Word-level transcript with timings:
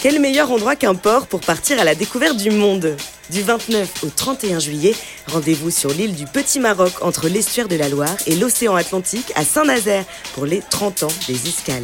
Quel 0.00 0.20
meilleur 0.20 0.52
endroit 0.52 0.76
qu'un 0.76 0.94
port 0.94 1.26
pour 1.26 1.40
partir 1.40 1.80
à 1.80 1.84
la 1.84 1.96
découverte 1.96 2.36
du 2.36 2.50
monde? 2.50 2.96
Du 3.30 3.42
29 3.42 4.04
au 4.04 4.06
31 4.06 4.60
juillet, 4.60 4.94
rendez-vous 5.26 5.72
sur 5.72 5.90
l'île 5.90 6.14
du 6.14 6.24
Petit 6.24 6.60
Maroc 6.60 6.92
entre 7.00 7.28
l'estuaire 7.28 7.66
de 7.66 7.74
la 7.74 7.88
Loire 7.88 8.16
et 8.28 8.36
l'océan 8.36 8.76
Atlantique 8.76 9.32
à 9.34 9.44
Saint-Nazaire 9.44 10.04
pour 10.34 10.46
les 10.46 10.62
30 10.70 11.02
ans 11.02 11.12
des 11.26 11.48
escales. 11.48 11.82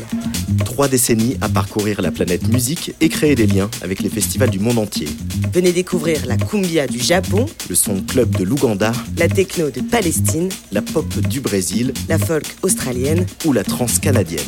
Trois 0.64 0.86
décennies 0.86 1.36
à 1.40 1.48
parcourir 1.48 2.00
la 2.02 2.12
planète 2.12 2.46
musique 2.46 2.94
et 3.00 3.08
créer 3.08 3.34
des 3.34 3.48
liens 3.48 3.68
avec 3.82 3.98
les 3.98 4.10
festivals 4.10 4.50
du 4.50 4.60
monde 4.60 4.78
entier. 4.78 5.08
Venez 5.52 5.72
découvrir 5.72 6.24
la 6.24 6.36
cumbia 6.36 6.86
du 6.86 7.00
Japon, 7.00 7.46
Le 7.68 7.74
son 7.74 8.00
club 8.00 8.30
de 8.36 8.44
l'Ouganda, 8.44 8.92
la 9.18 9.28
techno 9.28 9.70
de 9.70 9.80
Palestine, 9.80 10.50
la 10.70 10.82
pop 10.82 11.12
du 11.18 11.40
Brésil 11.40 11.92
la 12.08 12.18
folk 12.18 12.46
australienne, 12.62 13.26
ou 13.44 13.52
la 13.52 13.64
trance 13.64 13.98
canadienne. 13.98 14.44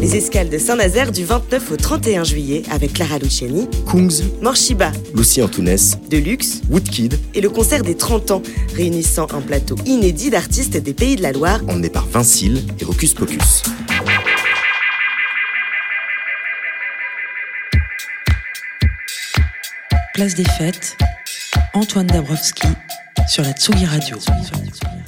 Les 0.00 0.16
escales 0.16 0.48
de 0.48 0.56
Saint-Nazaire 0.56 1.12
du 1.12 1.24
29 1.24 1.72
au 1.72 1.76
31 1.76 2.24
juillet 2.24 2.62
avec 2.70 2.94
Clara 2.94 3.18
Luciani, 3.18 3.68
Kungs, 3.90 4.22
Morshiba, 4.40 4.92
Lucie 5.14 5.42
Antunes, 5.42 5.76
Deluxe 6.10 6.62
Woodkid, 6.70 7.18
et 7.34 7.40
le 7.42 7.50
concert 7.50 7.82
des 7.82 7.94
30 7.94 8.30
ans, 8.30 8.42
réunissant 8.74 9.26
un 9.32 9.42
plateau 9.42 9.76
inédit 9.84 10.30
d'artistes 10.30 10.78
des 10.78 10.94
pays 10.94 11.16
de 11.16 11.22
la 11.22 11.32
Loire. 11.32 11.60
Emmené 11.68 11.90
par 11.90 12.06
Vincile 12.06 12.62
et 12.80 12.84
Rocus 12.84 13.12
Pocus. 13.12 13.62
Place 20.14 20.34
des 20.34 20.44
Fêtes, 20.44 20.96
Antoine 21.74 22.06
Dabrowski 22.06 22.68
sur 23.28 23.42
la 23.42 23.52
Tsugi 23.52 23.84
Radio. 23.84 24.16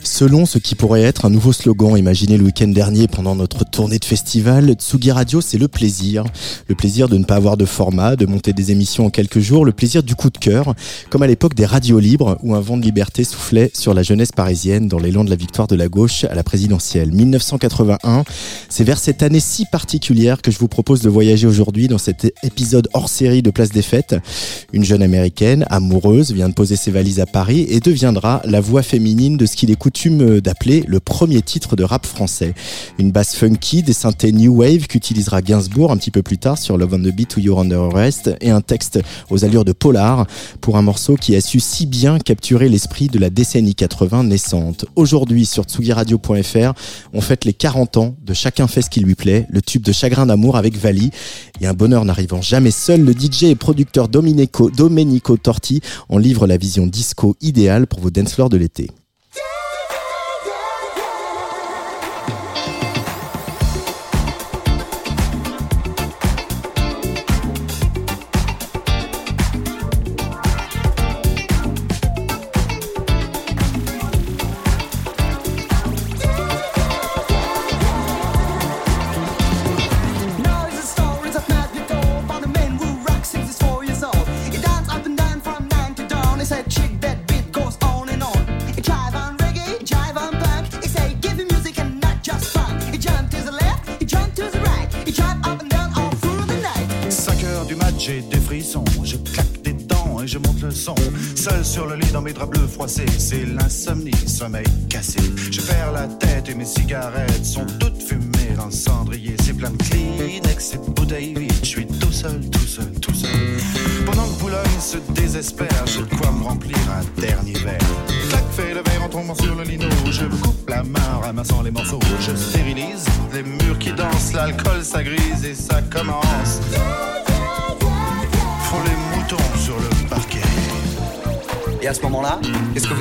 Selon 0.05 0.47
ce 0.47 0.59
qui 0.59 0.75
pourrait 0.75 1.03
être 1.03 1.25
un 1.25 1.31
nouveau 1.31 1.53
slogan 1.53 1.97
imaginé 1.97 2.37
le 2.37 2.45
week-end 2.45 2.69
dernier 2.69 3.07
pendant 3.07 3.35
notre 3.35 3.65
tournée 3.65 3.99
de 3.99 4.05
festival, 4.05 4.73
Tsugi 4.75 5.13
Radio, 5.13 5.41
c'est 5.41 5.59
le 5.59 5.69
plaisir. 5.69 6.25
Le 6.69 6.75
plaisir 6.75 7.09
de 7.09 7.17
ne 7.17 7.25
pas 7.25 7.37
avoir 7.37 7.57
de 7.57 7.65
format, 7.65 8.17
de 8.17 8.27
monter 8.27 8.53
des 8.53 8.73
émissions 8.73 9.07
en 9.07 9.11
quelques 9.11 9.39
jours, 9.39 9.65
le 9.65 9.73
plaisir 9.73 10.03
du 10.03 10.15
coup 10.15 10.31
de 10.31 10.39
cœur, 10.39 10.75
comme 11.09 11.23
à 11.23 11.27
l'époque 11.27 11.55
des 11.55 11.67
radios 11.67 12.01
libres 12.01 12.37
où 12.43 12.55
un 12.55 12.61
vent 12.61 12.77
de 12.77 12.83
liberté 12.83 13.25
soufflait 13.25 13.71
sur 13.75 13.95
la 13.95 14.03
jeunesse 14.03 14.33
parisienne 14.33 14.89
dans 14.89 14.99
l'élan 14.99 15.25
de 15.25 15.31
la 15.31 15.37
victoire 15.37 15.69
de 15.69 15.77
la 15.77 15.89
gauche 15.89 16.25
à 16.25 16.35
la 16.35 16.43
présidentielle. 16.43 17.13
1981, 17.13 18.25
c'est 18.69 18.85
vers 18.85 18.99
cette 18.99 19.23
année 19.23 19.41
si 19.41 19.67
particulière 19.67 20.43
que 20.43 20.51
je 20.51 20.59
vous 20.59 20.69
propose 20.69 21.03
de 21.03 21.09
voyager 21.09 21.47
aujourd'hui 21.47 21.89
dans 21.89 21.99
cet 21.99 22.33
épisode 22.43 22.89
hors 22.93 23.09
série 23.09 23.43
de 23.43 23.51
Place 23.51 23.71
des 23.71 23.83
Fêtes. 23.83 24.17
Une 24.73 24.85
jeune 24.85 25.03
américaine, 25.03 25.65
amoureuse, 25.71 26.33
vient 26.33 26.49
de 26.49 26.55
poser 26.55 26.77
ses 26.77 26.91
valises 26.91 27.21
à 27.21 27.27
Paris 27.27 27.67
et 27.69 27.81
deviendra 27.93 28.41
la 28.47 28.63
voix 28.63 28.83
féminine 28.83 29.37
de 29.37 29.45
ce 29.45 29.55
qu'il 29.55 29.71
est 29.71 29.77
coutume 29.77 30.41
d'appeler 30.41 30.83
le 30.87 30.99
premier 30.99 31.43
titre 31.43 31.77
de 31.77 31.85
rap 31.85 32.07
français. 32.07 32.55
Une 32.99 33.13
basse 33.13 33.37
funky, 33.37 33.83
des 33.83 33.93
synthés 33.93 34.33
new 34.33 34.63
wave 34.63 34.87
qu'utilisera 34.87 35.43
Gainsbourg 35.43 35.93
un 35.93 35.99
petit 35.99 36.11
peu 36.11 36.23
plus 36.23 36.39
tard 36.39 36.57
sur 36.57 36.79
Love 36.79 36.95
on 36.95 37.01
the 37.01 37.15
Beat 37.15 37.37
ou 37.37 37.41
You're 37.41 37.61
Under 37.61 37.83
Arrest 37.83 38.31
et 38.41 38.51
un 38.51 38.63
texte 38.63 39.01
aux 39.29 39.45
allures 39.45 39.67
de 39.67 39.73
polar 39.73 40.27
pour 40.63 40.79
un 40.79 40.83
morceau 40.83 41.17
qui 41.17 41.37
a 41.37 41.43
su 41.43 41.61
si 41.61 41.85
bien 41.85 42.19
capturer 42.19 42.71
l'esprit 42.71 43.09
de 43.09 43.19
la 43.19 43.29
décennie 43.29 43.75
80 43.75 44.25
naissante. 44.25 44.87
Aujourd'hui 44.97 45.45
sur 45.45 45.65
tsugiradio.fr, 45.65 46.73
on 47.13 47.21
fête 47.21 47.45
les 47.45 47.53
40 47.53 47.99
ans 47.99 48.15
de 48.25 48.33
Chacun 48.33 48.69
fait 48.69 48.81
ce 48.81 48.89
qui 48.89 49.01
lui 49.01 49.17
plaît, 49.17 49.47
le 49.51 49.61
tube 49.61 49.83
de 49.83 49.93
Chagrin 49.93 50.25
d'amour 50.25 50.57
avec 50.57 50.79
Vali 50.79 51.11
et 51.61 51.67
un 51.67 51.75
bonheur 51.75 52.07
n'arrivant 52.07 52.41
jamais 52.41 52.71
seul, 52.71 53.03
le 53.03 53.13
DJ 53.13 53.45
et 53.45 53.55
producteur 53.55 54.09
Domenico, 54.09 54.71
Domenico 54.71 55.37
Torti 55.37 55.83
en 56.09 56.17
livre 56.17 56.47
la 56.47 56.57
vision 56.57 56.87
disco 56.87 57.37
idéale 57.43 57.82
pour 57.87 58.01
vos 58.01 58.11
dance 58.11 58.35
floors 58.35 58.51
de 58.51 58.57
l'été. 58.57 58.91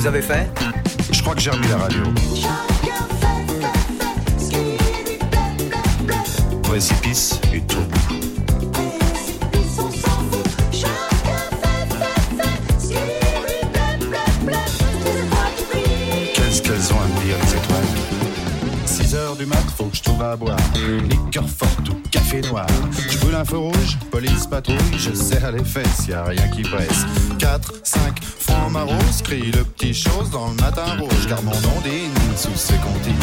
Vous 0.01 0.07
avez 0.07 0.23
fait 0.23 0.49
Je 1.11 1.21
crois 1.21 1.35
que 1.35 1.41
j'ai 1.41 1.51
remis 1.51 1.67
la 1.67 1.77
radio. 1.77 2.01
Précipice 6.63 7.39
et 7.53 7.61
tout. 7.61 7.77
Qu'est-ce 16.33 16.61
qu'elles 16.63 16.93
ont 16.93 16.99
à 16.99 17.05
me 17.05 17.23
dire, 17.23 17.35
les 17.43 17.53
étoiles? 17.55 17.83
6 18.87 19.15
heures 19.15 19.35
du 19.35 19.45
mat, 19.45 19.57
faut 19.77 19.85
que 19.85 19.97
je 19.97 20.01
trouve 20.01 20.23
à 20.23 20.35
boire. 20.35 20.57
Liqueur 21.09 21.47
forte 21.47 21.89
ou 21.89 22.01
café 22.09 22.41
noir. 22.41 22.65
Je 23.07 23.19
brûle 23.19 23.35
un 23.35 23.45
feu 23.45 23.57
rouge, 23.57 23.99
police 24.09 24.47
patrouille, 24.47 24.77
je 24.97 25.13
serre 25.13 25.51
les 25.51 25.63
fesses, 25.63 26.07
y 26.07 26.13
a 26.13 26.23
rien 26.23 26.47
qui 26.47 26.63
presse. 26.63 27.05
4, 27.37 27.73
5, 27.83 28.19
francs 28.71 28.87
marron, 28.87 28.99
crie 29.23 29.51
le 29.51 29.63
petit 29.63 29.93
chose 29.93 30.29
dans 30.31 30.47
le 30.47 30.55
matin 30.55 30.85
rouge, 30.99 31.27
car 31.27 31.41
mon 31.43 31.51
ondine 31.51 32.11
sous 32.35 32.55
ses 32.55 32.75
comptines. 32.75 33.13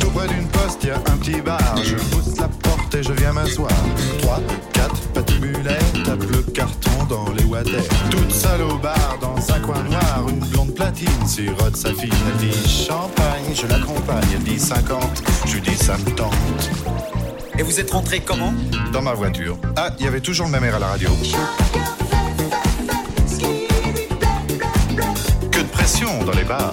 Tout 0.00 0.10
près 0.10 0.28
d'une 0.28 0.46
poste, 0.48 0.84
y 0.84 0.90
a 0.90 0.96
un 0.96 1.16
petit 1.18 1.40
bar. 1.40 1.76
Je 1.82 1.96
pousse 1.96 2.36
la 2.38 2.48
porte 2.48 2.94
et 2.94 3.02
je 3.02 3.12
viens 3.12 3.32
m'asseoir. 3.32 3.70
3, 4.22 4.40
4, 4.72 5.00
patibulaire, 5.08 5.92
tape 6.04 6.22
le 6.30 6.42
carton 6.52 7.04
dans 7.08 7.30
les 7.32 7.44
water. 7.44 7.82
Toute 8.10 8.32
seule 8.32 8.62
au 8.62 8.78
bar, 8.78 9.18
dans 9.20 9.54
un 9.54 9.60
coin 9.60 9.82
noir, 9.82 10.24
une 10.28 10.40
blonde 10.40 10.74
platine 10.74 11.26
sirote 11.26 11.76
sa 11.76 11.92
fille. 11.94 12.10
Elle 12.10 12.48
dit 12.48 12.68
champagne, 12.68 13.54
je 13.54 13.66
l'accompagne. 13.66 14.28
Elle 14.34 14.44
dit 14.44 14.58
50, 14.58 15.22
je 15.46 15.54
lui 15.54 15.60
dis 15.60 15.76
ça 15.76 15.96
me 15.98 16.10
tente. 16.14 16.70
Et 17.58 17.62
vous 17.62 17.80
êtes 17.80 17.90
rentré 17.90 18.20
comment? 18.20 18.54
Dans 18.92 19.02
ma 19.02 19.14
voiture. 19.14 19.58
Ah, 19.76 19.90
il 19.98 20.04
y 20.04 20.08
avait 20.08 20.20
toujours 20.20 20.48
ma 20.48 20.60
mère 20.60 20.76
à 20.76 20.78
la 20.78 20.86
radio. 20.86 21.10
Dans 26.00 26.32
les 26.32 26.44
bars. 26.44 26.72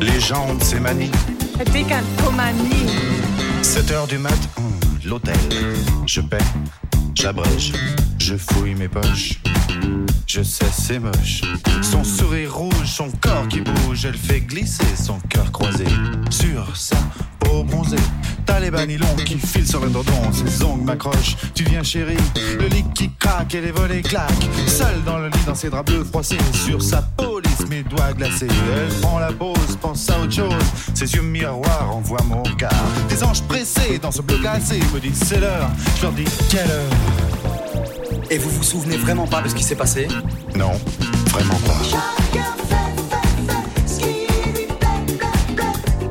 Les 0.00 0.18
gens 0.18 0.46
ont 0.48 0.54
de 0.54 0.64
ces 0.64 0.80
manies. 0.80 1.10
Décalcomanie. 1.74 2.86
7 3.60 3.90
heures 3.90 4.06
du 4.06 4.16
mat, 4.16 4.30
hum, 4.56 4.72
l'hôtel. 5.04 5.36
Je 6.06 6.22
paie, 6.22 6.38
j'abrège, 7.14 7.74
je 8.18 8.36
fouille 8.36 8.74
mes 8.74 8.88
poches. 8.88 9.40
Je 10.26 10.42
sais, 10.42 10.64
c'est 10.72 10.98
moche. 10.98 11.42
Son 11.82 12.02
sourire 12.02 12.54
rouge, 12.54 12.86
son 12.86 13.10
corps 13.20 13.46
qui 13.48 13.60
bouge, 13.60 14.06
elle 14.06 14.16
fait 14.16 14.40
glisser 14.40 14.96
son 14.96 15.18
cœur 15.28 15.52
croisé 15.52 15.84
sur 16.30 16.74
sa 16.74 16.96
T'as 18.46 18.60
les 18.60 18.70
banilons 18.70 19.14
qui 19.24 19.38
filent 19.38 19.66
sur 19.66 19.82
un 19.82 19.88
dordon, 19.88 20.12
ses 20.32 20.62
ongles 20.64 20.84
m'accrochent. 20.84 21.36
Tu 21.54 21.64
viens 21.64 21.82
chérie, 21.82 22.16
le 22.58 22.66
lit 22.66 22.84
qui 22.94 23.10
craque 23.18 23.54
et 23.54 23.60
les 23.60 23.70
volets 23.70 24.02
claquent. 24.02 24.48
Seul 24.66 25.02
dans 25.04 25.18
le 25.18 25.28
lit, 25.28 25.44
dans 25.46 25.54
ses 25.54 25.70
draps 25.70 25.90
bleus 25.90 26.04
froissés, 26.04 26.36
sur 26.52 26.82
sa 26.82 27.00
police, 27.02 27.66
mes 27.70 27.82
doigts 27.82 28.12
glacés. 28.12 28.48
Elle 28.48 28.92
prend 29.00 29.18
la 29.18 29.32
pause, 29.32 29.78
pense 29.80 30.10
à 30.10 30.20
autre 30.20 30.32
chose. 30.32 30.52
Ses 30.94 31.14
yeux 31.14 31.22
miroirs 31.22 31.90
envoient 31.94 32.22
mon 32.28 32.42
regard. 32.42 32.70
Des 33.08 33.22
anges 33.22 33.42
pressés 33.42 33.98
dans 33.98 34.10
ce 34.10 34.20
bleu 34.20 34.38
glacé 34.38 34.80
me 34.92 35.00
disent 35.00 35.22
c'est 35.24 35.40
l'heure. 35.40 35.70
Je 35.96 36.02
leur 36.02 36.12
dis 36.12 36.24
quelle 36.50 36.70
heure? 36.70 36.90
Et 38.30 38.38
vous 38.38 38.50
vous 38.50 38.62
souvenez 38.62 38.96
vraiment 38.96 39.26
pas 39.26 39.42
de 39.42 39.48
ce 39.48 39.54
qui 39.54 39.62
s'est 39.62 39.76
passé? 39.76 40.08
Non, 40.56 40.72
vraiment 41.28 41.58
pas. 41.66 41.80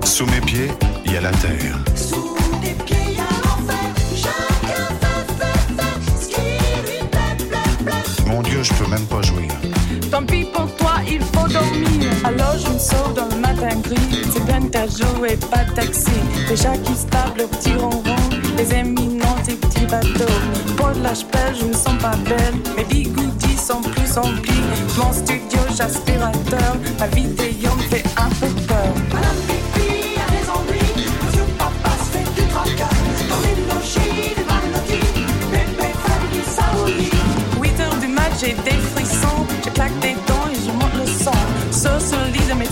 Sous 0.05 0.25
mes 0.27 0.41
pieds, 0.41 0.69
la 1.21 1.31
terre. 1.31 1.77
Mon 8.25 8.41
Dieu, 8.41 8.63
je 8.63 8.73
peux 8.73 8.89
même 8.89 9.05
pas 9.05 9.21
jouir. 9.21 9.51
Tant 10.09 10.23
pis 10.23 10.45
pour 10.45 10.73
toi, 10.75 10.95
il 11.07 11.21
faut 11.21 11.47
dormir. 11.47 12.09
Alors 12.23 12.57
je 12.57 12.69
me 12.69 12.79
sauve 12.79 13.13
dans 13.15 13.27
le 13.27 13.41
matin 13.41 13.75
gris. 13.83 14.25
C'est 14.33 14.45
bien 14.45 14.61
que 14.61 14.67
t'as 14.67 14.87
joué, 14.87 15.37
pas 15.51 15.65
taxi. 15.75 16.11
Déjà 16.47 16.75
qui 16.77 16.95
se 16.95 17.05
tape 17.05 17.37
le 17.37 17.45
petit 17.45 17.73
ronron. 17.73 18.15
Les 18.57 18.73
éminents, 18.73 19.35
tes 19.45 19.55
petits 19.55 19.85
bateaux. 19.85 20.33
Pour 20.77 20.89
chapelle, 21.13 21.55
je 21.59 21.65
me 21.65 21.73
sens 21.73 21.97
pas 22.01 22.15
belle. 22.27 22.55
Mes 22.75 22.85
bigoudis 22.85 23.57
sont 23.57 23.81
plus 23.81 24.11
remplis. 24.17 24.63
Mon 24.97 25.13
studio, 25.13 25.59
j'aspirateur. 25.77 26.75
Ma 26.99 27.07
vidéo 27.07 27.69
me 27.75 27.83
fait 27.83 28.03
un 28.17 28.29
peu 28.29 28.47
peur. 28.67 29.32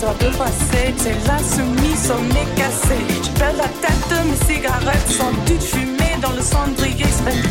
Lit 0.02 0.18
de 0.18 0.36
passé, 0.36 0.94
c'est 0.96 1.26
la 1.26 1.38
soumise 1.38 2.12
nez 2.34 2.46
cassé. 2.56 2.98
Je 3.22 3.38
perds 3.38 3.56
la 3.56 3.68
tête 3.80 4.08
de 4.10 4.28
mes 4.28 4.54
cigarettes 4.54 5.08
sans 5.08 5.32
doute 5.46 5.62
fumées 5.62 6.18
dans 6.20 6.32
le 6.32 6.42
cendrier. 6.42 7.06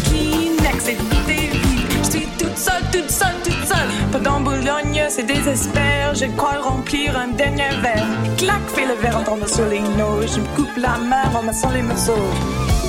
Kleenex 0.05 0.87
et 0.87 0.91
est 0.91 1.51
vide. 1.53 1.91
Je 2.03 2.09
suis 2.09 2.27
toute 2.37 2.57
seule, 2.57 2.83
toute 2.91 3.09
seule, 3.09 3.35
toute 3.43 3.65
seule. 3.65 3.89
Pendant 4.11 4.41
Boulogne, 4.41 5.03
c'est 5.09 5.23
désespère. 5.23 6.13
Je 6.15 6.25
crois 6.35 6.59
remplir 6.61 7.17
un 7.17 7.29
dernier 7.29 7.69
verre. 7.81 8.05
Clac, 8.37 8.61
fais 8.67 8.85
le 8.85 8.95
verre 8.95 9.17
en 9.17 9.23
tombant 9.23 9.47
sur 9.47 9.65
les. 9.67 9.79
Je 9.79 10.39
me 10.39 10.55
coupe 10.55 10.75
la 10.77 10.97
main 10.97 11.29
en 11.33 11.43
massant 11.43 11.69
les 11.69 11.81
morceaux. 11.81 12.80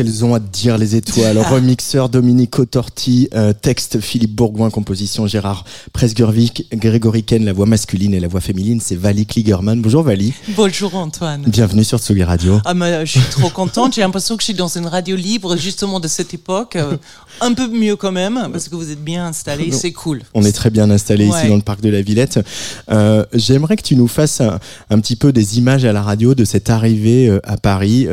Qu'elles 0.00 0.24
ont 0.24 0.34
à 0.34 0.38
dire 0.38 0.78
les 0.78 0.96
étoiles 0.96 1.36
Remixeur 1.50 2.08
Dominique 2.08 2.70
Torti, 2.70 3.28
euh, 3.34 3.52
texte 3.52 4.00
Philippe 4.00 4.34
Bourgoin, 4.34 4.70
composition 4.70 5.26
Gérard 5.26 5.66
Presgurvic, 5.92 6.68
Grégory 6.72 7.22
Ken, 7.22 7.44
la 7.44 7.52
voix 7.52 7.66
masculine 7.66 8.14
et 8.14 8.20
la 8.20 8.26
voix 8.28 8.40
féminine, 8.40 8.80
c'est 8.82 8.96
Vali 8.96 9.26
Kligerman. 9.26 9.82
Bonjour 9.82 10.02
Vali, 10.02 10.32
Bonjour 10.56 10.94
Antoine. 10.94 11.42
bienvenue 11.46 11.84
sur 11.84 11.98
Tsugi 11.98 12.24
Radio. 12.24 12.60
Ah, 12.64 12.72
mais 12.72 13.04
je 13.04 13.18
suis 13.18 13.30
trop 13.30 13.50
contente. 13.50 13.92
J'ai 13.94 14.00
l'impression 14.00 14.36
que 14.38 14.40
je 14.42 14.46
suis 14.46 14.54
dans 14.54 14.68
une 14.68 14.86
radio 14.86 15.16
libre, 15.16 15.58
justement 15.58 16.00
de 16.00 16.08
cette 16.08 16.32
époque. 16.32 16.76
Euh, 16.76 16.96
un 17.42 17.52
peu 17.52 17.68
mieux 17.68 17.96
quand 17.96 18.12
même, 18.12 18.48
parce 18.50 18.70
que 18.70 18.76
vous 18.76 18.90
êtes 18.90 19.04
bien 19.04 19.26
installés. 19.26 19.70
C'est 19.70 19.92
cool. 19.92 20.22
On 20.32 20.44
est 20.44 20.52
très 20.52 20.70
bien 20.70 20.90
installé 20.90 21.26
ici 21.26 21.46
dans 21.48 21.56
le 21.56 21.62
parc 21.62 21.82
de 21.82 21.90
la 21.90 22.00
Villette. 22.00 22.40
Euh, 22.90 23.26
J'aimerais 23.34 23.76
que 23.76 23.82
tu 23.82 23.96
nous 23.96 24.08
fasses 24.08 24.40
un, 24.40 24.58
un 24.88 24.98
petit 24.98 25.16
peu 25.16 25.30
des 25.30 25.58
images 25.58 25.84
à 25.84 25.92
la 25.92 26.00
radio 26.02 26.34
de 26.34 26.46
cette 26.46 26.70
arrivée 26.70 27.38
à 27.44 27.58
Paris 27.58 28.08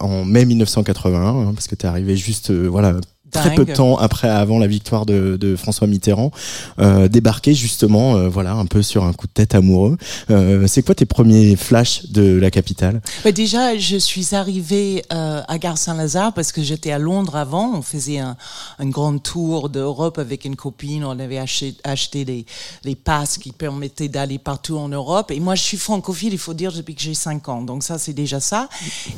en 0.00 0.24
mai 0.24 0.44
1981, 0.44 1.23
hein, 1.28 1.54
parce 1.54 1.68
que 1.68 1.74
tu 1.74 1.86
es 1.86 1.88
arrivé 1.88 2.16
juste 2.16 2.50
euh, 2.50 2.66
voilà 2.66 2.94
très 3.34 3.54
peu 3.54 3.64
de 3.64 3.72
temps 3.72 3.96
après 3.96 4.28
avant 4.28 4.58
la 4.58 4.66
victoire 4.66 5.06
de, 5.06 5.36
de 5.36 5.56
François 5.56 5.86
Mitterrand, 5.86 6.30
euh, 6.78 7.08
débarquer 7.08 7.54
justement 7.54 8.16
euh, 8.16 8.28
voilà 8.28 8.52
un 8.54 8.66
peu 8.66 8.82
sur 8.82 9.04
un 9.04 9.12
coup 9.12 9.26
de 9.26 9.32
tête 9.32 9.54
amoureux. 9.54 9.96
Euh, 10.30 10.66
C'est 10.66 10.82
quoi 10.82 10.94
tes 10.94 11.06
premiers 11.06 11.56
flashs 11.56 12.06
de 12.10 12.38
la 12.38 12.50
capitale? 12.50 13.00
Bah, 13.24 13.32
déjà, 13.32 13.76
je 13.76 13.96
suis 13.96 14.34
arrivée 14.34 15.02
à 15.10 15.58
Gare 15.58 15.78
Saint-Lazare 15.78 16.32
parce 16.32 16.52
que 16.52 16.62
j'étais 16.62 16.92
à 16.92 16.98
Londres 16.98 17.36
avant. 17.36 17.72
On 17.74 17.82
faisait 17.82 18.18
un, 18.18 18.36
un 18.78 18.86
grand 18.86 19.18
tour 19.18 19.68
d'Europe 19.68 20.18
avec 20.18 20.44
une 20.44 20.56
copine. 20.56 21.04
On 21.04 21.18
avait 21.18 21.38
acheté, 21.38 21.74
acheté 21.84 22.24
des, 22.24 22.46
des 22.84 22.94
passes 22.94 23.38
qui 23.38 23.52
permettaient 23.52 24.08
d'aller 24.08 24.38
partout 24.38 24.76
en 24.78 24.88
Europe. 24.88 25.30
Et 25.30 25.40
moi, 25.40 25.54
je 25.54 25.62
suis 25.62 25.76
francophile, 25.76 26.32
il 26.32 26.38
faut 26.38 26.54
dire, 26.54 26.72
depuis 26.72 26.94
que 26.94 27.02
j'ai 27.02 27.14
5 27.14 27.48
ans. 27.48 27.62
Donc 27.62 27.82
ça, 27.82 27.98
c'est 27.98 28.12
déjà 28.12 28.40
ça. 28.40 28.68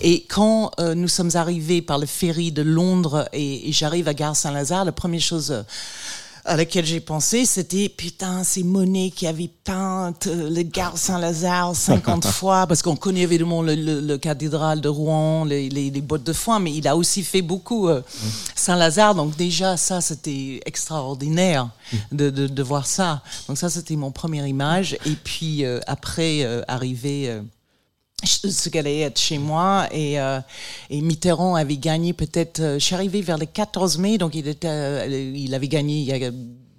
Et 0.00 0.24
quand 0.28 0.70
nous 0.94 1.08
sommes 1.08 1.30
arrivés 1.34 1.82
par 1.82 1.98
le 1.98 2.06
ferry 2.06 2.52
de 2.52 2.62
Londres 2.62 3.28
et, 3.32 3.68
et 3.68 3.72
j'arrive 3.72 4.05
à 4.08 4.14
Gare 4.14 4.36
Saint-Lazare, 4.36 4.84
la 4.84 4.92
première 4.92 5.20
chose... 5.20 5.50
euh, 5.50 5.62
à 6.48 6.56
laquelle 6.56 6.86
j'ai 6.86 7.00
pensé, 7.00 7.44
c'était 7.44 7.88
putain, 7.88 8.44
c'est 8.44 8.62
Monet 8.62 9.10
qui 9.10 9.26
avait 9.26 9.50
peint 9.64 10.14
euh, 10.28 10.48
le 10.48 10.62
gare 10.62 10.96
Saint-Lazare 10.96 11.74
50 11.74 12.24
fois, 12.38 12.68
parce 12.68 12.82
qu'on 12.82 12.94
connaît 12.94 13.22
évidemment 13.22 13.62
le, 13.62 13.74
le, 13.74 14.00
le 14.00 14.16
cathédrale 14.16 14.80
de 14.80 14.88
Rouen, 14.88 15.44
les, 15.44 15.68
les, 15.68 15.90
les 15.90 16.00
bottes 16.00 16.22
de 16.22 16.32
foin, 16.32 16.60
mais 16.60 16.72
il 16.72 16.86
a 16.86 16.96
aussi 16.96 17.24
fait 17.24 17.42
beaucoup 17.42 17.88
euh, 17.88 18.00
Saint-Lazare, 18.54 19.16
donc 19.16 19.34
déjà 19.36 19.76
ça 19.76 20.00
c'était 20.00 20.60
extraordinaire 20.66 21.68
de, 22.12 22.30
de, 22.30 22.46
de 22.46 22.62
voir 22.62 22.86
ça. 22.86 23.22
Donc 23.48 23.58
ça 23.58 23.68
c'était 23.68 23.96
mon 23.96 24.12
première 24.12 24.46
image, 24.46 24.96
et 25.04 25.16
puis 25.24 25.64
euh, 25.64 25.80
après 25.88 26.44
euh, 26.44 26.62
arrivé. 26.68 27.40
Ce 28.24 28.68
qu'elle 28.70 28.86
allait 28.86 29.00
être 29.00 29.18
chez 29.20 29.36
moi 29.38 29.88
et, 29.92 30.18
euh, 30.18 30.40
et 30.88 31.00
Mitterrand 31.02 31.54
avait 31.54 31.76
gagné 31.76 32.12
peut-être 32.14 32.60
euh, 32.60 32.78
je 32.78 32.84
suis 32.84 32.94
arrivée 32.94 33.20
vers 33.20 33.36
le 33.36 33.44
14 33.46 33.98
mai 33.98 34.16
donc 34.16 34.34
il 34.34 34.48
était 34.48 34.68
euh, 34.68 35.32
il 35.34 35.54
avait 35.54 35.68
gagné 35.68 35.98
il 36.00 36.04
y 36.04 36.12
a 36.24 36.30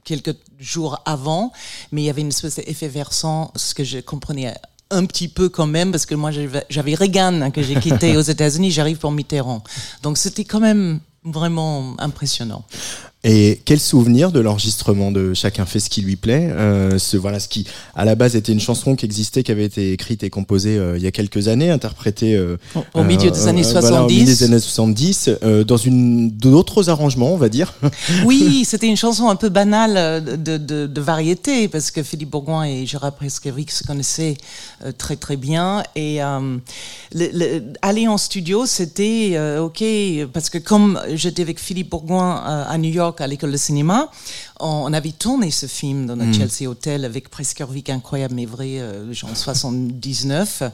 quelques 0.04 0.36
jours 0.58 1.00
avant 1.06 1.52
mais 1.92 2.02
il 2.02 2.06
y 2.06 2.10
avait 2.10 2.22
une 2.22 2.30
espèce 2.30 2.56
d'effet 2.56 2.88
versant 2.88 3.52
ce 3.56 3.76
que 3.76 3.84
je 3.84 4.00
comprenais 4.00 4.56
un 4.90 5.06
petit 5.06 5.28
peu 5.28 5.48
quand 5.50 5.68
même 5.68 5.92
parce 5.92 6.08
que 6.08 6.16
moi 6.16 6.32
j'avais- 6.32 6.66
j'avais 6.70 6.96
Reagan 6.96 7.42
hein, 7.42 7.52
que 7.52 7.62
j'ai 7.62 7.76
quitté 7.80 8.18
aux 8.18 8.22
États-Unis 8.22 8.72
j'arrive 8.72 8.98
pour 8.98 9.12
Mitterrand. 9.12 9.64
Donc 10.02 10.18
c'était 10.18 10.46
quand 10.46 10.60
même 10.62 11.00
vraiment 11.24 11.94
impressionnant 12.00 12.64
Et 13.24 13.62
quel 13.66 13.80
souvenir 13.80 14.32
de 14.32 14.40
l'enregistrement 14.40 15.12
de 15.12 15.34
Chacun 15.34 15.66
fait 15.66 15.80
ce 15.80 15.90
qui 15.90 16.02
lui 16.02 16.16
plaît 16.16 16.50
euh, 16.52 17.00
ce, 17.00 17.18
Voilà, 17.18 17.40
ce 17.40 17.48
qui, 17.48 17.66
à 17.96 18.06
la 18.06 18.14
base, 18.16 18.36
était 18.36 18.52
une 18.54 18.60
chanson 18.60 18.96
qui 18.96 19.06
existait, 19.06 19.42
qui 19.44 19.52
avait 19.52 19.66
été 19.66 19.92
écrite 19.92 20.24
et 20.24 20.30
composée 20.30 20.78
euh, 20.78 20.98
il 20.98 21.04
y 21.04 21.08
a 21.08 21.12
quelques 21.12 21.48
années, 21.48 21.72
interprétée 21.72 22.36
euh, 22.36 22.58
Au- 22.94 23.04
milieu 23.04 23.32
des 23.32 23.48
années 23.48 23.64
voilà, 23.64 23.80
au 24.06 24.08
70. 24.10 24.14
milieu 24.14 24.26
des 24.26 24.44
années 24.44 24.60
70, 24.60 25.30
euh, 25.44 25.64
dans 25.64 25.78
une 25.78 26.30
d'autres 26.30 26.90
arrangements, 26.90 27.34
on 27.34 27.38
va 27.38 27.50
dire. 27.50 27.74
Oui, 28.26 28.64
c'était 28.66 28.88
une 28.88 28.96
chanson 28.98 29.30
un 29.30 29.36
peu 29.36 29.50
banale 29.50 30.24
de, 30.24 30.58
de, 30.58 30.86
de 30.86 31.02
variété 31.02 31.68
parce 31.68 31.92
que 31.92 32.04
Philippe 32.04 32.30
Bourgoin 32.30 32.64
et 32.66 32.86
Gérard 32.86 33.14
Presqueric 33.16 33.72
se 33.72 33.84
connaissaient 33.84 34.38
très 34.98 35.16
très 35.16 35.38
bien 35.38 35.84
et 35.96 36.20
le- 36.20 36.60
le- 37.34 37.64
aller 37.82 38.08
en 38.08 38.18
studio 38.18 38.66
c'était 38.66 39.38
ok 39.60 39.84
parce 40.34 40.50
que 40.50 40.58
comme 40.58 41.00
j'étais 41.14 41.42
avec 41.42 41.60
Philippe 41.60 41.90
Bourgoin 41.90 42.36
à 42.36 42.78
New 42.78 42.92
York 42.92 43.07
à 43.18 43.28
l'école 43.28 43.52
de 43.52 43.58
cinéma, 43.58 44.10
on, 44.60 44.92
avait 44.94 45.12
tourné 45.12 45.52
ce 45.52 45.66
film 45.66 46.06
dans 46.06 46.16
notre 46.16 46.34
Chelsea 46.34 46.70
Hotel 46.70 47.06
avec 47.06 47.30
Presqueric 47.30 47.90
incroyable 47.90 48.36
mais 48.36 48.46
vrai, 48.46 48.80
euh, 48.80 49.14
genre 49.14 49.36
79 49.36 50.62
euh, 50.62 50.70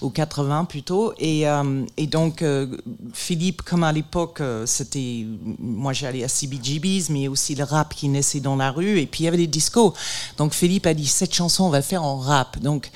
ou 0.00 0.10
80 0.10 0.64
plutôt. 0.64 1.12
Et, 1.18 1.48
euh, 1.48 1.84
et 1.96 2.06
donc 2.06 2.42
euh, 2.42 2.66
Philippe 3.12 3.62
comme 3.62 3.84
à 3.84 3.92
l'époque 3.92 4.40
euh, 4.40 4.66
c'était 4.66 5.26
moi 5.58 5.92
j'allais 5.92 6.24
à 6.24 6.28
CBGB's 6.28 7.10
mais 7.10 7.28
aussi 7.28 7.54
le 7.54 7.64
rap 7.64 7.94
qui 7.94 8.08
naissait 8.08 8.40
dans 8.40 8.56
la 8.56 8.70
rue 8.70 9.00
et 9.00 9.06
puis 9.06 9.22
il 9.22 9.24
y 9.24 9.28
avait 9.28 9.36
des 9.36 9.46
discos. 9.46 9.92
Donc 10.36 10.54
Philippe 10.54 10.86
a 10.86 10.94
dit 10.94 11.06
cette 11.06 11.34
chanson 11.34 11.64
on 11.64 11.70
va 11.70 11.78
le 11.78 11.84
faire 11.84 12.04
en 12.04 12.18
rap. 12.18 12.58
Donc 12.60 12.90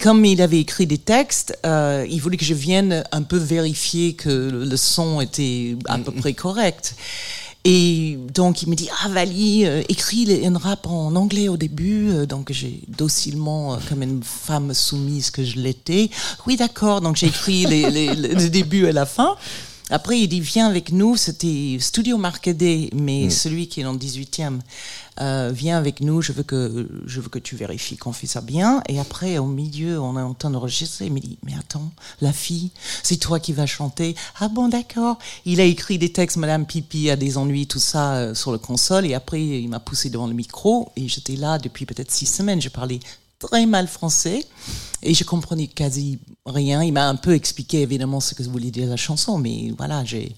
comme 0.00 0.24
il 0.24 0.40
avait 0.42 0.60
écrit 0.60 0.86
des 0.86 0.98
textes, 0.98 1.58
euh, 1.66 2.06
il 2.08 2.20
voulait 2.20 2.36
que 2.36 2.44
je 2.44 2.54
vienne 2.54 3.04
un 3.10 3.22
peu 3.22 3.36
vérifier 3.36 4.14
que 4.14 4.28
le 4.28 4.64
le 4.64 4.76
son 4.76 5.20
était 5.20 5.76
à 5.86 5.98
peu 5.98 6.12
près 6.12 6.34
correct. 6.34 6.94
Et 7.64 8.16
donc 8.34 8.62
il 8.62 8.68
me 8.70 8.74
dit 8.76 8.88
ah 9.04 9.08
Vali 9.08 9.66
euh, 9.66 9.82
écris 9.88 10.46
un 10.46 10.56
rap 10.56 10.86
en 10.86 11.14
anglais 11.16 11.48
au 11.48 11.56
début. 11.56 12.08
Euh, 12.10 12.24
donc 12.26 12.50
j'ai 12.52 12.80
docilement 12.88 13.74
euh, 13.74 13.76
comme 13.88 14.02
une 14.02 14.22
femme 14.22 14.72
soumise 14.72 15.30
que 15.30 15.44
je 15.44 15.56
l'étais. 15.58 16.08
Oui 16.46 16.56
d'accord. 16.56 17.00
Donc 17.00 17.16
j'ai 17.16 17.26
écrit 17.26 17.66
les, 17.66 17.90
les- 17.90 18.14
les- 18.14 18.34
le 18.34 18.48
début 18.48 18.86
et 18.86 18.92
la 18.92 19.06
fin 19.06 19.34
Après, 19.90 20.20
il 20.20 20.28
dit, 20.28 20.40
viens 20.40 20.66
avec 20.66 20.92
nous. 20.92 21.16
C'était 21.16 21.78
Studio 21.80 22.18
Marcadet, 22.18 22.90
mais 22.94 23.26
Mm. 23.26 23.30
celui 23.30 23.68
qui 23.68 23.80
est 23.80 23.84
dans 23.84 23.92
le 23.92 23.98
18e. 23.98 24.60
Euh, 25.20 25.50
viens 25.52 25.76
avec 25.76 26.00
nous, 26.00 26.22
je 26.22 26.32
veux 26.32 26.44
que 26.44 26.88
je 27.06 27.20
veux 27.20 27.28
que 27.28 27.40
tu 27.40 27.56
vérifies 27.56 27.96
qu'on 27.96 28.12
fait 28.12 28.26
ça 28.28 28.40
bien. 28.40 28.82
Et 28.88 29.00
après, 29.00 29.38
au 29.38 29.46
milieu, 29.46 30.00
on 30.00 30.16
est 30.16 30.22
en 30.22 30.34
train 30.34 30.50
d'enregistrer. 30.50 31.06
Il 31.06 31.12
me 31.12 31.18
dit, 31.20 31.38
mais 31.44 31.54
attends, 31.58 31.90
la 32.20 32.32
fille, 32.32 32.70
c'est 33.02 33.16
toi 33.16 33.40
qui 33.40 33.52
vas 33.52 33.66
chanter. 33.66 34.14
Ah 34.38 34.48
bon, 34.48 34.68
d'accord. 34.68 35.18
Il 35.44 35.60
a 35.60 35.64
écrit 35.64 35.98
des 35.98 36.12
textes, 36.12 36.36
Madame 36.36 36.66
Pipi 36.66 37.10
a 37.10 37.16
des 37.16 37.36
ennuis, 37.36 37.66
tout 37.66 37.80
ça 37.80 38.14
euh, 38.14 38.34
sur 38.34 38.52
le 38.52 38.58
console. 38.58 39.06
Et 39.06 39.14
après, 39.14 39.42
il 39.42 39.68
m'a 39.68 39.80
poussé 39.80 40.08
devant 40.10 40.26
le 40.28 40.34
micro. 40.34 40.92
Et 40.96 41.08
j'étais 41.08 41.34
là 41.36 41.58
depuis 41.58 41.84
peut-être 41.86 42.10
six 42.12 42.26
semaines. 42.26 42.60
Je 42.60 42.68
parlais 42.68 43.00
très 43.38 43.66
mal 43.66 43.86
français. 43.88 44.44
Et 45.02 45.14
je 45.14 45.22
comprenais 45.24 45.68
quasi 45.68 46.18
rien. 46.44 46.82
Il 46.82 46.92
m'a 46.92 47.08
un 47.08 47.14
peu 47.16 47.34
expliqué 47.34 47.82
évidemment 47.82 48.20
ce 48.20 48.34
que 48.34 48.42
voulait 48.42 48.70
dire 48.70 48.88
la 48.88 48.96
chanson, 48.96 49.38
mais 49.38 49.72
voilà, 49.76 50.04
j'ai 50.04 50.34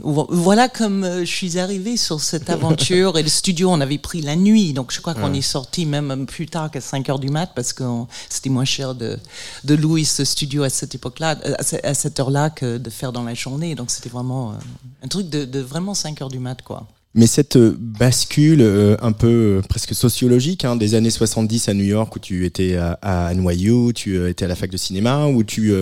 Vo- 0.00 0.28
voilà 0.30 0.68
comme 0.68 1.02
euh, 1.02 1.20
je 1.24 1.30
suis 1.32 1.58
arrivée 1.58 1.96
sur 1.96 2.20
cette 2.20 2.50
aventure. 2.56 3.18
Et 3.18 3.22
le 3.24 3.28
studio 3.28 3.68
on 3.70 3.80
avait 3.80 3.98
pris 3.98 4.20
la 4.22 4.36
nuit. 4.36 4.72
Donc 4.72 4.92
je 4.92 5.00
crois 5.00 5.14
qu'on 5.14 5.32
est 5.34 5.40
sorti 5.42 5.86
même 5.86 6.24
plus 6.26 6.46
tard 6.46 6.70
qu'à 6.70 6.80
5 6.80 7.08
heures 7.08 7.18
du 7.18 7.30
mat 7.30 7.50
parce 7.54 7.72
que 7.72 7.82
c'était 8.28 8.48
moins 8.48 8.64
cher 8.64 8.94
de, 8.94 9.18
de 9.64 9.74
louer 9.74 10.04
ce 10.04 10.24
studio 10.24 10.62
à 10.62 10.70
cette 10.70 10.94
époque-là 10.94 11.36
euh, 11.44 11.54
à 11.58 11.62
ce- 11.64 11.84
à 11.84 11.94
cette 11.94 12.20
heure-là 12.20 12.50
que 12.50 12.78
de 12.78 12.90
faire 12.90 13.10
dans 13.12 13.24
la 13.24 13.34
journée. 13.34 13.74
Donc 13.74 13.90
c'était 13.90 14.08
vraiment 14.08 14.52
euh, 14.52 14.54
un 15.02 15.08
truc 15.08 15.28
de, 15.30 15.44
de 15.44 15.58
vraiment 15.58 15.94
5 15.94 16.22
heures 16.22 16.28
du 16.30 16.38
mat 16.38 16.62
quoi 16.62 16.86
Mais 17.18 17.26
cette 17.26 17.56
euh, 17.56 17.76
bascule 17.76 18.60
euh, 18.60 18.96
un 19.02 19.10
peu 19.10 19.26
euh, 19.58 19.60
presque 19.68 19.92
sociologique 19.92 20.64
hein, 20.64 20.76
des 20.76 20.94
années 20.94 21.10
70 21.10 21.68
à 21.68 21.74
New 21.74 21.82
York 21.82 22.14
où 22.14 22.20
tu 22.20 22.46
étais 22.46 22.76
à, 22.76 22.92
à 23.02 23.34
NYU, 23.34 23.92
tu 23.92 24.16
euh, 24.16 24.30
étais 24.30 24.44
à 24.44 24.48
la 24.48 24.54
fac 24.54 24.70
de 24.70 24.76
cinéma, 24.76 25.26
où 25.26 25.42
tu 25.42 25.72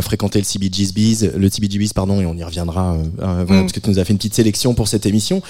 fréquentais 0.00 0.40
le 0.40 0.44
CBGB's, 0.44 1.34
le 1.36 1.48
CBGB's 1.48 1.92
pardon, 1.92 2.20
et 2.20 2.26
on 2.26 2.34
y 2.36 2.42
reviendra 2.42 2.98
voilà, 3.16 3.44
Mm. 3.44 3.46
parce 3.46 3.72
que 3.72 3.78
tu 3.78 3.90
nous 3.90 4.00
as 4.00 4.04
fait 4.04 4.12
une 4.12 4.18
petite 4.18 4.34
sélection 4.34 4.74
pour 4.74 4.88
cette 4.88 5.06
émission. 5.06 5.40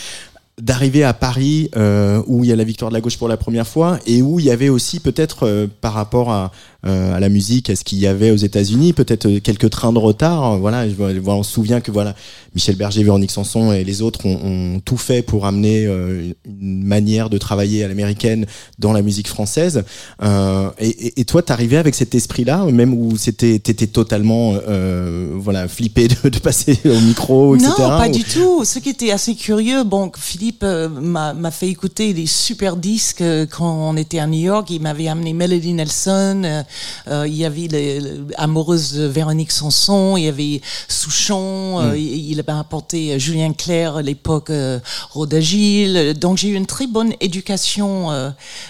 D'arriver 0.61 1.03
à 1.03 1.15
Paris 1.15 1.71
euh, 1.77 2.23
où 2.27 2.45
il 2.45 2.51
y 2.51 2.53
a 2.53 2.57
la 2.57 2.65
victoire 2.65 2.91
de 2.91 2.95
la 2.95 3.01
gauche 3.01 3.17
pour 3.17 3.27
la 3.27 3.39
première 3.39 3.67
fois 3.67 3.99
et 4.07 4.21
où 4.21 4.39
il 4.39 4.45
y 4.45 4.51
avait 4.51 4.69
aussi 4.69 5.01
peut-être 5.01 5.47
euh, 5.47 5.67
par 5.81 5.95
rapport 5.95 6.31
à, 6.31 6.53
euh, 6.87 7.15
à 7.17 7.21
la 7.21 7.31
musique, 7.31 7.71
à 7.71 7.75
ce 7.75 7.83
qu'il 7.85 7.99
y 7.99 8.07
avait 8.07 8.31
aux 8.31 8.37
États-Unis, 8.37 8.93
peut-être 8.93 9.27
euh, 9.27 9.41
quelques 9.41 9.71
trains 9.71 9.95
de 9.95 9.99
retard. 9.99 10.59
Voilà, 10.59 10.87
je 10.89 10.95
on 11.27 11.43
se 11.43 11.51
souvient 11.51 11.81
que 11.81 11.91
voilà, 11.91 12.15
Michel 12.55 12.77
Berger, 12.77 13.03
Véronique 13.03 13.31
Sanson 13.31 13.73
et 13.73 13.83
les 13.83 14.03
autres 14.03 14.27
ont, 14.27 14.39
ont 14.77 14.81
tout 14.81 14.99
fait 14.99 15.23
pour 15.23 15.47
amener 15.47 15.87
euh, 15.87 16.33
une 16.45 16.85
manière 16.85 17.31
de 17.31 17.39
travailler 17.39 17.83
à 17.83 17.89
l'américaine 17.89 18.45
dans 18.79 18.93
la 18.93 19.01
musique 19.01 19.29
française. 19.29 19.85
Euh, 20.23 20.69
et, 20.79 20.89
et- 20.89 21.21
et 21.23 21.25
toi, 21.25 21.43
t'arrivais 21.43 21.79
avec 21.79 21.95
cet 21.95 22.15
esprit-là, 22.15 22.67
même 22.67 22.93
où 22.93 23.17
c'était, 23.17 23.59
t'étais 23.59 23.87
totalement, 23.87 24.53
euh, 24.69 25.31
voilà, 25.35 25.67
flippé 25.67 26.09
de, 26.09 26.29
de 26.29 26.39
passer 26.39 26.79
au 26.85 27.01
micro, 27.01 27.57
etc. 27.57 27.71
Non, 27.79 27.89
pas 27.89 28.09
ou- 28.09 28.13
du 28.13 28.23
tout. 28.25 28.65
Ce 28.67 28.79
qui 28.81 28.91
était 28.91 29.13
assez 29.13 29.35
curieux, 29.35 29.83
bon, 29.85 30.13
Philippe 30.15 30.42
euh, 30.63 30.89
m'a 30.89 31.51
fait 31.51 31.69
écouter 31.69 32.13
des 32.15 32.27
super 32.27 32.77
disques 32.77 33.21
euh, 33.21 33.47
quand 33.47 33.71
on 33.73 33.97
était 33.97 34.19
à 34.19 34.27
New 34.27 34.41
York. 34.41 34.69
Il 34.71 34.81
m'avait 34.83 35.09
amené 35.09 35.33
Melody 35.33 35.73
Nelson. 35.73 36.65
euh, 37.09 37.27
il 37.27 37.35
y 37.35 37.45
avait 37.45 37.69
les, 37.69 38.01
les 38.01 38.11
Amoureuse 38.37 38.93
de 38.95 39.05
Véronique 39.05 39.53
Sanson. 39.53 40.17
Il 40.17 40.25
y 40.25 40.29
avait 40.29 40.61
Souchon. 40.89 41.81
euh, 41.81 41.97
il, 41.97 42.39
avait 42.41 42.53
apporté 42.59 43.19
Julien 43.21 43.53
Clerc 43.53 43.97
à 43.97 44.03
l'époque, 44.03 44.51
euh, 44.51 44.81
Rhoda 45.11 45.41
Gilles. 45.41 46.15
Donc 46.19 46.39
j'ai 46.39 46.49
eu 46.49 46.55
une 46.55 46.67
très 46.67 46.87
bonne 46.87 47.13
éducation 47.21 48.09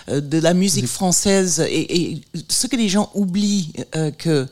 de 0.09 0.39
la 0.39 0.55
musique 0.55 0.87
française. 0.87 1.65
Et, 1.69 2.13
et 2.13 2.21
ce 2.49 2.67
que 2.67 2.77
les 2.77 2.89
gens 2.89 3.11
oublient, 3.15 3.73
que 4.19 4.47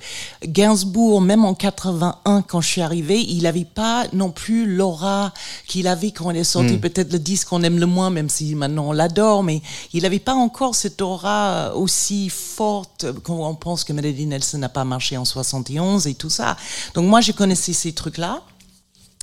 Gainsbourg, 0.46 1.20
même 1.20 1.44
en 1.44 1.54
81, 1.54 2.42
quand 2.42 2.60
je 2.60 2.68
suis 2.68 2.80
arrivée, 2.80 3.20
il 3.20 3.42
n'avait 3.42 3.64
pas 3.64 4.06
non 4.12 4.30
plus 4.30 4.66
l'aura 4.74 5.32
qu'il 5.66 5.86
avait 5.86 6.10
quand 6.12 6.30
il 6.30 6.38
est 6.38 6.44
sorti 6.44 6.76
peut-être 6.78 7.09
le 7.10 7.18
disque 7.18 7.48
qu'on 7.48 7.62
aime 7.62 7.78
le 7.78 7.86
moins, 7.86 8.10
même 8.10 8.28
si 8.28 8.54
maintenant 8.54 8.88
on 8.88 8.92
l'adore, 8.92 9.42
mais 9.42 9.62
il 9.92 10.02
n'avait 10.02 10.18
pas 10.18 10.34
encore 10.34 10.74
cette 10.74 11.02
aura 11.02 11.72
aussi 11.74 12.28
forte 12.28 13.06
quand 13.22 13.48
on 13.48 13.54
pense 13.54 13.84
que 13.84 13.92
Melody 13.92 14.26
Nelson 14.26 14.58
n'a 14.58 14.68
pas 14.68 14.84
marché 14.84 15.16
en 15.16 15.24
71 15.24 16.06
et 16.06 16.14
tout 16.14 16.30
ça. 16.30 16.56
Donc 16.94 17.06
moi, 17.06 17.20
je 17.20 17.32
connaissais 17.32 17.72
ces 17.72 17.92
trucs-là. 17.92 18.42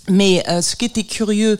Mais 0.10 0.44
euh, 0.48 0.62
ce 0.62 0.76
qui 0.76 0.86
était 0.86 1.04
curieux 1.04 1.60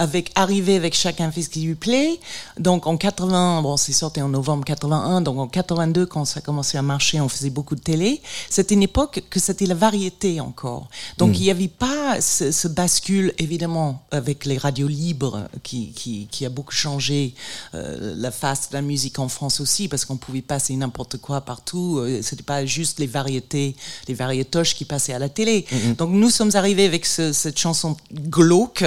avec 0.00 0.32
arriver 0.34 0.76
avec 0.76 0.94
chacun 0.94 1.30
fait 1.30 1.42
ce 1.42 1.50
qui 1.50 1.60
lui 1.60 1.74
plaît. 1.74 2.18
Donc 2.58 2.86
en 2.86 2.96
80, 2.96 3.60
bon 3.62 3.76
c'est 3.76 3.92
sorti 3.92 4.22
en 4.22 4.28
novembre 4.30 4.64
81, 4.64 5.20
donc 5.20 5.38
en 5.38 5.46
82 5.46 6.06
quand 6.06 6.24
ça 6.24 6.38
a 6.38 6.42
commencé 6.42 6.78
à 6.78 6.82
marcher, 6.82 7.20
on 7.20 7.28
faisait 7.28 7.50
beaucoup 7.50 7.74
de 7.76 7.80
télé. 7.82 8.22
C'était 8.48 8.74
une 8.74 8.82
époque 8.82 9.22
que 9.28 9.38
c'était 9.38 9.66
la 9.66 9.74
variété 9.74 10.40
encore. 10.40 10.88
Donc 11.18 11.38
il 11.38 11.42
n'y 11.42 11.50
avait 11.50 11.68
pas 11.68 12.20
ce, 12.20 12.50
ce 12.50 12.66
bascule 12.66 13.34
évidemment 13.38 14.02
avec 14.10 14.46
les 14.46 14.56
radios 14.56 14.88
libres 14.88 15.48
qui, 15.62 15.92
qui, 15.92 16.28
qui 16.30 16.46
a 16.46 16.48
beaucoup 16.48 16.72
changé 16.72 17.34
euh, 17.74 18.14
la 18.16 18.30
face 18.30 18.70
de 18.70 18.74
la 18.76 18.82
musique 18.82 19.18
en 19.18 19.28
France 19.28 19.60
aussi 19.60 19.86
parce 19.88 20.06
qu'on 20.06 20.16
pouvait 20.16 20.40
passer 20.42 20.74
n'importe 20.76 21.18
quoi 21.18 21.42
partout. 21.42 21.98
Euh, 21.98 22.20
C'était 22.22 22.42
pas 22.42 22.64
juste 22.64 22.98
les 23.00 23.06
variétés, 23.06 23.76
les 24.08 24.14
variétoches 24.14 24.74
qui 24.74 24.86
passaient 24.86 25.12
à 25.12 25.18
la 25.18 25.28
télé. 25.28 25.66
Donc 25.98 26.10
nous 26.10 26.30
sommes 26.30 26.52
arrivés 26.54 26.86
avec 26.86 27.04
ce- 27.04 27.32
cette 27.32 27.58
chanson 27.58 27.96
glauque 28.14 28.84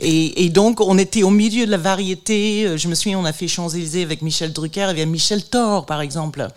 et, 0.00 0.44
et 0.44 0.50
donc 0.56 0.80
on 0.80 0.96
était 0.96 1.22
au 1.22 1.28
milieu 1.28 1.66
de 1.66 1.70
la 1.70 1.76
variété. 1.76 2.64
Euh, 2.66 2.76
Je 2.78 2.88
me 2.88 2.94
souviens, 2.94 3.18
on 3.18 3.26
a 3.26 3.34
fait 3.34 3.46
Champs-Élysées 3.46 4.02
avec 4.02 4.22
Michel 4.22 4.54
Drucker, 4.54 4.88
il 4.92 4.98
y 4.98 5.02
a 5.02 5.06
Michel 5.06 5.44
Thor 5.44 5.84
par 5.84 6.00
exemple. 6.00 6.48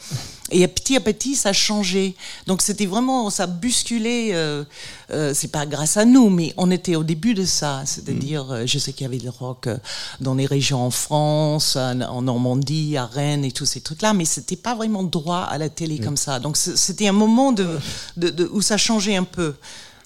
Et 0.51 0.65
petit 0.69 0.95
à 0.95 1.01
petit, 1.01 1.35
ça 1.35 1.49
a 1.49 1.53
changé. 1.53 2.15
Donc 2.47 2.61
c'était 2.61 2.85
vraiment, 2.85 3.29
ça 3.29 3.43
a 3.43 3.47
bousculé. 3.47 4.29
Euh, 4.31 4.63
euh, 5.11 5.33
c'est 5.35 5.49
pas 5.51 5.65
grâce 5.65 5.97
à 5.97 6.05
nous, 6.05 6.29
mais 6.29 6.53
on 6.55 6.71
était 6.71 6.95
au 6.95 7.03
début 7.03 7.33
de 7.33 7.43
ça. 7.43 7.83
C'est-à-dire, 7.85 8.49
euh, 8.49 8.63
je 8.65 8.79
sais 8.79 8.93
qu'il 8.93 9.03
y 9.03 9.05
avait 9.05 9.17
le 9.23 9.31
rock 9.31 9.67
euh, 9.67 9.77
dans 10.21 10.33
les 10.33 10.45
régions 10.45 10.81
en 10.81 10.91
France, 10.91 11.75
en, 11.75 12.21
Normandie, 12.21 12.95
à 12.95 13.05
Rennes 13.05 13.43
et 13.43 13.51
tous 13.51 13.65
ces 13.65 13.81
trucs-là, 13.81 14.13
mais 14.13 14.23
c'était 14.25 14.55
pas 14.55 14.75
vraiment 14.75 15.03
droit 15.03 15.41
à 15.41 15.57
la 15.57 15.67
télé 15.67 15.99
comme 15.99 16.17
ça. 16.17 16.39
Donc 16.39 16.55
c'était 16.55 17.07
un 17.09 17.11
moment 17.11 17.51
de, 17.51 17.67
de, 18.15 18.29
de- 18.29 18.49
où 18.53 18.61
ça 18.61 18.77
changeait 18.77 19.17
un 19.17 19.25
peu. 19.25 19.55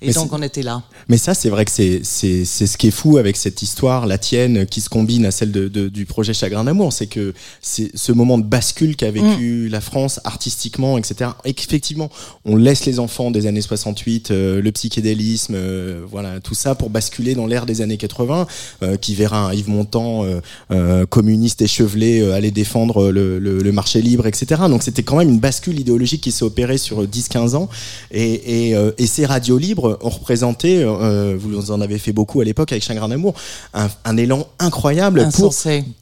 Et 0.04 0.08
Mais 0.08 0.14
donc 0.14 0.34
on 0.34 0.42
était 0.42 0.62
là. 0.64 0.84
Mais 1.08 1.18
ça, 1.18 1.34
c'est 1.34 1.50
vrai 1.50 1.66
que 1.66 1.72
c'est 1.72 2.02
c'est 2.04 2.46
c'est 2.46 2.68
ce 2.68 2.78
qui 2.78 2.88
est 2.88 2.92
fou 2.92 3.18
avec 3.18 3.38
cette 3.38 3.62
histoire, 3.62 4.06
la 4.06 4.18
tienne, 4.18 4.66
qui 4.66 4.82
se 4.82 4.90
combine 4.90 5.26
à 5.26 5.32
celle 5.32 5.52
de, 5.52 5.68
de- 5.68 5.90
du 5.90 6.06
projet 6.06 6.34
Chagrin 6.34 6.64
d'amour, 6.66 6.92
c'est 6.94 7.08
que 7.08 7.34
c'est 7.62 7.92
ce 7.96 8.12
moment 8.12 8.38
de 8.38 8.44
bascule 8.44 8.96
qu'a 8.96 9.12
vécu 9.12 9.70
la 9.70 9.82
France 9.82 10.20
artistiquement, 10.24 10.98
etc. 10.98 11.32
Et 11.46 11.54
qu'effectivement, 11.54 12.10
on 12.46 12.56
laisse 12.56 12.86
les 12.86 13.00
enfants 13.00 13.32
des 13.32 13.46
années 13.48 13.62
68, 13.62 14.32
euh, 14.32 14.62
le 14.62 14.72
psychédélisme, 14.72 15.54
euh, 15.56 16.02
voilà, 16.10 16.40
tout 16.40 16.54
ça 16.54 16.76
pour 16.76 16.90
basculer 16.90 17.34
dans 17.36 17.48
l'ère 17.48 17.66
des 17.66 17.82
années 17.82 17.98
80, 17.98 18.46
euh, 18.84 18.98
qui 18.98 19.16
verra 19.16 19.48
un 19.48 19.54
Yves 19.54 19.70
Montand 19.70 20.24
euh, 20.26 20.42
euh, 20.72 21.06
communiste 21.06 21.62
échevelé 21.62 22.20
euh, 22.22 22.34
aller 22.34 22.52
défendre 22.52 23.10
le, 23.12 23.40
le, 23.40 23.60
le 23.60 23.72
marché 23.72 24.02
libre, 24.02 24.28
etc. 24.28 24.64
Donc 24.70 24.84
c'était 24.84 25.04
quand 25.04 25.18
même 25.18 25.30
une 25.30 25.40
bascule 25.40 25.80
idéologique 25.80 26.22
qui 26.22 26.32
s'est 26.32 26.44
opérée 26.44 26.78
sur 26.78 27.04
10-15 27.06 27.56
ans. 27.56 27.70
Et, 28.12 28.70
et, 28.70 28.76
euh, 28.76 28.92
et 28.98 29.08
ces 29.08 29.26
radios 29.26 29.58
libres 29.58 29.93
ont 30.02 30.10
représenté, 30.10 30.84
euh, 30.84 31.36
vous 31.40 31.72
en 31.72 31.82
avez 31.82 31.98
fait 31.98 32.12
beaucoup 32.12 32.42
à 32.42 32.44
l'époque 32.44 32.72
avec 32.72 32.84
Chagrin 32.84 33.08
d'amour, 33.10 33.34
un, 33.74 33.90
un 34.06 34.18
élan 34.18 34.48
incroyable 34.60 35.28
pour 35.34 35.54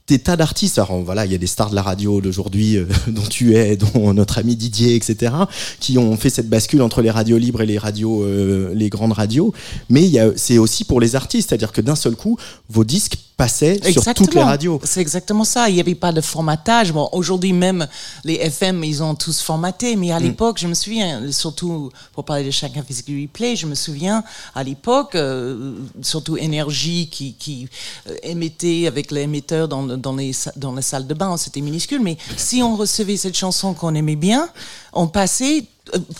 des 0.08 0.20
tas 0.20 0.36
d'artistes. 0.36 0.80
Alors 0.80 1.02
voilà, 1.02 1.26
il 1.26 1.32
y 1.32 1.36
a 1.36 1.38
des 1.38 1.48
stars 1.48 1.70
de 1.70 1.76
la 1.76 1.82
radio 1.82 2.22
d'aujourd'hui, 2.22 2.78
euh, 2.78 2.86
dont 3.08 3.26
tu 3.30 3.56
es, 3.56 3.78
dont 3.78 4.14
notre 4.14 4.38
ami 4.38 4.56
Didier, 4.56 4.96
etc., 4.96 5.34
qui 5.80 5.98
ont 5.98 6.16
fait 6.18 6.30
cette 6.30 6.50
bascule 6.50 6.82
entre 6.82 7.02
les 7.02 7.12
radios 7.12 7.38
libres 7.38 7.62
et 7.62 7.66
les 7.66 7.78
radios, 7.78 8.24
euh, 8.24 8.72
les 8.76 8.90
grandes 8.90 9.14
radios. 9.14 9.54
Mais 9.90 10.12
c'est 10.36 10.58
aussi 10.58 10.84
pour 10.84 11.00
les 11.00 11.16
artistes, 11.16 11.50
c'est-à-dire 11.50 11.72
que 11.72 11.82
d'un 11.82 11.96
seul 11.96 12.16
coup, 12.16 12.38
vos 12.70 12.84
disques 12.84 13.18
passaient 13.44 13.92
sur 13.92 14.14
toutes 14.14 14.34
les 14.36 14.44
radios. 14.44 14.80
C'est 14.84 15.02
exactement 15.02 15.44
ça. 15.44 15.70
Il 15.70 15.76
n'y 15.76 15.82
avait 15.82 15.96
pas 15.96 16.12
de 16.12 16.22
formatage. 16.22 16.92
Bon, 16.94 17.10
aujourd'hui 17.12 17.54
même, 17.54 17.88
les 18.24 18.36
FM, 18.36 18.84
ils 18.84 19.02
ont 19.04 19.16
tous 19.16 19.42
formaté. 19.42 19.96
Mais 19.96 20.12
à 20.12 20.20
Mm. 20.20 20.24
l'époque, 20.24 20.58
je 20.60 20.68
me 20.68 20.74
souviens, 20.74 21.32
surtout 21.32 21.92
pour 22.14 22.24
parler 22.26 22.46
de 22.46 22.52
chacun 22.52 22.84
lui 23.08 23.28
plaît, 23.28 23.56
je 23.56 23.66
me 23.68 23.76
souviens 23.76 24.24
à 24.56 24.64
l'époque, 24.64 25.16
euh, 25.16 25.74
surtout 26.02 26.38
Énergie 26.38 27.08
qui, 27.10 27.34
qui 27.34 27.68
euh, 28.08 28.16
émettait 28.24 28.88
avec 28.88 29.12
l'émetteur 29.12 29.68
dans, 29.68 29.84
dans, 29.84 30.16
les, 30.16 30.32
dans 30.56 30.74
la 30.74 30.82
salle 30.82 31.08
de 31.08 31.14
bain, 31.14 31.38
c'était 31.38 31.62
minuscule. 31.62 32.02
Mais 32.02 32.18
si 32.38 32.62
on 32.62 32.76
recevait 32.76 33.18
cette 33.18 33.38
chanson 33.38 33.74
qu'on 33.74 33.96
aimait 33.96 34.16
bien, 34.16 34.50
on 34.94 35.08
passait 35.08 35.66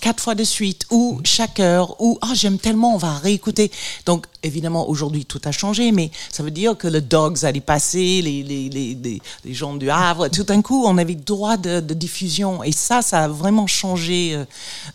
quatre 0.02 0.22
fois 0.24 0.36
de 0.36 0.44
suite 0.44 0.86
ou 0.90 1.22
chaque 1.24 1.60
heure 1.60 1.96
ou 2.02 2.18
ah 2.22 2.34
j'aime 2.34 2.58
tellement 2.58 2.96
on 2.96 2.98
va 2.98 3.14
réécouter. 3.20 3.72
Donc 4.06 4.26
évidemment 4.44 4.90
aujourd'hui 4.90 5.26
tout 5.26 5.40
a 5.46 5.52
changé 5.52 5.92
mais 5.92 6.10
ça 6.32 6.42
veut 6.42 6.52
dire 6.52 6.76
que 6.76 6.88
le 6.88 7.00
Dogs 7.00 7.46
allait 7.46 7.62
passer 7.62 8.22
les 8.22 8.44
les, 8.44 8.70
les, 8.70 8.96
les, 8.96 9.22
les 9.46 9.54
gens 9.54 9.76
du 9.76 9.90
Havre 9.90 10.30
tout 10.30 10.44
d'un 10.44 10.62
coup 10.62 10.84
on 10.86 10.98
avait 10.98 11.16
droit 11.16 11.58
de, 11.58 11.80
de 11.80 11.94
diffusion. 11.94 12.64
Et 12.64 12.72
ça 12.72 13.02
ça 13.02 13.26
a 13.26 13.28
vraiment 13.28 13.68
changé 13.68 14.34
euh, 14.34 14.46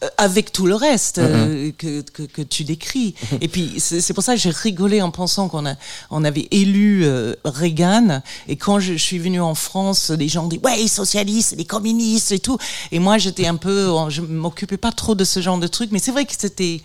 euh, 0.02 0.08
avec 0.18 0.52
tout 0.52 0.66
le 0.66 0.74
reste 0.74 1.18
euh, 1.18 1.70
que, 1.78 2.02
que, 2.02 2.22
que 2.22 2.42
tu 2.42 2.64
décris. 2.64 3.14
Et 3.40 3.48
puis 3.48 3.74
c'est 3.78 4.14
pour 4.14 4.24
ça 4.24 4.34
que 4.34 4.40
j'ai 4.40 4.50
rigolé 4.50 5.00
en 5.00 5.12
pensant 5.12 5.48
qu'on 5.48 5.64
a 5.64 5.74
on 6.10 6.24
avait 6.24 6.48
élu 6.50 7.04
euh, 7.04 7.34
Reagan. 7.44 8.20
Et 8.48 8.56
quand 8.56 8.80
je, 8.80 8.94
je 8.94 9.02
suis 9.02 9.18
venu 9.20 9.40
en 9.40 9.54
France 9.54 10.10
les 10.10 10.28
gens 10.28 10.48
disaient 10.48 10.62
ouais 10.62 10.76
les 10.76 10.88
socialistes 10.88 11.54
les 11.56 11.64
communistes 11.64 12.32
et 12.32 12.40
tout. 12.40 12.58
Et 12.90 12.98
moi 12.98 13.16
j'étais 13.16 13.46
un 13.46 13.56
peu 13.56 13.92
je 14.08 14.22
m'occupais 14.56 14.78
pas 14.78 14.92
trop 14.92 15.14
de 15.14 15.24
ce 15.24 15.40
genre 15.40 15.58
de 15.58 15.66
trucs 15.66 15.92
mais 15.92 15.98
c'est 15.98 16.12
vrai 16.12 16.24
que 16.24 16.32
c'était 16.36 16.80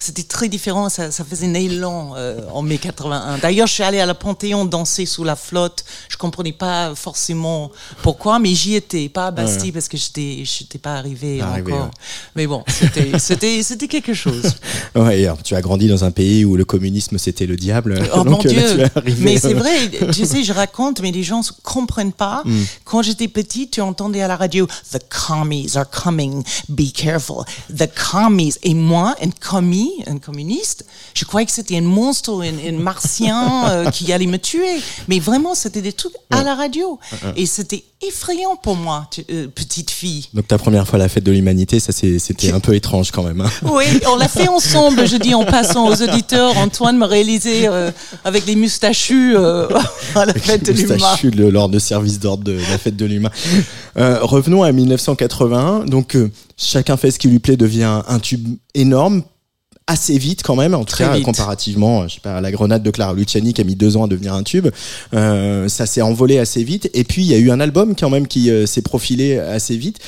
c'était 0.00 0.22
très 0.22 0.48
différent. 0.48 0.88
Ça, 0.88 1.10
ça 1.10 1.24
faisait 1.24 1.46
un 1.46 1.54
élan 1.54 2.14
euh, 2.16 2.40
en 2.52 2.62
mai 2.62 2.78
81. 2.78 3.38
D'ailleurs, 3.38 3.66
je 3.66 3.74
suis 3.74 3.82
allée 3.82 4.00
à 4.00 4.06
la 4.06 4.14
Panthéon 4.14 4.64
danser 4.64 5.06
sous 5.06 5.24
la 5.24 5.36
flotte. 5.36 5.84
Je 6.08 6.16
comprenais 6.16 6.52
pas 6.52 6.94
forcément 6.94 7.70
pourquoi, 8.02 8.38
mais 8.38 8.54
j'y 8.54 8.74
étais. 8.74 9.08
Pas 9.08 9.26
à 9.26 9.30
Bastille 9.30 9.72
parce 9.72 9.88
que 9.88 9.96
j'étais, 9.96 10.42
j'étais 10.44 10.78
pas 10.78 10.94
arrivée 10.94 11.42
encore. 11.42 11.84
ouais. 11.84 11.90
Mais 12.34 12.46
bon, 12.46 12.64
c'était, 12.66 13.18
c'était, 13.18 13.62
c'était 13.62 13.88
quelque 13.88 14.14
chose. 14.14 14.54
Ouais, 14.94 15.24
alors, 15.24 15.42
tu 15.42 15.54
as 15.54 15.60
grandi 15.60 15.86
dans 15.86 16.04
un 16.04 16.10
pays 16.10 16.44
où 16.44 16.56
le 16.56 16.64
communisme 16.64 17.18
c'était 17.18 17.46
le 17.46 17.56
diable. 17.56 18.02
Oh 18.14 18.24
donc, 18.24 18.44
mon 18.44 18.50
euh, 18.50 18.54
là, 18.54 18.74
Dieu 18.74 18.86
arrivé, 18.94 19.22
Mais 19.22 19.38
c'est 19.38 19.54
euh, 19.54 19.58
vrai, 19.58 19.90
tu 20.12 20.24
sais, 20.24 20.42
je 20.42 20.52
raconte, 20.52 21.00
mais 21.00 21.12
les 21.12 21.22
gens 21.22 21.40
ne 21.40 21.62
comprennent 21.62 22.12
pas. 22.12 22.42
Mm. 22.44 22.62
Quand 22.84 23.02
j'étais 23.02 23.28
petite, 23.28 23.72
tu 23.72 23.80
entendais 23.80 24.22
à 24.22 24.28
la 24.28 24.36
radio 24.36 24.66
«The 24.92 24.98
commies 25.08 25.76
are 25.76 25.88
coming, 25.88 26.42
be 26.68 26.90
careful». 26.92 27.44
The 27.76 27.88
commies. 27.94 28.54
Et 28.62 28.74
moi, 28.74 29.14
un 29.22 29.30
commis, 29.30 29.89
un 30.06 30.18
communiste, 30.18 30.84
je 31.14 31.24
croyais 31.24 31.46
que 31.46 31.52
c'était 31.52 31.76
un 31.76 31.82
monstre, 31.82 32.42
un, 32.42 32.68
un 32.74 32.78
martien 32.78 33.68
euh, 33.70 33.90
qui 33.94 34.12
allait 34.12 34.26
me 34.26 34.38
tuer. 34.38 34.80
Mais 35.08 35.18
vraiment, 35.18 35.54
c'était 35.54 35.82
des 35.82 35.92
trucs 35.92 36.14
à 36.30 36.42
la 36.42 36.54
radio. 36.54 36.98
Et 37.36 37.46
c'était 37.46 37.84
effrayant 38.02 38.56
pour 38.56 38.76
moi, 38.76 39.06
tu- 39.10 39.24
euh, 39.30 39.46
petite 39.48 39.90
fille. 39.90 40.28
Donc 40.32 40.48
ta 40.48 40.56
première 40.58 40.86
fois 40.88 40.96
à 40.96 41.02
la 41.02 41.08
fête 41.08 41.24
de 41.24 41.32
l'humanité, 41.32 41.80
ça 41.80 41.92
c'était 41.92 42.50
un 42.52 42.60
peu 42.60 42.74
étrange 42.74 43.10
quand 43.10 43.22
même. 43.22 43.40
hein. 43.42 43.50
Oui, 43.62 43.84
on 44.10 44.16
l'a 44.16 44.28
fait 44.28 44.48
ensemble, 44.48 45.06
je 45.06 45.16
dis 45.16 45.34
en 45.34 45.44
passant 45.44 45.86
aux 45.88 46.00
auditeurs. 46.02 46.56
Antoine 46.56 46.96
m'a 46.96 47.06
réalisé 47.06 47.68
euh, 47.68 47.90
avec 48.24 48.46
les 48.46 48.56
moustachus 48.56 49.34
euh, 49.36 49.68
à 50.14 50.24
la 50.24 50.32
fête 50.34 50.64
de 50.64 50.72
l'humain. 50.72 50.94
Moustachu 50.94 51.30
le- 51.30 51.50
lors 51.50 51.68
de 51.68 51.78
service 51.78 52.18
d'ordre 52.18 52.44
de 52.44 52.52
la 52.52 52.78
fête 52.78 52.96
de 52.96 53.04
l'humain. 53.04 53.30
Euh, 53.98 54.18
revenons 54.22 54.62
à 54.62 54.72
1981. 54.72 55.84
Donc 55.84 56.16
chacun 56.56 56.96
fait 56.96 57.10
ce 57.10 57.18
qui 57.18 57.28
lui 57.28 57.38
plaît 57.38 57.56
devient 57.58 58.00
un 58.08 58.18
tube 58.18 58.48
énorme 58.74 59.22
assez 59.90 60.18
vite 60.18 60.42
quand 60.42 60.56
même. 60.56 60.74
En 60.74 60.84
tout 60.84 60.92
Très 60.92 61.04
cas 61.04 61.20
comparativement 61.20 62.06
je 62.08 62.14
sais 62.14 62.20
pas 62.20 62.36
à 62.36 62.40
la 62.40 62.50
grenade 62.50 62.82
de 62.82 62.90
Clara 62.90 63.12
Luciani 63.12 63.52
qui 63.52 63.60
a 63.60 63.64
mis 63.64 63.74
deux 63.74 63.96
ans 63.96 64.04
à 64.04 64.08
devenir 64.08 64.34
un 64.34 64.42
tube 64.42 64.68
Euh, 65.14 65.68
ça 65.68 65.86
s'est 65.86 66.02
envolé 66.02 66.38
assez 66.38 66.62
vite. 66.62 66.88
Et 66.94 67.04
puis 67.04 67.22
il 67.22 67.28
y 67.28 67.34
a 67.34 67.38
eu 67.38 67.50
un 67.50 67.60
album 67.60 67.94
quand 67.96 68.10
même 68.10 68.26
qui 68.26 68.50
euh, 68.50 68.66
s'est 68.66 68.82
profilé 68.82 69.38
assez 69.38 69.76
vite 69.76 69.98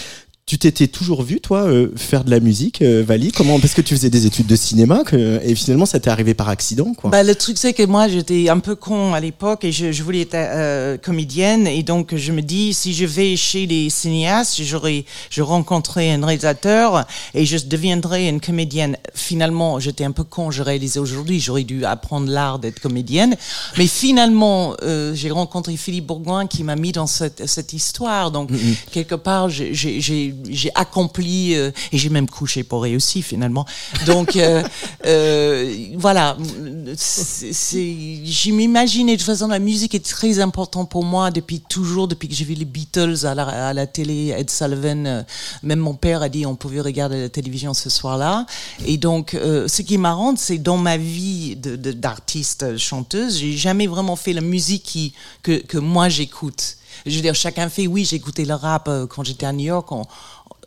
tu 0.45 0.59
t'étais 0.59 0.89
toujours 0.89 1.23
vu 1.23 1.41
toi 1.41 1.63
euh, 1.63 1.91
faire 1.97 2.25
de 2.25 2.31
la 2.31 2.41
musique 2.41 2.83
euh, 2.83 3.03
Vali? 3.07 3.31
Comment 3.31 3.61
parce 3.61 3.75
que 3.75 3.81
tu 3.81 3.95
faisais 3.95 4.11
des 4.11 4.27
études 4.27 4.49
de 4.49 4.57
cinéma 4.57 5.03
que, 5.07 5.41
et 5.45 5.55
finalement 5.55 5.87
ça 5.87 6.01
t'est 6.01 6.11
arrivé 6.11 6.35
par 6.35 6.49
accident 6.49 6.93
quoi 6.95 7.11
Bah, 7.11 7.23
le 7.23 7.35
truc, 7.37 7.57
c'est 7.57 7.73
que 7.73 7.85
moi, 7.85 8.09
j'étais 8.09 8.49
un 8.49 8.59
peu 8.59 8.75
con 8.75 9.15
à 9.15 9.21
l'époque 9.21 9.65
et 9.65 9.71
je, 9.73 9.93
je 9.93 10.03
voulais 10.03 10.23
être 10.23 10.35
euh, 10.35 10.99
comédienne. 10.99 11.67
Et 11.69 11.83
donc, 11.85 12.15
je 12.17 12.33
me 12.33 12.43
dis, 12.43 12.75
si 12.75 12.93
je 12.93 13.07
vais 13.07 13.37
chez 13.37 13.67
les 13.67 13.89
cinéastes, 13.89 14.61
j'aurais, 14.63 15.05
je 15.31 15.43
rencontrerai 15.43 16.13
un 16.13 16.27
réalisateur 16.27 17.07
et 17.35 17.47
je 17.47 17.57
deviendrai 17.65 18.29
une 18.29 18.41
comédienne. 18.41 18.97
Finalement, 19.15 19.79
j'étais 19.79 20.05
un 20.05 20.13
peu 20.13 20.25
con, 20.25 20.51
je 20.51 20.63
réalisais 20.63 20.99
aujourd'hui, 20.99 21.39
j'aurais 21.41 21.65
dû 21.65 21.85
apprendre 21.85 22.29
l'art 22.29 22.59
d'être 22.59 22.81
comédienne. 22.81 23.37
Mais 23.79 23.87
finalement, 23.87 24.75
euh, 24.83 25.15
j'ai 25.15 25.31
rencontré 25.31 25.77
Philippe 25.77 26.07
Bourgoin 26.09 26.47
qui 26.49 26.65
m'a 26.65 26.75
mis 26.77 26.91
dans 26.93 27.07
cette, 27.07 27.47
cette 27.47 27.73
histoire. 27.73 28.33
Donc, 28.33 28.51
quelque 28.91 29.15
part, 29.15 29.49
j'ai- 29.49 30.32
j'ai 30.49 30.71
accompli 30.75 31.55
euh, 31.55 31.71
et 31.93 31.99
j'ai 31.99 32.09
même 32.09 32.29
couché 32.29 32.65
pour 32.65 32.83
réussir 32.83 33.25
finalement. 33.25 33.65
Donc, 34.07 34.37
euh, 34.37 34.63
euh, 35.07 35.75
voilà. 35.97 36.37
Je 36.41 38.51
m'imaginais, 38.51 39.13
de 39.13 39.19
toute 39.19 39.27
façon, 39.27 39.49
la 39.49 39.59
musique 39.59 39.95
est 39.95 40.05
très 40.05 40.41
importante 40.41 40.91
pour 40.91 41.05
moi 41.05 41.31
depuis 41.31 41.61
toujours, 41.61 42.09
depuis 42.09 42.29
que 42.29 42.35
j'ai 42.35 42.45
vu 42.45 42.55
les 42.55 42.65
Beatles 42.65 43.25
à 43.25 43.35
la, 43.35 43.69
à 43.69 43.73
la 43.73 43.87
télé, 43.87 44.35
Ed 44.37 44.51
Sullivan. 44.51 45.25
même 45.63 45.79
mon 45.79 45.95
père 45.95 46.23
a 46.23 46.29
dit 46.29 46.47
on 46.47 46.57
pouvait 46.57 46.81
regarder 46.81 47.21
la 47.21 47.29
télévision 47.29 47.75
ce 47.75 47.91
soir-là. 47.91 48.47
Et 48.87 48.97
donc, 48.97 49.33
ce 49.33 49.83
qui 49.83 49.95
est 49.95 49.99
marrant, 49.99 50.35
c'est 50.37 50.59
dans 50.59 50.77
ma 50.77 50.97
vie 50.97 51.57
d'artiste 51.57 52.77
chanteuse, 52.77 53.39
j'ai 53.39 53.57
jamais 53.57 53.87
vraiment 53.87 54.17
fait 54.17 54.33
la 54.33 54.41
musique 54.41 54.83
qui, 54.83 55.15
que, 55.43 55.63
que 55.63 55.79
moi 55.79 56.09
j'écoute. 56.09 56.77
Je 57.07 57.15
veux 57.17 57.23
dire, 57.23 57.35
chacun 57.35 57.69
fait, 57.69 57.87
oui, 57.87 58.05
j'ai 58.05 58.17
écouté 58.17 58.45
le 58.45 58.55
rap 58.55 58.89
euh, 58.89 59.07
quand 59.07 59.25
j'étais 59.25 59.47
à 59.47 59.53
New 59.53 59.65
York. 59.65 59.91
On, 59.93 60.05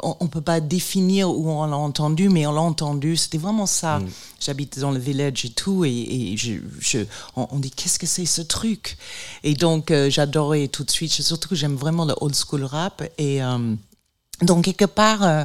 on, 0.03 0.17
on 0.19 0.27
peut 0.27 0.41
pas 0.41 0.59
définir 0.59 1.29
où 1.29 1.49
on 1.49 1.65
l'a 1.65 1.77
entendu, 1.77 2.29
mais 2.29 2.45
on 2.45 2.51
l'a 2.51 2.61
entendu. 2.61 3.15
C'était 3.15 3.37
vraiment 3.37 3.65
ça. 3.65 4.01
J'habite 4.39 4.77
dans 4.79 4.91
le 4.91 4.99
village 4.99 5.45
et 5.45 5.49
tout, 5.49 5.85
et, 5.85 5.89
et 5.91 6.37
je, 6.37 6.53
je, 6.79 6.99
on, 7.35 7.47
on 7.51 7.59
dit 7.59 7.71
qu'est-ce 7.71 7.97
que 7.97 8.05
c'est 8.05 8.25
ce 8.25 8.41
truc? 8.41 8.97
Et 9.43 9.53
donc 9.55 9.91
euh, 9.91 10.09
j'adorais 10.09 10.67
tout 10.67 10.83
de 10.83 10.91
suite. 10.91 11.11
Surtout 11.11 11.49
que 11.49 11.55
j'aime 11.55 11.75
vraiment 11.75 12.05
le 12.05 12.13
old 12.19 12.35
school 12.35 12.63
rap 12.65 13.03
et 13.17 13.41
euh, 13.41 13.73
donc 14.41 14.65
quelque 14.65 14.85
part, 14.85 15.23
euh, 15.23 15.43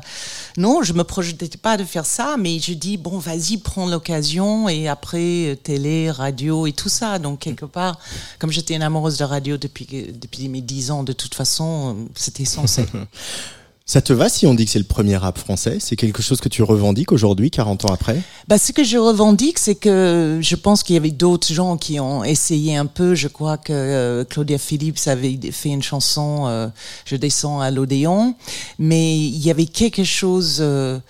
non, 0.57 0.83
je 0.83 0.93
me 0.93 1.05
projetais 1.05 1.49
pas 1.63 1.77
de 1.77 1.85
faire 1.85 2.05
ça, 2.05 2.37
mais 2.39 2.59
je 2.59 2.73
dis 2.73 2.97
bon, 2.97 3.19
vas-y, 3.19 3.57
prends 3.59 3.87
l'occasion 3.87 4.69
et 4.69 4.89
après 4.89 5.53
euh, 5.53 5.55
télé, 5.55 6.11
radio 6.11 6.67
et 6.67 6.73
tout 6.73 6.89
ça. 6.89 7.19
Donc 7.21 7.39
quelque 7.39 7.67
part, 7.67 7.99
comme 8.41 8.51
j'étais 8.51 8.75
une 8.75 8.83
amoureuse 8.83 9.17
de 9.19 9.25
radio 9.25 9.57
depuis 9.57 9.87
que- 9.87 10.11
depuis 10.11 10.49
mes 10.49 10.61
10 10.61 10.91
ans, 10.91 11.05
de 11.05 11.13
toute 11.13 11.35
façon, 11.37 11.97
euh, 11.97 12.09
c'était 12.17 12.45
censé. 12.45 12.85
Ça 13.91 14.01
te 14.01 14.13
va 14.13 14.29
si 14.29 14.47
on 14.47 14.55
dit 14.55 14.67
que 14.67 14.71
c'est 14.71 14.79
le 14.79 14.85
premier 14.85 15.17
rap 15.17 15.37
français? 15.37 15.79
C'est 15.81 15.97
quelque 15.97 16.23
chose 16.23 16.41
que 16.41 16.49
tu 16.49 16.63
revendiques 16.63 17.11
aujourd'hui, 17.11 17.51
40 17.51 17.87
ans 17.87 17.93
après? 17.93 18.23
Bah, 18.47 18.57
ce 18.57 18.71
que 18.71 18.85
je 18.85 18.97
revendique, 18.97 19.59
c'est 19.59 19.75
que 19.75 20.39
je 20.41 20.55
pense 20.55 20.85
qu'il 20.85 20.95
y 20.95 20.97
avait 20.97 21.11
d'autres 21.11 21.53
gens 21.53 21.77
qui 21.77 21.99
ont 21.99 22.23
essayé 22.23 22.77
un 22.77 22.87
peu. 22.87 23.17
Je 23.17 23.27
crois 23.27 23.59
que 23.59 23.73
euh, 23.73 24.25
Claudia 24.25 24.59
Phillips 24.59 25.09
avait 25.09 25.41
fait 25.51 25.71
une 25.71 25.83
chanson 25.83 26.45
euh, 26.47 26.69
Je 27.05 27.17
descends 27.17 27.59
à 27.59 27.73
l'Odéon, 27.73 28.37
mais 28.79 29.19
il 29.19 29.45
y 29.45 29.51
avait 29.51 29.67
quelque 29.67 30.05
chose 30.05 30.59
euh, 30.61 31.01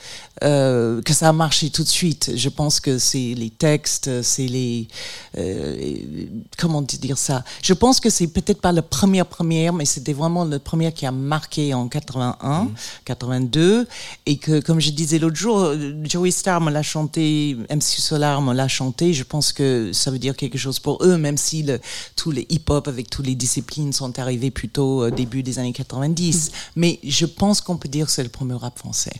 euh, 0.42 1.02
que 1.02 1.12
ça 1.12 1.28
a 1.28 1.32
marché 1.34 1.68
tout 1.68 1.82
de 1.82 1.88
suite. 1.88 2.32
Je 2.34 2.48
pense 2.48 2.80
que 2.80 2.98
c'est 2.98 3.34
les 3.36 3.50
textes, 3.50 4.22
c'est 4.22 4.46
les 4.46 4.88
euh, 5.36 5.76
comment 6.56 6.80
dire 6.80 7.18
ça? 7.18 7.44
Je 7.62 7.74
pense 7.74 8.00
que 8.00 8.08
c'est 8.08 8.26
peut-être 8.28 8.62
pas 8.62 8.72
la 8.72 8.80
première 8.80 9.26
première, 9.26 9.74
mais 9.74 9.84
c'était 9.84 10.14
vraiment 10.14 10.46
la 10.46 10.58
première 10.58 10.94
qui 10.94 11.04
a 11.04 11.12
marqué 11.12 11.74
en 11.74 11.88
81, 11.88 12.69
82, 13.04 13.86
et 14.26 14.36
que 14.36 14.60
comme 14.60 14.80
je 14.80 14.90
disais 14.90 15.18
l'autre 15.18 15.36
jour, 15.36 15.58
euh, 15.58 15.94
Joey 16.04 16.30
Starr 16.30 16.60
me 16.60 16.70
l'a 16.70 16.82
chanté, 16.82 17.56
MC 17.70 17.82
Solar 17.82 18.42
me 18.42 18.54
l'a 18.54 18.68
chanté. 18.68 19.12
Je 19.12 19.24
pense 19.24 19.52
que 19.52 19.92
ça 19.92 20.10
veut 20.10 20.18
dire 20.18 20.36
quelque 20.36 20.58
chose 20.58 20.78
pour 20.78 21.04
eux, 21.04 21.16
même 21.16 21.36
si 21.36 21.62
le, 21.62 21.80
tous 22.16 22.30
les 22.30 22.46
hip-hop 22.48 22.88
avec 22.88 23.10
toutes 23.10 23.26
les 23.26 23.34
disciplines 23.34 23.92
sont 23.92 24.18
arrivés 24.18 24.50
plutôt 24.50 25.06
au 25.06 25.10
début 25.10 25.42
des 25.42 25.58
années 25.58 25.72
90. 25.72 26.52
Mais 26.76 26.98
je 27.04 27.26
pense 27.26 27.60
qu'on 27.60 27.76
peut 27.76 27.88
dire 27.88 28.06
que 28.06 28.12
c'est 28.12 28.22
le 28.22 28.28
premier 28.28 28.54
rap 28.54 28.78
français. 28.78 29.12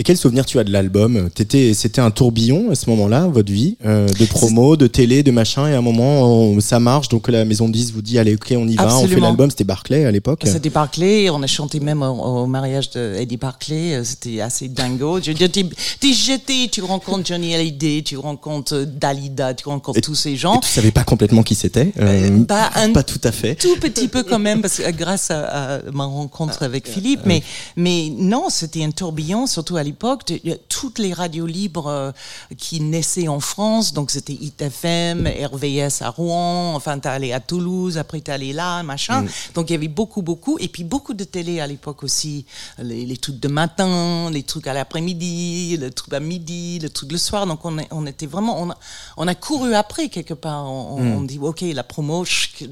Et 0.00 0.02
quel 0.02 0.16
souvenir 0.16 0.46
tu 0.46 0.58
as 0.58 0.64
de 0.64 0.72
l'album? 0.72 1.28
C'était 1.36 2.00
un 2.00 2.10
tourbillon 2.10 2.70
à 2.70 2.74
ce 2.74 2.88
moment-là, 2.88 3.26
votre 3.26 3.52
vie, 3.52 3.76
euh, 3.84 4.08
de 4.08 4.24
promo, 4.24 4.74
de 4.78 4.86
télé, 4.86 5.22
de 5.22 5.30
machin, 5.30 5.68
et 5.68 5.74
à 5.74 5.78
un 5.78 5.82
moment, 5.82 6.22
on- 6.22 6.58
ça 6.60 6.80
marche, 6.80 7.10
donc 7.10 7.28
la 7.28 7.44
maison 7.44 7.68
de 7.68 7.74
10 7.74 7.92
vous 7.92 8.00
dit, 8.00 8.18
allez, 8.18 8.34
ok, 8.34 8.54
on 8.56 8.66
y 8.66 8.76
va, 8.76 8.96
on 8.96 9.06
fait 9.06 9.20
l'album, 9.20 9.50
c'était 9.50 9.64
Barclay 9.64 10.06
à 10.06 10.10
l'époque. 10.10 10.40
C'était 10.46 10.70
Barclay, 10.70 11.28
on 11.28 11.42
a 11.42 11.46
chanté 11.46 11.80
même 11.80 12.00
au, 12.02 12.06
au 12.14 12.46
mariage 12.46 12.88
de 12.92 13.14
Eddie 13.18 13.36
Barclay, 13.36 13.92
euh, 13.96 14.02
c'était 14.04 14.40
assez 14.40 14.68
dingo. 14.68 15.20
Je 15.20 15.32
veux 15.32 15.34
dire, 15.34 15.50
t'es 15.52 16.12
jeté, 16.14 16.68
tu 16.72 16.80
rencontres 16.80 17.26
Johnny 17.26 17.54
Hallyday, 17.54 18.00
tu 18.02 18.16
rencontres 18.16 18.76
euh, 18.76 18.86
Dalida, 18.86 19.52
tu 19.52 19.68
rencontres 19.68 19.98
Et- 19.98 20.00
tous 20.00 20.14
ces 20.14 20.30
Et 20.30 20.36
gens. 20.36 20.60
tu 20.60 20.68
savais 20.70 20.92
pas 20.92 21.04
complètement 21.04 21.42
qui 21.42 21.54
c'était 21.54 21.92
euh, 22.00 22.30
bah, 22.48 22.70
Pas 22.94 23.02
tout 23.02 23.20
à 23.22 23.32
fait. 23.32 23.54
Tout 23.56 23.76
petit 23.78 24.08
peu 24.08 24.22
quand 24.22 24.38
même, 24.38 24.62
parce 24.62 24.78
que 24.78 24.90
grâce 24.92 25.30
à, 25.30 25.74
à 25.76 25.78
ma 25.92 26.06
rencontre 26.06 26.62
avec 26.62 26.88
Philippe, 26.88 27.20
mais 27.26 27.42
mais 27.76 28.10
non, 28.16 28.44
c'était 28.48 28.82
un 28.82 28.92
tourbillon, 28.92 29.46
surtout 29.46 29.76
à 29.76 29.82
l'époque. 29.90 30.32
Toutes 30.68 30.98
les 30.98 31.12
radios 31.12 31.46
libres 31.46 31.86
euh, 31.88 32.12
qui 32.56 32.80
naissaient 32.80 33.28
en 33.28 33.40
France, 33.40 33.92
donc 33.92 34.10
c'était 34.10 34.32
ITFM, 34.32 35.26
RVS 35.52 36.02
à 36.02 36.10
Rouen, 36.10 36.74
enfin 36.74 36.98
t'es 36.98 37.08
allé 37.08 37.32
à 37.32 37.40
Toulouse, 37.40 37.98
après 37.98 38.20
t'es 38.20 38.32
allé 38.32 38.52
là, 38.52 38.82
machin. 38.82 39.24
Donc 39.54 39.70
il 39.70 39.72
y 39.74 39.76
avait 39.76 39.88
beaucoup, 39.88 40.22
beaucoup, 40.22 40.56
et 40.58 40.68
puis 40.68 40.84
beaucoup 40.84 41.14
de 41.14 41.24
télé 41.24 41.60
à 41.60 41.66
l'époque 41.66 42.02
aussi, 42.02 42.44
les, 42.78 43.04
les 43.06 43.16
trucs 43.16 43.38
de 43.40 43.48
matin, 43.48 44.30
les 44.30 44.42
trucs 44.42 44.66
à 44.66 44.72
l'après-midi, 44.74 45.76
le 45.78 45.90
truc 45.90 46.12
à 46.14 46.20
midi, 46.20 46.78
le 46.78 46.88
truc 46.90 47.12
le 47.12 47.18
soir. 47.18 47.46
Donc 47.46 47.64
on, 47.64 47.76
on 47.90 48.06
était 48.06 48.26
vraiment, 48.26 48.60
on 48.62 48.70
a, 48.70 48.76
on 49.16 49.26
a 49.28 49.34
couru 49.34 49.74
après 49.74 50.08
quelque 50.08 50.34
part. 50.34 50.64
On, 50.70 50.96
on- 50.98 51.10
on 51.18 51.22
dit 51.22 51.38
ok 51.38 51.62
la 51.74 51.82
promo 51.82 52.24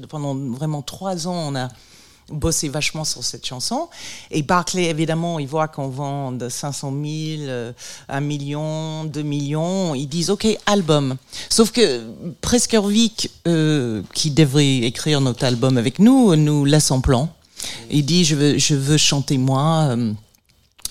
pendant 0.09 0.33
vraiment 0.35 0.81
trois 0.81 1.27
ans 1.27 1.35
on 1.51 1.55
a 1.55 1.67
bossé 2.31 2.69
vachement 2.69 3.03
sur 3.03 3.23
cette 3.23 3.45
chanson 3.45 3.89
et 4.31 4.41
Barclay 4.41 4.85
évidemment 4.85 5.39
ils 5.39 5.47
voient 5.47 5.67
qu'on 5.67 5.89
vend 5.89 6.31
de 6.31 6.49
500 6.49 6.91
000 6.91 7.01
euh, 7.49 7.71
1 8.07 8.19
million 8.21 9.03
2 9.05 9.21
millions 9.21 9.95
ils 9.95 10.07
disent 10.07 10.29
ok 10.29 10.47
album 10.65 11.15
sauf 11.49 11.71
que 11.71 12.03
Preskervik 12.41 13.31
euh, 13.47 14.01
qui 14.13 14.31
devrait 14.31 14.77
écrire 14.77 15.21
notre 15.21 15.45
album 15.45 15.77
avec 15.77 15.99
nous 15.99 16.35
nous 16.35 16.65
laisse 16.65 16.91
en 16.91 17.01
plan 17.01 17.29
il 17.89 18.05
dit 18.05 18.23
je 18.25 18.35
veux 18.35 18.57
je 18.57 18.75
veux 18.75 18.97
chanter 18.97 19.37
moi 19.37 19.89
euh, 19.89 20.13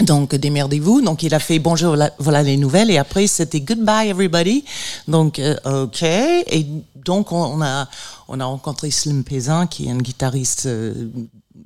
donc 0.01 0.35
démerdez-vous. 0.35 1.01
Donc 1.01 1.23
il 1.23 1.35
a 1.35 1.41
fait 1.41 1.59
bonjour, 1.59 1.97
voilà, 2.19 2.43
les 2.43 2.57
nouvelles. 2.57 2.91
Et 2.91 2.99
après 2.99 3.27
c'était 3.27 3.61
goodbye 3.61 4.09
everybody. 4.09 4.65
Donc 5.09 5.39
euh, 5.39 5.57
ok. 5.85 6.03
Et 6.03 6.67
donc 7.05 7.33
on, 7.33 7.45
on 7.45 7.63
a 7.63 7.89
on 8.29 8.41
a 8.41 8.45
rencontré 8.45 8.91
Slim 8.91 9.25
Pézin 9.25 9.67
qui 9.67 9.87
est 9.87 9.91
un 9.91 9.99
guitariste 9.99 10.67
euh, 10.67 11.09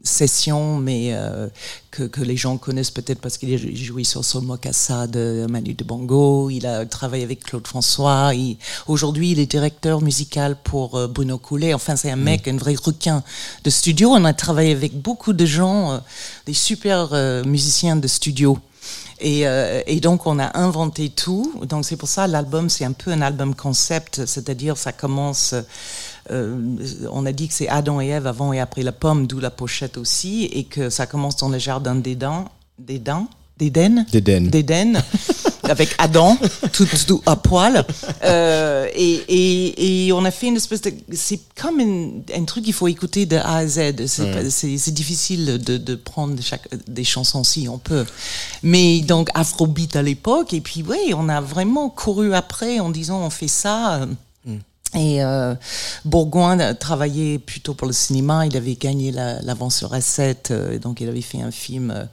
sessions, 0.04 0.78
mais 0.78 1.10
euh, 1.12 1.48
que, 1.90 2.02
que 2.04 2.20
les 2.22 2.36
gens 2.36 2.56
connaissent 2.56 2.90
peut-être 2.90 3.20
parce 3.20 3.36
qu'il 3.38 3.52
a 3.54 3.74
joué 3.74 4.04
sur 4.04 4.24
Sol 4.24 4.42
Mokassa 4.42 5.06
de 5.06 5.46
Manu 5.48 5.74
de 5.74 5.84
Bongo. 5.84 6.50
Il 6.50 6.66
a 6.66 6.84
travaillé 6.86 7.22
avec 7.22 7.44
Claude 7.44 7.66
François. 7.66 8.32
Il- 8.34 8.56
Aujourd'hui, 8.88 9.32
il 9.32 9.38
est 9.38 9.46
directeur 9.46 10.00
musical 10.00 10.56
pour 10.64 10.96
euh, 10.96 11.06
Bruno 11.08 11.38
Coulet. 11.38 11.74
Enfin, 11.74 11.94
c'est 11.96 12.10
un 12.10 12.16
mec, 12.16 12.48
un 12.48 12.56
vrai 12.56 12.74
requin 12.74 13.22
de 13.64 13.70
studio. 13.70 14.10
On 14.10 14.24
a 14.24 14.32
travaillé 14.32 14.72
avec 14.72 15.00
beaucoup 15.00 15.32
de 15.34 15.46
gens, 15.46 15.92
euh, 15.92 15.98
des 16.46 16.54
super 16.54 17.10
euh, 17.12 17.44
musiciens 17.44 17.94
de 17.96 18.08
studio. 18.08 18.58
Et, 19.20 19.46
euh, 19.46 19.82
et 19.86 20.00
donc 20.00 20.26
on 20.26 20.40
a 20.40 20.58
inventé 20.58 21.08
tout. 21.10 21.52
Donc 21.62 21.84
c'est 21.84 21.96
pour 21.96 22.08
ça 22.08 22.26
l'album 22.26 22.68
c'est 22.68 22.84
un 22.84 22.90
peu 22.90 23.12
un 23.12 23.22
album 23.22 23.54
concept, 23.54 24.26
c'est-à-dire 24.26 24.76
ça 24.76 24.90
commence. 24.90 25.54
Euh, 26.30 26.56
on 27.10 27.26
a 27.26 27.32
dit 27.32 27.48
que 27.48 27.54
c'est 27.54 27.68
Adam 27.68 28.00
et 28.00 28.08
Ève 28.08 28.26
avant 28.26 28.52
et 28.52 28.60
après 28.60 28.82
la 28.82 28.92
pomme, 28.92 29.26
d'où 29.26 29.40
la 29.40 29.50
pochette 29.50 29.96
aussi, 29.98 30.44
et 30.44 30.64
que 30.64 30.88
ça 30.90 31.06
commence 31.06 31.36
dans 31.36 31.48
le 31.48 31.58
jardin 31.58 31.94
d'Éden, 31.94 32.44
d'Éden, 32.78 33.26
d'Éden, 33.58 34.06
D'Éden. 34.10 34.48
d'Éden, 34.50 35.02
avec 35.64 35.90
Adam, 35.98 36.36
tout, 36.72 36.86
tout 37.06 37.22
à 37.26 37.36
poil. 37.36 37.84
Euh, 38.24 38.88
et, 38.94 39.12
et, 39.28 40.06
et 40.06 40.12
on 40.12 40.24
a 40.24 40.30
fait 40.30 40.48
une 40.48 40.56
espèce 40.56 40.80
de. 40.82 40.92
C'est 41.12 41.38
comme 41.60 41.78
une- 41.78 42.22
un 42.34 42.44
truc 42.44 42.64
qu'il 42.64 42.72
faut 42.72 42.88
écouter 42.88 43.26
de 43.26 43.36
A 43.36 43.56
à 43.58 43.66
Z. 43.66 44.06
C'est 44.06 44.32
pas- 44.32 44.50
c'est- 44.50 44.78
c'est 44.78 44.90
difficile 44.90 45.58
de, 45.64 45.76
de 45.76 45.94
prendre 45.94 46.34
chaque, 46.42 46.66
des 46.88 47.04
chansons 47.04 47.44
si 47.44 47.68
on 47.68 47.78
peut. 47.78 48.04
Mais 48.64 49.00
donc 49.00 49.28
Afrobeat 49.34 49.94
à 49.96 50.02
l'époque, 50.02 50.52
et 50.54 50.60
puis 50.60 50.84
oui, 50.88 51.12
on 51.16 51.28
a 51.28 51.40
vraiment 51.40 51.88
couru 51.90 52.34
après 52.34 52.80
en 52.80 52.90
disant 52.90 53.20
on 53.22 53.30
fait 53.30 53.48
ça. 53.48 54.06
Et 54.94 55.24
euh, 55.24 55.54
Bourgoin 56.04 56.60
a 56.60 56.74
travaillé 56.74 57.38
plutôt 57.38 57.72
pour 57.72 57.86
le 57.86 57.94
cinéma. 57.94 58.44
Il 58.46 58.54
avait 58.58 58.74
gagné 58.74 59.10
la- 59.10 59.40
l'avance 59.40 59.76
sur 59.76 59.92
S7, 59.94 60.50
euh, 60.50 60.78
donc 60.78 61.00
il 61.00 61.08
avait 61.08 61.22
fait 61.22 61.40
un 61.40 61.50
film 61.50 61.90
euh, 61.90 62.04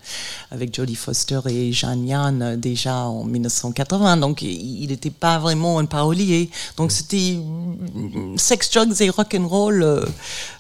avec 0.50 0.74
Jodie 0.74 0.96
Foster 0.96 1.42
et 1.50 1.74
Jeanne 1.74 2.08
Yann 2.08 2.42
euh, 2.42 2.56
déjà 2.56 2.96
en 3.00 3.26
1980. 3.26 4.16
Donc 4.18 4.42
il 4.44 4.88
n'était 4.88 5.10
pas 5.10 5.40
vraiment 5.40 5.80
un 5.80 5.86
parolier. 5.86 6.50
Donc 6.78 6.94
c'était 6.94 7.38
mm, 7.44 8.38
sex, 8.38 8.70
drugs 8.72 9.02
et 9.02 9.10
rock 9.10 9.36
and 9.38 9.48
roll 9.50 9.84
euh, 9.84 10.06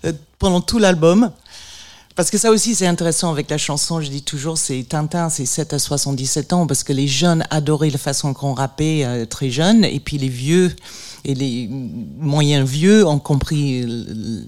euh, 0.03 0.11
pendant 0.39 0.59
tout 0.59 0.77
l'album. 0.77 1.31
Parce 2.17 2.29
que 2.31 2.37
ça 2.37 2.51
aussi, 2.51 2.75
c'est 2.75 2.87
intéressant 2.87 3.31
avec 3.31 3.49
la 3.49 3.57
chanson. 3.57 4.01
Je 4.01 4.09
dis 4.09 4.23
toujours, 4.23 4.57
c'est 4.57 4.83
Tintin, 4.83 5.29
c'est 5.29 5.45
7 5.45 5.71
à 5.71 5.79
77 5.79 6.51
ans, 6.51 6.67
parce 6.67 6.83
que 6.83 6.91
les 6.91 7.07
jeunes 7.07 7.45
adoraient 7.49 7.91
la 7.91 7.97
façon 7.97 8.33
qu'on 8.33 8.53
rappait 8.53 9.25
très 9.29 9.49
jeunes, 9.49 9.85
et 9.85 10.01
puis 10.01 10.17
les 10.17 10.27
vieux 10.27 10.75
et 11.25 11.35
les 11.35 11.69
moyens 11.69 12.67
vieux 12.67 13.05
ont 13.05 13.19
compris 13.19 13.85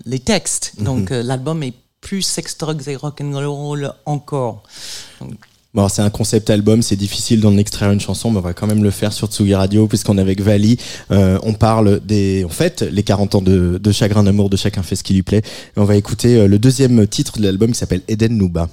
les 0.05 0.19
textes. 0.19 0.73
Donc 0.79 1.11
euh, 1.11 1.23
l'album 1.23 1.63
est 1.63 1.73
plus 2.01 2.21
sex, 2.21 2.57
drugs 2.57 2.87
et 2.87 2.95
rock 2.95 3.21
and 3.21 3.31
roll 3.33 3.93
encore. 4.05 4.63
Donc, 5.19 5.35
Bon, 5.73 5.87
c'est 5.87 6.01
un 6.01 6.09
concept 6.09 6.49
album, 6.49 6.81
c'est 6.81 6.97
difficile 6.97 7.39
d'en 7.39 7.55
extraire 7.57 7.91
une 7.91 8.01
chanson, 8.01 8.29
mais 8.29 8.39
on 8.39 8.41
va 8.41 8.53
quand 8.53 8.67
même 8.67 8.83
le 8.83 8.91
faire 8.91 9.13
sur 9.13 9.27
Tsugi 9.27 9.55
Radio, 9.55 9.87
puisqu'on 9.87 10.17
est 10.17 10.21
avec 10.21 10.41
Vali. 10.41 10.77
Euh, 11.11 11.39
on 11.43 11.53
parle 11.53 12.01
des, 12.01 12.43
en 12.43 12.49
fait, 12.49 12.81
les 12.81 13.03
40 13.03 13.35
ans 13.35 13.41
de, 13.41 13.79
de 13.81 13.91
chagrin 13.93 14.23
d'amour, 14.23 14.49
de 14.49 14.57
chacun 14.57 14.83
fait 14.83 14.97
ce 14.97 15.03
qui 15.03 15.13
lui 15.13 15.23
plaît. 15.23 15.41
Et 15.77 15.79
on 15.79 15.85
va 15.85 15.95
écouter 15.95 16.35
euh, 16.35 16.47
le 16.47 16.59
deuxième 16.59 17.07
titre 17.07 17.37
de 17.37 17.43
l'album 17.43 17.71
qui 17.71 17.77
s'appelle 17.77 18.01
Eden 18.09 18.37
Nuba. 18.37 18.67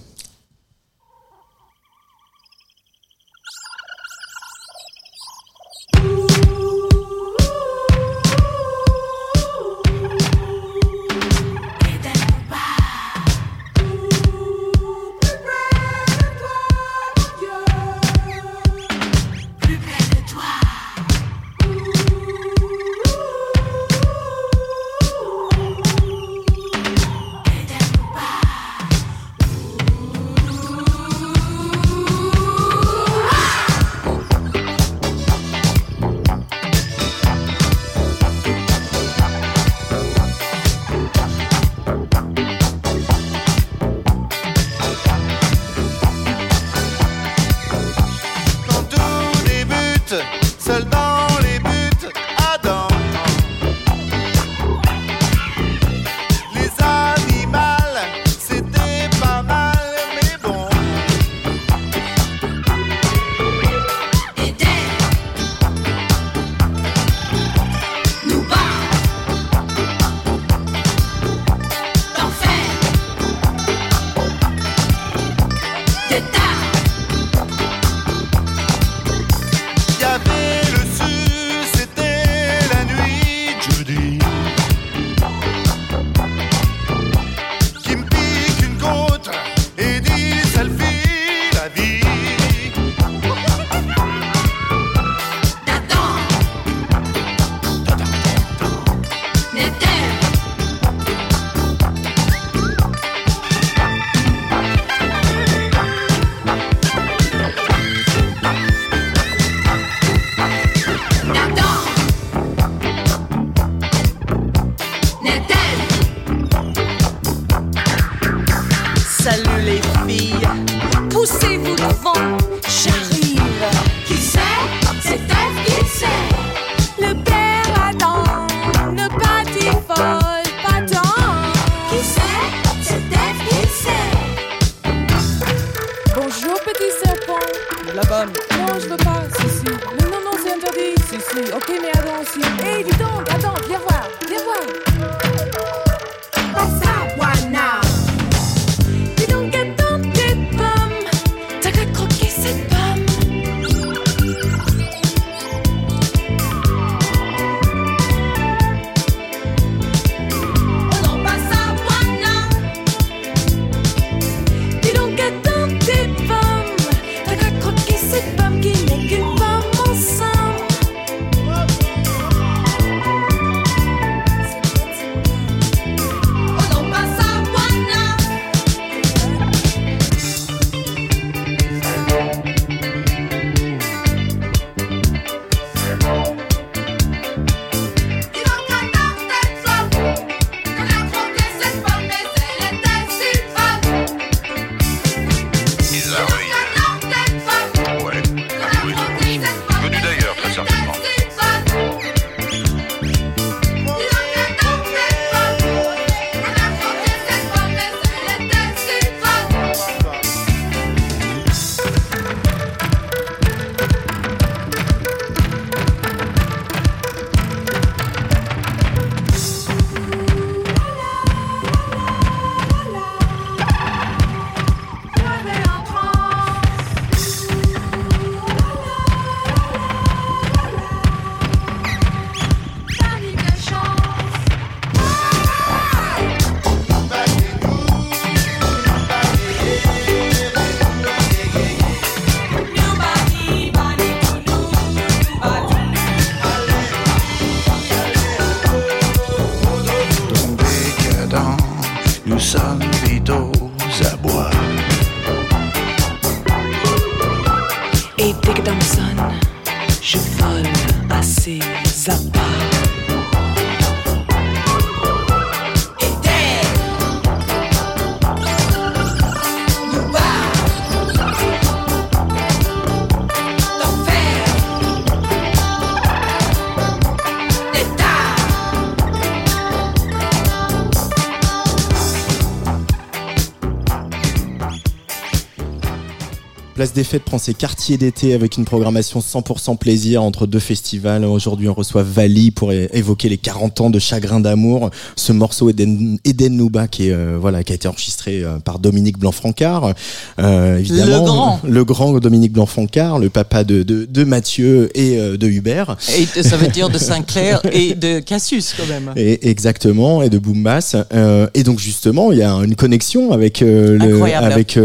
Place 286.79 286.93
des 286.93 287.03
Fêtes 287.03 287.25
prend 287.25 287.39
ses 287.39 287.55
quartiers 287.55 287.99
d'été 287.99 288.35
avec 288.35 288.57
une 288.57 288.65
programmation 288.65 289.19
100% 289.19 289.79
plaisir 289.79 290.23
entre 290.23 290.47
deux 290.47 290.61
festivals. 290.61 291.25
Aujourd'hui, 291.25 291.69
on 291.69 291.75
reçoit 291.75 292.05
Vali 292.05 292.53
pour 292.53 292.73
évoquer 292.73 293.29
les 293.29 293.37
40 293.37 293.81
ans 293.81 293.91
de 293.91 293.99
Chagrin 293.99 294.39
d'amour. 294.39 294.91
Ce 295.17 295.33
morceau 295.33 295.71
Eden, 295.71 296.21
Eden 296.25 296.57
Nouba 296.57 296.87
qui, 296.87 297.09
est, 297.09 297.13
euh, 297.13 297.37
voilà, 297.37 297.65
qui 297.65 297.73
a 297.73 297.75
été 297.75 297.89
enregistré 297.89 298.45
euh, 298.45 298.61
par 298.61 298.79
Dominique 298.79 299.19
Blanc-Francard. 299.19 299.93
Euh, 300.39 300.79
évidemment, 300.79 301.19
Le 301.19 301.25
grand. 301.25 301.61
Le 301.65 301.85
grand 301.85 302.19
Dominique 302.21 302.53
Blanc-Francard, 302.53 303.19
le 303.19 303.29
papa 303.29 303.65
de, 303.65 303.83
de, 303.83 304.05
de 304.05 304.23
Mathieu 304.23 304.89
et 304.97 305.19
euh, 305.19 305.37
de 305.37 305.49
Hubert. 305.49 305.97
Et 306.17 306.29
de- 306.39 306.47
ça 306.47 306.57
veut 306.57 306.69
dire 306.69 306.91
de 306.91 306.99
Sinclair 306.99 307.61
et 307.73 307.97
de 307.97 308.21
Cassius 308.21 308.73
quand 308.79 308.87
même. 308.87 309.13
Et 309.17 309.49
exactement, 309.51 310.23
et 310.23 310.31
de 310.31 310.39
Boom 310.39 310.63
Bass. 310.63 310.95
Euh, 311.13 311.49
et 311.55 311.65
donc 311.65 311.81
justement, 311.81 312.31
il 312.31 312.39
y 312.39 312.43
a 312.43 312.53
une 312.53 312.77
connexion 312.77 313.33
avec 313.33 313.63
le, 313.63 314.23
avec 314.37 314.79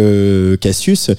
Cassius 0.60 1.12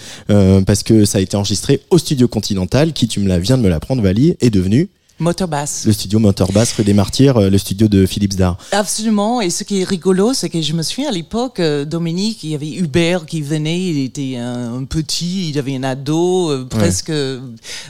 parce 0.64 0.83
que 0.83 1.05
ça 1.05 1.18
a 1.18 1.20
été 1.20 1.37
enregistré 1.37 1.81
au 1.90 1.98
studio 1.98 2.29
Continental, 2.29 2.92
qui 2.92 3.09
tu 3.09 3.20
me 3.20 3.29
la 3.29 3.38
viens 3.38 3.57
de 3.57 3.62
me 3.62 3.68
l'apprendre, 3.68 4.03
Vali, 4.03 4.37
est 4.40 4.50
devenu 4.50 4.88
Motorbass. 5.18 5.85
le 5.87 5.92
studio 5.92 6.18
Motor 6.18 6.50
Bass 6.53 6.72
rue 6.72 6.85
des 6.85 6.92
Martyrs, 6.92 7.37
euh, 7.37 7.50
le 7.50 7.59
studio 7.59 7.88
de 7.88 8.07
Philippe 8.07 8.33
Zdar. 8.33 8.59
Absolument. 8.72 9.40
Et 9.40 9.50
ce 9.50 9.62
qui 9.64 9.81
est 9.81 9.85
rigolo, 9.85 10.35
c'est 10.35 10.48
que 10.48 10.61
je 10.61 10.72
me 10.72 10.83
souviens 10.83 11.09
à 11.09 11.12
l'époque, 11.12 11.61
euh, 11.61 11.85
Dominique, 11.85 12.42
il 12.42 12.50
y 12.50 12.55
avait 12.55 12.72
Hubert 12.72 13.27
qui 13.27 13.40
venait, 13.40 13.81
il 13.81 14.05
était 14.05 14.37
un, 14.37 14.74
un 14.74 14.85
petit, 14.85 15.50
il 15.50 15.59
avait 15.59 15.77
un 15.77 15.85
ado, 15.85 16.50
euh, 16.50 16.66
presque 16.68 17.11
euh, 17.11 17.40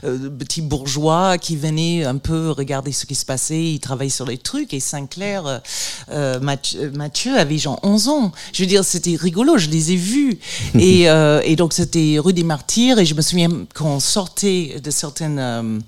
petit 0.03 0.61
bourgeois, 0.63 1.39
qui 1.39 1.57
venait 1.57 2.05
un 2.05 2.17
peu 2.17 2.51
regarder 2.51 2.93
ce 2.93 3.07
qui 3.07 3.15
se 3.15 3.25
passait, 3.25 3.63
il 3.63 3.81
travaillait 3.81 4.11
sur 4.11 4.27
les 4.27 4.39
trucs. 4.39 4.75
Et 4.75 4.81
Sinclair, 4.81 5.63
euh, 6.11 6.41
Mathieu, 6.41 6.91
Mathieu 6.95 7.37
avait 7.37 7.59
genre 7.59 7.81
11 7.83 8.09
ans. 8.09 8.33
Je 8.53 8.63
veux 8.63 8.69
dire, 8.69 8.85
c'était 8.85 9.17
rigolo, 9.17 9.57
je 9.57 9.69
les 9.69 9.93
ai 9.93 9.97
vus. 9.97 10.39
et, 10.79 11.09
euh, 11.09 11.41
et 11.45 11.57
donc, 11.57 11.73
c'était 11.73 12.19
rue 12.19 12.33
des 12.33 12.45
Martyrs. 12.45 12.99
Et 12.99 13.07
je 13.07 13.15
me 13.15 13.23
souviens 13.23 13.51
qu'on 13.75 14.01
sortait 14.01 14.81
de 14.83 14.91
certaines... 14.91 15.83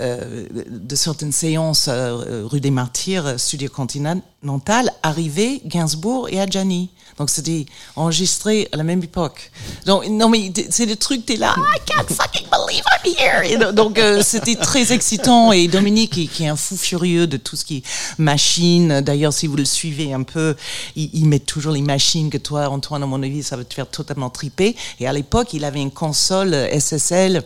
euh, 0.00 0.46
euh, 0.56 0.64
de 0.68 0.96
certaines 0.96 1.32
séances 1.32 1.86
euh, 1.88 2.42
rue 2.44 2.60
des 2.60 2.70
Martyrs, 2.70 3.26
euh, 3.26 3.38
Studio 3.38 3.68
Continental, 3.68 4.92
arrivé 5.02 5.60
Gainsbourg 5.66 6.28
et 6.30 6.40
Adjani. 6.40 6.90
Donc 7.18 7.30
c'était 7.30 7.66
enregistré 7.96 8.68
à 8.72 8.76
la 8.76 8.84
même 8.84 9.02
époque. 9.02 9.50
Donc 9.86 10.06
non 10.08 10.28
mais 10.28 10.52
c'est 10.70 10.86
le 10.86 10.94
truc, 10.94 11.26
t'es 11.26 11.36
là, 11.36 11.54
I 11.56 11.80
can't 11.84 12.08
fucking 12.08 12.46
believe 12.48 12.84
I'm 13.04 13.12
here. 13.18 13.72
Donc- 13.72 13.98
euh, 13.98 14.22
c'était 14.22 14.54
très 14.54 14.92
excitant 14.92 15.50
et 15.50 15.66
Dominique 15.66 16.28
qui, 16.30 16.44
est 16.44 16.48
un 16.48 16.54
fou 16.54 16.76
furieux 16.76 17.26
de 17.26 17.36
tout 17.36 17.56
ce 17.56 17.64
qui 17.64 17.78
est 17.78 17.82
machine. 18.18 19.00
D'ailleurs 19.00 19.32
si 19.32 19.48
vous 19.48 19.56
le 19.56 19.64
suivez 19.64 20.12
un 20.12 20.22
peu, 20.22 20.54
il, 20.94 21.10
il 21.12 21.26
met 21.26 21.40
toujours 21.40 21.72
les 21.72 21.82
machines 21.82 22.30
que 22.30 22.38
toi 22.38 22.68
Antoine 22.68 23.02
à 23.02 23.06
mon 23.06 23.22
avis 23.22 23.42
ça 23.42 23.56
va 23.56 23.64
te 23.64 23.74
faire 23.74 23.88
totalement 23.88 24.30
triper. 24.30 24.76
Et 25.00 25.08
à 25.08 25.12
l'époque 25.12 25.52
il 25.54 25.64
avait 25.64 25.80
une 25.82 25.90
console 25.90 26.54
euh, 26.54 26.78
SSL 26.78 27.42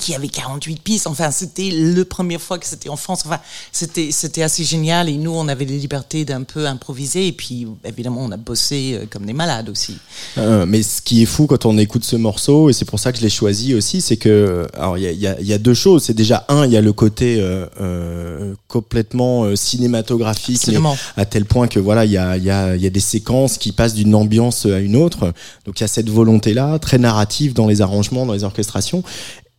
qui 0.00 0.14
avait 0.14 0.28
48 0.28 0.80
pistes. 0.82 1.06
Enfin, 1.06 1.30
c'était 1.30 1.70
la 1.72 2.04
première 2.04 2.40
fois 2.40 2.58
que 2.58 2.66
c'était 2.66 2.88
en 2.88 2.96
France. 2.96 3.22
Enfin, 3.26 3.40
c'était 3.72 4.10
c'était 4.12 4.42
assez 4.42 4.64
génial. 4.64 5.08
Et 5.08 5.16
nous, 5.16 5.32
on 5.32 5.48
avait 5.48 5.64
la 5.64 5.72
liberté 5.76 6.24
d'un 6.24 6.42
peu 6.42 6.66
improviser. 6.66 7.26
Et 7.28 7.32
puis, 7.32 7.66
évidemment, 7.84 8.22
on 8.22 8.30
a 8.32 8.36
bossé 8.36 8.94
euh, 8.94 9.06
comme 9.08 9.24
des 9.26 9.32
malades 9.32 9.68
aussi. 9.68 9.96
Euh, 10.38 10.66
mais 10.66 10.82
ce 10.82 11.00
qui 11.02 11.22
est 11.22 11.26
fou 11.26 11.46
quand 11.46 11.64
on 11.66 11.78
écoute 11.78 12.04
ce 12.04 12.16
morceau, 12.16 12.70
et 12.70 12.72
c'est 12.72 12.84
pour 12.84 12.98
ça 12.98 13.12
que 13.12 13.18
je 13.18 13.22
l'ai 13.22 13.30
choisi 13.30 13.74
aussi, 13.74 14.00
c'est 14.00 14.16
que, 14.16 14.66
alors 14.74 14.98
il 14.98 15.04
y 15.04 15.06
a, 15.06 15.12
il 15.12 15.20
y 15.20 15.26
a- 15.26 15.40
y 15.40 15.52
a 15.52 15.58
deux 15.58 15.74
choses. 15.74 16.04
C'est 16.04 16.14
déjà 16.14 16.44
un, 16.48 16.66
il 16.66 16.72
y 16.72 16.76
a 16.76 16.80
le 16.80 16.92
côté 16.92 17.40
euh, 17.40 17.66
euh, 17.80 18.54
complètement 18.68 19.44
euh, 19.44 19.56
cinématographique, 19.56 20.70
à 21.16 21.24
tel 21.24 21.44
point 21.44 21.68
que 21.68 21.78
voilà, 21.78 22.04
il 22.04 22.10
y 22.12 22.16
a, 22.18 22.36
il 22.36 22.44
y, 22.44 22.50
a, 22.50 22.74
il 22.76 22.82
y 22.82 22.86
a 22.86 22.90
des 22.90 23.00
séquences 23.00 23.58
qui 23.58 23.72
passent 23.72 23.94
d'une 23.94 24.14
ambiance 24.14 24.66
à 24.66 24.78
une 24.80 24.96
autre. 24.96 25.32
Donc 25.66 25.78
il 25.78 25.82
y 25.82 25.84
a 25.84 25.88
cette 25.88 26.08
volonté-là, 26.10 26.78
très 26.78 26.98
narrative 26.98 27.52
dans 27.54 27.66
les 27.66 27.80
arrangements, 27.80 28.26
dans 28.26 28.32
les 28.32 28.44
orchestrations. 28.44 29.02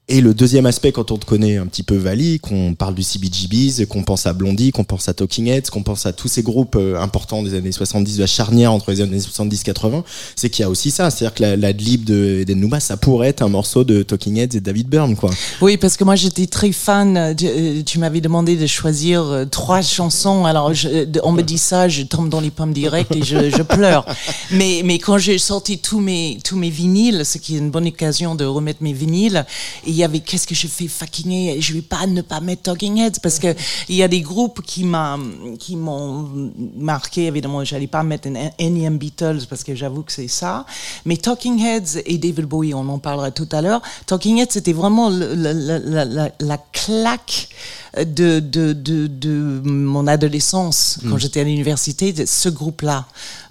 Et 0.08 0.22
le 0.22 0.36
deuxième 0.36 0.68
aspect, 0.68 0.92
quand 0.92 1.10
on 1.10 1.18
te 1.18 1.26
connaît 1.26 1.58
un 1.58 1.66
petit 1.66 1.82
peu 1.82 1.96
Vali, 1.96 2.40
qu'on 2.40 2.76
parle 2.76 2.94
du 2.94 3.02
CBGBs, 3.02 3.88
qu'on 3.88 4.04
pense 4.04 4.28
à 4.28 4.34
Blondie, 4.34 4.72
qu'on 4.72 4.84
pense 4.84 5.10
à 5.10 5.16
Talking 5.16 5.48
Heads, 5.48 5.72
qu'on 5.72 5.82
pense 5.82 6.06
à 6.06 6.14
tous 6.14 6.28
ces 6.28 6.44
groupes 6.44 6.76
euh, 6.76 7.02
importants 7.02 7.42
des 7.42 7.56
années 7.56 7.72
70, 7.72 8.18
de 8.18 8.22
la 8.22 8.28
charnière 8.28 8.72
entre 8.72 8.92
les 8.92 9.02
années 9.02 9.18
70-80, 9.18 10.04
c'est 10.36 10.52
qu'il 10.52 10.62
y 10.62 10.64
a 10.64 10.70
aussi 10.70 10.92
ça. 10.92 11.10
C'est-à-dire 11.10 11.34
que 11.34 11.42
la, 11.42 11.56
la 11.58 11.74
Dlib 11.74 12.04
de 12.04 12.38
Eden 12.42 12.60
Nouba, 12.60 12.80
ça 12.80 12.98
pourrait 12.98 13.30
être 13.30 13.42
un 13.42 13.48
morceau 13.50 13.84
de 13.84 14.04
Talking 14.04 14.38
Heads 14.38 14.56
et 14.56 14.60
David 14.60 14.90
Byrne, 14.90 15.16
quoi. 15.16 15.32
Oui, 15.60 15.76
parce 15.78 15.98
que 15.98 16.04
moi, 16.04 16.16
j'étais 16.16 16.46
très 16.46 16.72
fan. 16.72 17.18
euh, 17.18 17.34
euh, 17.42 17.82
tu 17.84 17.98
m'avais 17.98 18.22
demandé 18.22 18.58
de 18.58 18.68
choisir 18.68 19.48
trois 19.50 19.82
chansons. 19.82 20.46
Alors, 20.46 20.72
je- 20.76 21.20
on 21.24 21.32
me 21.32 21.42
dit 21.42 21.58
ça, 21.58 21.90
je 21.90 22.04
tombe 22.04 22.30
dans 22.30 22.42
les 22.42 22.52
pommes 22.52 22.74
directes 22.74 23.16
et 23.16 23.24
je, 23.24 23.50
je 23.50 23.62
pleure. 23.64 24.06
Mais, 24.52 24.82
mais 24.86 25.00
quand 25.00 25.18
j'ai 25.18 25.40
sorti 25.40 25.80
tous 25.80 26.00
mes, 26.00 26.38
tous 26.44 26.58
mes 26.58 26.70
vinyles, 26.70 27.26
ce 27.26 27.40
qui 27.40 27.56
est 27.56 27.58
une 27.58 27.72
bonne 27.72 27.88
occasion 27.88 28.36
de 28.36 28.46
remettre 28.46 28.84
mes 28.84 28.94
vinyles, 28.94 29.44
et 29.88 29.95
il 29.96 30.00
y 30.00 30.04
avait 30.04 30.20
qu'est-ce 30.20 30.46
que 30.46 30.56
je 30.56 30.68
fais 30.68 30.90
fucking 30.90 31.32
et 31.32 31.62
je 31.62 31.74
vais 31.74 31.82
pas 31.82 32.06
ne 32.06 32.22
pas 32.22 32.42
mettre 32.42 32.64
Talking 32.64 32.98
Heads 32.98 33.20
parce 33.24 33.40
que 33.40 33.56
il 33.88 33.96
y 33.96 34.04
a 34.04 34.10
des 34.10 34.20
groupes 34.20 34.62
qui 34.62 34.84
m'a 34.84 35.18
qui 35.58 35.78
m'ont 35.78 36.52
marqué. 36.76 37.28
Évidemment 37.28 37.64
j'allais 37.64 37.88
pas 37.88 38.04
mettre 38.04 38.28
un 38.28 38.50
énième 38.60 38.98
Beatles 38.98 39.46
parce 39.50 39.64
que 39.64 39.74
j'avoue 39.74 40.04
que 40.04 40.12
c'est 40.12 40.28
ça. 40.28 40.66
Mais 41.06 41.16
Talking 41.16 41.60
Heads 41.60 42.02
et 42.06 42.18
David 42.18 42.46
Bowie 42.46 42.74
on 42.74 42.88
en 42.90 43.00
parlera 43.00 43.32
tout 43.32 43.48
à 43.54 43.62
l'heure. 43.62 43.82
Talking 44.06 44.40
Heads 44.40 44.52
c'était 44.52 44.74
vraiment 44.74 45.10
la, 45.10 45.54
la, 45.54 45.80
la, 45.80 46.06
la, 46.06 46.32
la 46.40 46.58
claque 46.58 47.48
de, 47.98 48.42
de, 48.42 48.74
de, 48.74 49.08
de 49.08 49.62
mon 49.64 50.08
adolescence. 50.08 51.00
Quand 51.10 51.18
j'étais 51.18 51.40
à 51.40 51.46
l'université 51.46 52.14
ce 52.26 52.50
groupe-là 52.50 53.06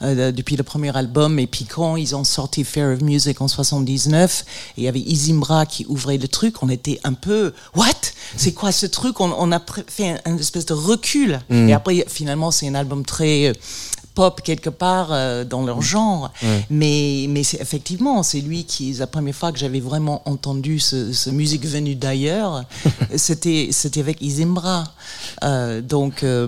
euh, 0.05 0.33
depuis 0.33 0.57
le 0.57 0.63
premier 0.63 0.97
album 0.97 1.39
et 1.39 1.47
puis 1.47 1.65
quand 1.65 1.97
ils 1.97 2.15
ont 2.15 2.25
sorti 2.25 2.63
Fair 2.65 2.93
of 2.95 3.01
Music 3.01 3.41
en 3.41 3.49
79 3.49 4.45
et 4.77 4.81
il 4.83 4.85
y 4.85 4.89
avait 4.89 5.01
Isimbra 5.01 5.67
qui 5.67 5.87
ouvrait 5.89 6.19
le 6.19 6.29
truc 6.29 6.63
on 6.63 6.69
était 6.69 7.01
un 7.05 7.15
peu 7.15 7.53
what? 7.75 7.87
C'est 8.37 8.53
quoi 8.53 8.73
ce 8.73 8.87
truc? 8.87 9.21
On, 9.21 9.33
on 9.39 9.53
a 9.53 9.61
fait 9.89 10.11
un, 10.11 10.19
un 10.33 10.37
espèce 10.39 10.67
de 10.67 10.75
recul. 10.75 11.41
Et 11.51 11.73
après 11.73 12.05
finalement 12.09 12.51
c'est 12.51 12.69
un 12.69 12.75
album 12.75 13.05
très 13.05 13.49
euh, 13.49 13.53
pop 14.15 14.41
quelque 14.43 14.71
part 14.71 15.09
euh, 15.11 15.45
dans 15.45 15.65
leur 15.65 15.83
genre. 15.83 16.31
Mais 16.71 17.27
mais 17.29 17.43
c'est 17.43 17.61
effectivement 17.61 18.23
c'est 18.23 18.41
lui 18.41 18.65
qui 18.65 18.93
la 18.95 19.07
première 19.07 19.35
fois 19.35 19.53
que 19.53 19.59
j'avais 19.59 19.81
vraiment 19.81 20.23
entendu 20.29 20.79
ce, 20.79 21.13
ce 21.13 21.31
musique 21.31 21.67
venue 21.67 21.97
d'ailleurs. 21.97 22.65
C'était 23.17 23.69
c'était 23.73 24.01
avec 24.01 24.21
Isimbra 24.23 24.85
Euh, 25.43 25.81
donc 25.81 26.23
euh, 26.23 26.47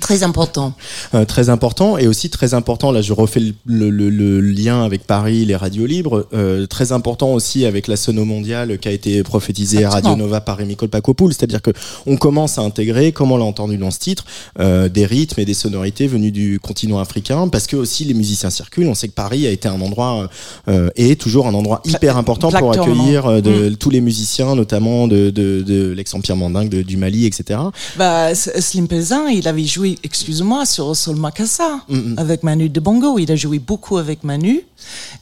très 0.00 0.22
important. 0.22 0.72
Euh, 1.14 1.24
très 1.24 1.48
important 1.50 1.98
et 1.98 2.06
aussi 2.06 2.30
très 2.30 2.54
important 2.54 2.92
là 2.92 3.02
je 3.02 3.12
refais 3.12 3.40
le, 3.40 3.54
le- 3.66 3.90
le- 3.90 4.10
le 4.10 4.40
lien 4.40 4.84
avec 4.84 5.06
Paris 5.06 5.44
les 5.44 5.56
radios 5.56 5.86
libres 5.86 6.26
euh, 6.32 6.66
très 6.66 6.92
important 6.92 7.32
aussi 7.32 7.66
avec 7.66 7.88
la 7.88 7.96
sono 7.96 8.24
mondiale 8.24 8.78
qui 8.78 8.88
a 8.88 8.92
été 8.92 9.22
prophétisée 9.22 9.84
à 9.84 9.90
Radio. 9.90 10.16
Nova 10.16 10.40
par 10.40 10.56
Rémi 10.56 10.76
Pacopoul 10.76 11.32
c'est-à-dire 11.34 11.60
que 11.62 11.70
on 12.06 12.16
commence 12.16 12.58
à 12.58 12.62
intégrer 12.62 13.12
comme 13.12 13.32
on 13.32 13.36
l'a 13.36 13.44
entendu 13.44 13.76
dans 13.76 13.90
ce 13.90 13.98
titre 13.98 14.24
euh, 14.60 14.88
des 14.88 15.04
rythmes 15.06 15.40
et 15.40 15.44
des 15.44 15.54
sonorités 15.54 16.06
venus 16.06 16.32
du 16.32 16.58
continent 16.60 16.98
africain 16.98 17.48
parce 17.48 17.66
que 17.66 17.76
aussi 17.76 18.04
les 18.04 18.14
musiciens 18.14 18.50
circulent. 18.50 18.88
On 18.88 18.94
sait 18.94 19.08
que 19.08 19.14
Paris 19.14 19.46
a 19.46 19.50
été 19.50 19.68
un 19.68 19.80
endroit 19.80 20.28
euh, 20.68 20.88
et 20.96 21.10
est 21.10 21.20
toujours 21.20 21.46
un 21.46 21.54
endroit 21.54 21.80
hyper 21.84 22.16
important 22.16 22.48
plaque 22.48 22.62
pour 22.62 22.72
accueillir 22.72 23.26
euh, 23.26 23.40
de, 23.40 23.74
tous 23.74 23.90
les 23.90 24.00
musiciens 24.00 24.54
notamment 24.54 25.06
de, 25.08 25.30
de, 25.30 25.62
de 25.62 25.92
l'ex-empire 25.92 26.36
mandingue 26.36 26.68
de- 26.68 26.82
du 26.82 26.96
Mali 26.96 27.26
etc 27.26 27.60
Bah, 27.98 28.34
Slim 28.34 28.88
Pesin, 28.88 29.28
il 29.28 29.46
avait 29.48 29.64
joué, 29.64 29.81
excuse-moi, 29.84 30.66
sur 30.66 30.94
Sol 30.96 31.16
Makassa 31.16 31.72
Mm, 31.88 32.18
avec 32.18 32.42
Manu 32.42 32.68
de 32.68 32.80
Bongo. 32.80 33.18
Il 33.18 33.30
a 33.30 33.36
joué 33.36 33.58
beaucoup 33.58 33.98
avec 33.98 34.24
Manu. 34.24 34.62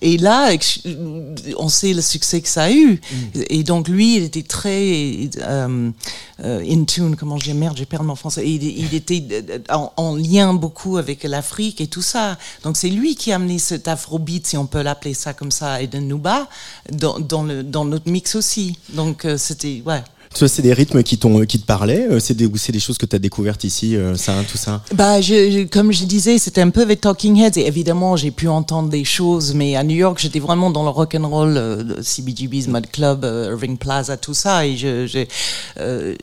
Et 0.00 0.16
là, 0.18 0.50
on 1.58 1.68
sait 1.68 1.92
le 1.92 2.00
succès 2.00 2.40
que 2.40 2.48
ça 2.48 2.64
a 2.64 2.70
eu. 2.70 2.92
Mm. 2.94 3.40
Et 3.48 3.62
donc 3.62 3.88
lui, 3.88 4.16
il 4.16 4.22
était 4.24 4.42
très 4.42 5.28
euh, 5.38 5.90
euh, 6.44 6.64
in 6.68 6.84
tune. 6.84 7.16
Comment 7.16 7.38
je 7.38 7.44
dis 7.44 7.54
merde, 7.54 7.76
j'ai 7.76 7.86
perdu 7.86 8.06
mon 8.06 8.14
français. 8.14 8.48
Il, 8.48 8.62
il 8.62 8.94
était 8.94 9.22
euh, 9.32 9.58
en, 9.70 9.92
en 9.96 10.16
lien 10.16 10.54
beaucoup 10.54 10.96
avec 10.96 11.24
l'Afrique 11.24 11.80
et 11.80 11.86
tout 11.86 12.02
ça. 12.02 12.38
Donc 12.62 12.76
c'est 12.76 12.90
lui 12.90 13.14
qui 13.16 13.32
a 13.32 13.36
amené 13.36 13.58
cet 13.58 13.88
afrobeat, 13.88 14.46
si 14.46 14.56
on 14.56 14.66
peut 14.66 14.82
l'appeler 14.82 15.14
ça 15.14 15.32
comme 15.32 15.50
ça, 15.50 15.80
et 15.82 15.86
de 15.86 15.98
Nuba 15.98 16.48
dans, 16.92 17.18
dans, 17.18 17.42
le, 17.42 17.62
dans 17.62 17.84
notre 17.84 18.10
mix 18.10 18.34
aussi. 18.34 18.78
Donc 18.90 19.26
c'était 19.36 19.82
ouais. 19.84 20.02
Toi, 20.34 20.48
c'est 20.48 20.62
des 20.62 20.72
rythmes 20.72 21.02
qui, 21.02 21.18
qui 21.18 21.58
te 21.58 21.66
parlaient 21.66 22.06
euh, 22.08 22.20
C'est 22.20 22.34
des, 22.34 22.48
c'est 22.54 22.70
des 22.72 22.78
choses 22.78 22.98
que 22.98 23.06
tu 23.06 23.16
as 23.16 23.18
découvertes 23.18 23.64
ici, 23.64 23.96
euh, 23.96 24.14
ça, 24.14 24.34
tout 24.50 24.58
ça? 24.58 24.80
Bah, 24.94 25.16
comme 25.72 25.92
je 25.92 26.04
disais, 26.04 26.38
c'était 26.38 26.60
un 26.60 26.70
peu 26.70 26.82
avec 26.82 27.00
Talking 27.00 27.36
Heads 27.38 27.58
et 27.58 27.66
évidemment 27.66 28.16
j'ai 28.16 28.30
pu 28.30 28.46
entendre 28.48 28.88
des 28.88 29.04
choses, 29.04 29.54
mais 29.54 29.74
à 29.74 29.82
New 29.82 29.96
York 29.96 30.18
j'étais 30.20 30.38
vraiment 30.38 30.70
dans 30.70 30.84
le 30.84 30.90
rock 30.90 31.16
and 31.16 31.28
roll, 31.28 31.56
euh, 31.56 32.00
CBGB's, 32.00 32.68
Mud 32.68 32.90
Club, 32.90 33.24
euh, 33.24 33.50
Irving 33.50 33.76
Plaza, 33.76 34.16
tout 34.16 34.34
ça 34.34 34.66
et 34.66 34.76
euh, 35.78 36.14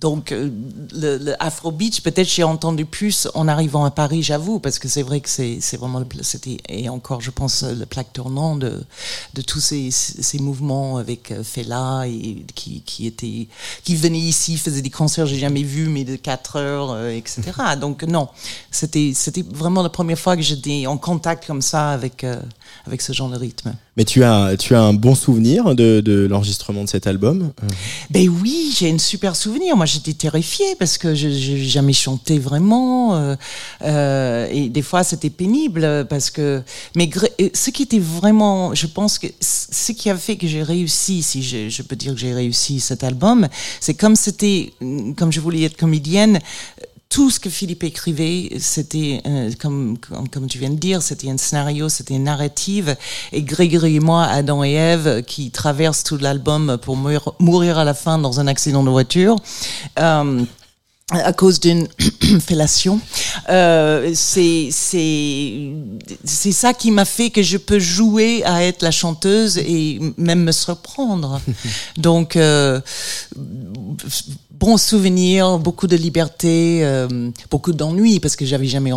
donc 0.00 0.32
euh, 0.32 0.50
le, 0.92 1.34
Afro 1.40 1.70
Beach 1.70 2.00
peut-être 2.02 2.28
j'ai 2.28 2.44
entendu 2.44 2.84
plus 2.84 3.28
en 3.34 3.48
arrivant 3.48 3.84
à 3.84 3.90
Paris, 3.90 4.22
j'avoue, 4.22 4.60
parce 4.60 4.78
que 4.78 4.88
c'est 4.88 5.02
vrai 5.02 5.20
que 5.20 5.28
c'est 5.28 5.76
vraiment 5.76 6.00
le 6.00 6.06
c'était 6.22 6.58
et 6.68 6.88
encore 6.88 7.20
je 7.20 7.30
pense 7.30 7.62
euh, 7.62 7.74
le 7.74 7.86
plaque 7.86 8.12
tournant 8.12 8.56
de 8.56 8.84
tous 9.46 9.60
ces 9.60 10.38
mouvements 10.38 10.98
avec 10.98 11.30
euh, 11.30 11.42
Fela 11.42 12.04
et 12.06 12.44
qui 12.54 12.82
qui 12.82 13.06
était 13.06 13.48
qui 13.84 13.96
venait 13.96 14.18
ici, 14.18 14.58
faisait 14.58 14.82
des 14.82 14.90
concerts 14.90 15.26
j'ai 15.26 15.38
jamais 15.38 15.62
vu 15.62 15.88
mais 15.88 16.04
de 16.04 16.16
4 16.16 16.56
heures 16.56 16.90
euh, 16.92 17.10
etc. 17.10 17.42
Donc 17.80 18.02
non, 18.02 18.28
c'était 18.70 19.12
c'était 19.14 19.42
vraiment 19.42 19.82
la 19.82 19.88
première 19.88 20.18
fois 20.18 20.36
que 20.36 20.42
j'étais 20.42 20.86
en 20.86 20.98
contact 20.98 21.46
comme 21.46 21.62
ça 21.62 21.90
avec 21.90 22.24
euh, 22.24 22.40
avec 22.86 23.00
ce 23.02 23.12
genre 23.12 23.28
de 23.30 23.36
rythme. 23.36 23.74
Mais 23.96 24.04
tu 24.04 24.22
as, 24.24 24.56
tu 24.58 24.74
as 24.74 24.80
un 24.82 24.92
bon 24.92 25.14
souvenir 25.14 25.74
de, 25.74 26.00
de 26.00 26.26
l'enregistrement 26.26 26.84
de 26.84 26.88
cet 26.88 27.06
album 27.06 27.52
Euh, 27.62 27.66
Ben 28.10 28.28
oui, 28.28 28.74
j'ai 28.76 28.90
un 28.92 28.98
super 28.98 29.34
souvenir. 29.36 29.76
Moi, 29.76 29.86
j'étais 29.86 30.12
terrifiée 30.12 30.74
parce 30.78 30.98
que 30.98 31.14
je 31.14 31.28
n'ai 31.28 31.64
jamais 31.64 31.92
chanté 31.94 32.38
vraiment. 32.38 33.16
euh, 33.16 33.36
euh, 33.82 34.48
et 34.50 34.68
des 34.68 34.82
fois, 34.82 35.02
c'était 35.04 35.30
pénible 35.30 36.06
parce 36.10 36.30
que. 36.30 36.62
Mais 36.94 37.08
ce 37.54 37.70
qui 37.70 37.82
était 37.84 37.98
vraiment. 37.98 38.74
Je 38.74 38.86
pense 38.86 39.18
que 39.18 39.26
ce 39.40 39.92
qui 39.92 40.10
a 40.10 40.16
fait 40.16 40.36
que 40.36 40.46
j'ai 40.46 40.62
réussi, 40.62 41.22
si 41.22 41.42
je, 41.42 41.68
je 41.68 41.82
peux 41.82 41.96
dire 41.96 42.12
que 42.14 42.20
j'ai 42.20 42.34
réussi 42.34 42.80
cet 42.80 43.02
album, 43.02 43.48
c'est 43.80 43.94
comme 43.94 44.16
c'était. 44.16 44.72
Comme 45.16 45.32
je 45.32 45.40
voulais 45.40 45.62
être 45.62 45.76
comédienne. 45.76 46.38
Tout 47.08 47.30
ce 47.30 47.38
que 47.38 47.48
Philippe 47.48 47.84
écrivait, 47.84 48.50
c'était, 48.58 49.22
euh, 49.26 49.50
comme, 49.60 49.96
comme, 49.98 50.48
tu 50.48 50.58
viens 50.58 50.70
de 50.70 50.78
dire, 50.78 51.02
c'était 51.02 51.30
un 51.30 51.38
scénario, 51.38 51.88
c'était 51.88 52.14
une 52.14 52.24
narrative. 52.24 52.96
Et 53.32 53.42
Grégory 53.42 53.96
et 53.96 54.00
moi, 54.00 54.24
Adam 54.24 54.64
et 54.64 54.72
Ève, 54.72 55.22
qui 55.22 55.50
traversent 55.50 56.02
tout 56.02 56.18
l'album 56.18 56.78
pour 56.82 56.96
mourir, 56.96 57.32
mourir 57.38 57.78
à 57.78 57.84
la 57.84 57.94
fin 57.94 58.18
dans 58.18 58.40
un 58.40 58.46
accident 58.48 58.82
de 58.82 58.90
voiture. 58.90 59.36
Euh, 59.98 60.44
à 61.12 61.32
cause 61.32 61.60
d'une 61.60 61.86
fellation. 62.40 63.00
Euh, 63.48 64.12
c'est 64.14 64.72
ça 66.52 66.74
qui 66.74 66.90
m'a 66.90 67.04
fait 67.04 67.30
que 67.30 67.42
je 67.42 67.58
peux 67.58 67.78
jouer 67.78 68.42
à 68.44 68.64
être 68.64 68.82
la 68.82 68.90
chanteuse 68.90 69.58
et 69.58 70.00
même 70.16 70.42
me 70.42 70.50
surprendre. 70.50 71.40
Donc 71.96 72.34
euh, 72.34 72.80
bon 74.50 74.76
souvenir, 74.76 75.60
beaucoup 75.60 75.86
de 75.86 75.96
liberté, 75.96 76.80
euh, 76.82 77.30
beaucoup 77.52 77.72
d'ennui 77.72 78.18
parce 78.18 78.34
que 78.34 78.44
j'avais 78.44 78.66
jamais 78.66 78.90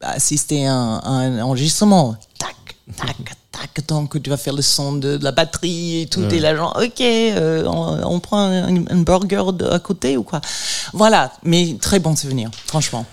assisté 0.00 0.66
à 0.66 0.72
un, 0.72 0.96
à 0.96 1.10
un 1.10 1.42
enregistrement. 1.42 2.16
Tac, 2.38 2.56
tac, 2.96 3.36
tac, 3.62 3.86
donc 3.86 4.20
tu 4.22 4.30
vas 4.30 4.36
faire 4.36 4.54
le 4.54 4.62
son 4.62 4.94
de, 4.94 5.16
de 5.16 5.24
la 5.24 5.32
batterie 5.32 6.02
et 6.02 6.06
tout, 6.06 6.20
et 6.32 6.40
là 6.40 6.54
genre, 6.56 6.78
ok, 6.82 7.00
euh, 7.00 7.64
on, 7.66 8.14
on 8.14 8.20
prend 8.20 8.38
un, 8.38 8.76
un 8.76 8.96
burger 9.02 9.44
de- 9.54 9.66
à 9.66 9.78
côté 9.78 10.16
ou 10.16 10.22
quoi. 10.22 10.40
Voilà, 10.92 11.32
mais 11.44 11.76
très 11.80 11.98
bon 11.98 12.14
souvenir, 12.16 12.50
franchement. 12.66 13.04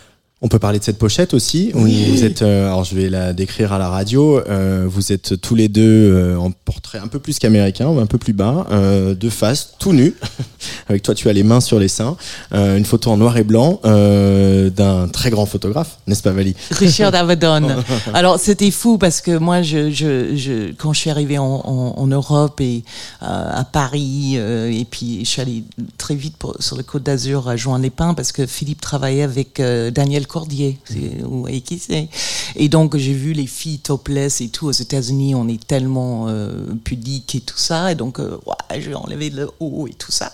On 0.41 0.47
peut 0.47 0.60
parler 0.60 0.80
de 0.80 0.84
cette 0.86 0.97
pochette 0.97 1.34
aussi. 1.34 1.71
où 1.73 1.82
Vous 1.82 2.23
êtes, 2.23 2.43
euh, 2.43 2.67
alors 2.67 2.86
je 2.86 2.95
vais 2.95 3.10
la 3.10 3.34
décrire 3.34 3.73
à 3.73 3.78
la 3.78 3.89
radio. 3.89 4.39
euh, 4.47 4.86
vous 4.88 5.12
êtes 5.12 5.41
tous 5.41 5.54
les 5.54 5.67
deux 5.67 6.13
euh, 6.13 6.38
en 6.38 6.52
portrait 6.52 6.97
un 6.99 7.08
peu 7.08 7.19
plus 7.19 7.39
qu'américain, 7.39 7.89
un 7.89 8.06
peu 8.06 8.17
plus 8.17 8.32
bas, 8.32 8.65
de 8.71 9.30
face, 9.30 9.73
tout 9.80 9.91
nu. 9.91 10.15
Avec 10.88 11.04
toi, 11.04 11.13
tu 11.13 11.28
as 11.28 11.34
les 11.34 11.43
mains 11.43 11.60
sur 11.60 11.78
les 11.78 11.89
seins. 11.89 12.15
Une 12.54 12.86
photo 12.86 13.12
en 13.12 13.17
noir 13.17 13.36
et 13.36 13.43
blanc 13.43 13.82
d'un 13.84 15.08
très 15.10 15.30
grand 15.30 15.45
photographe, 15.45 15.97
n'est-ce 16.08 16.23
pas, 16.23 16.32
Vali 16.32 16.56
Richard 16.71 17.13
Avedon. 17.15 17.84
Alors 18.13 18.39
c'était 18.39 18.71
fou 18.71 18.97
parce 18.97 19.19
que 19.19 19.38
moi, 19.38 19.62
je, 19.62 19.91
je, 19.91 20.36
je, 20.38 20.71
quand 20.78 20.93
je 20.93 21.02
suis 21.02 21.10
arrivée 21.10 21.38
en, 21.38 21.43
en, 21.43 21.93
en 21.97 22.08
Europe 22.08 22.62
et 22.62 22.84
à 23.19 23.65
Paris, 23.65 24.36
et 24.38 24.86
puis 24.89 25.19
je 25.25 25.30
suis 25.30 25.41
allée 25.41 25.63
très 25.97 26.15
vite 26.15 26.38
pour, 26.38 26.56
sur 26.60 26.78
le 26.78 26.84
Côte 26.84 27.04
d'Azur 27.04 27.49
à 27.49 27.58
Juan-les-Pins 27.58 28.13
parce 28.13 28.32
que 28.32 28.45
Philippe 28.45 28.80
travaillait 28.80 29.23
avec 29.23 29.62
Daniel 29.91 30.28
Cordier. 30.30 30.78
Vous 31.22 31.42
voyez 31.42 31.62
qui 31.62 31.80
c'est? 31.80 32.08
Et 32.56 32.70
donc 32.70 32.96
j'ai 32.96 33.13
vu 33.13 33.34
les 33.34 33.48
filles 33.48 33.80
topless 33.80 34.39
et 34.42 34.50
tout 34.50 34.68
aux 34.68 34.78
États-Unis. 34.86 35.36
On 35.36 35.48
est 35.48 35.65
tellement 35.65 36.28
euh, 36.30 36.65
pudique 36.84 37.36
et 37.36 37.42
tout 37.42 37.58
ça, 37.58 37.92
et 37.92 37.96
donc 37.96 38.20
euh, 38.20 38.38
ouais, 38.46 38.80
je 38.80 38.89
vais 38.89 38.96
enlever 38.96 39.30
le 39.30 39.50
haut 39.60 39.88
et 39.88 39.94
tout 39.94 40.12
ça. 40.12 40.32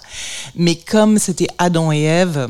Mais 0.55 0.75
comme 0.75 1.17
c'était 1.17 1.47
Adam 1.57 1.91
et 1.91 2.03
Ève 2.03 2.49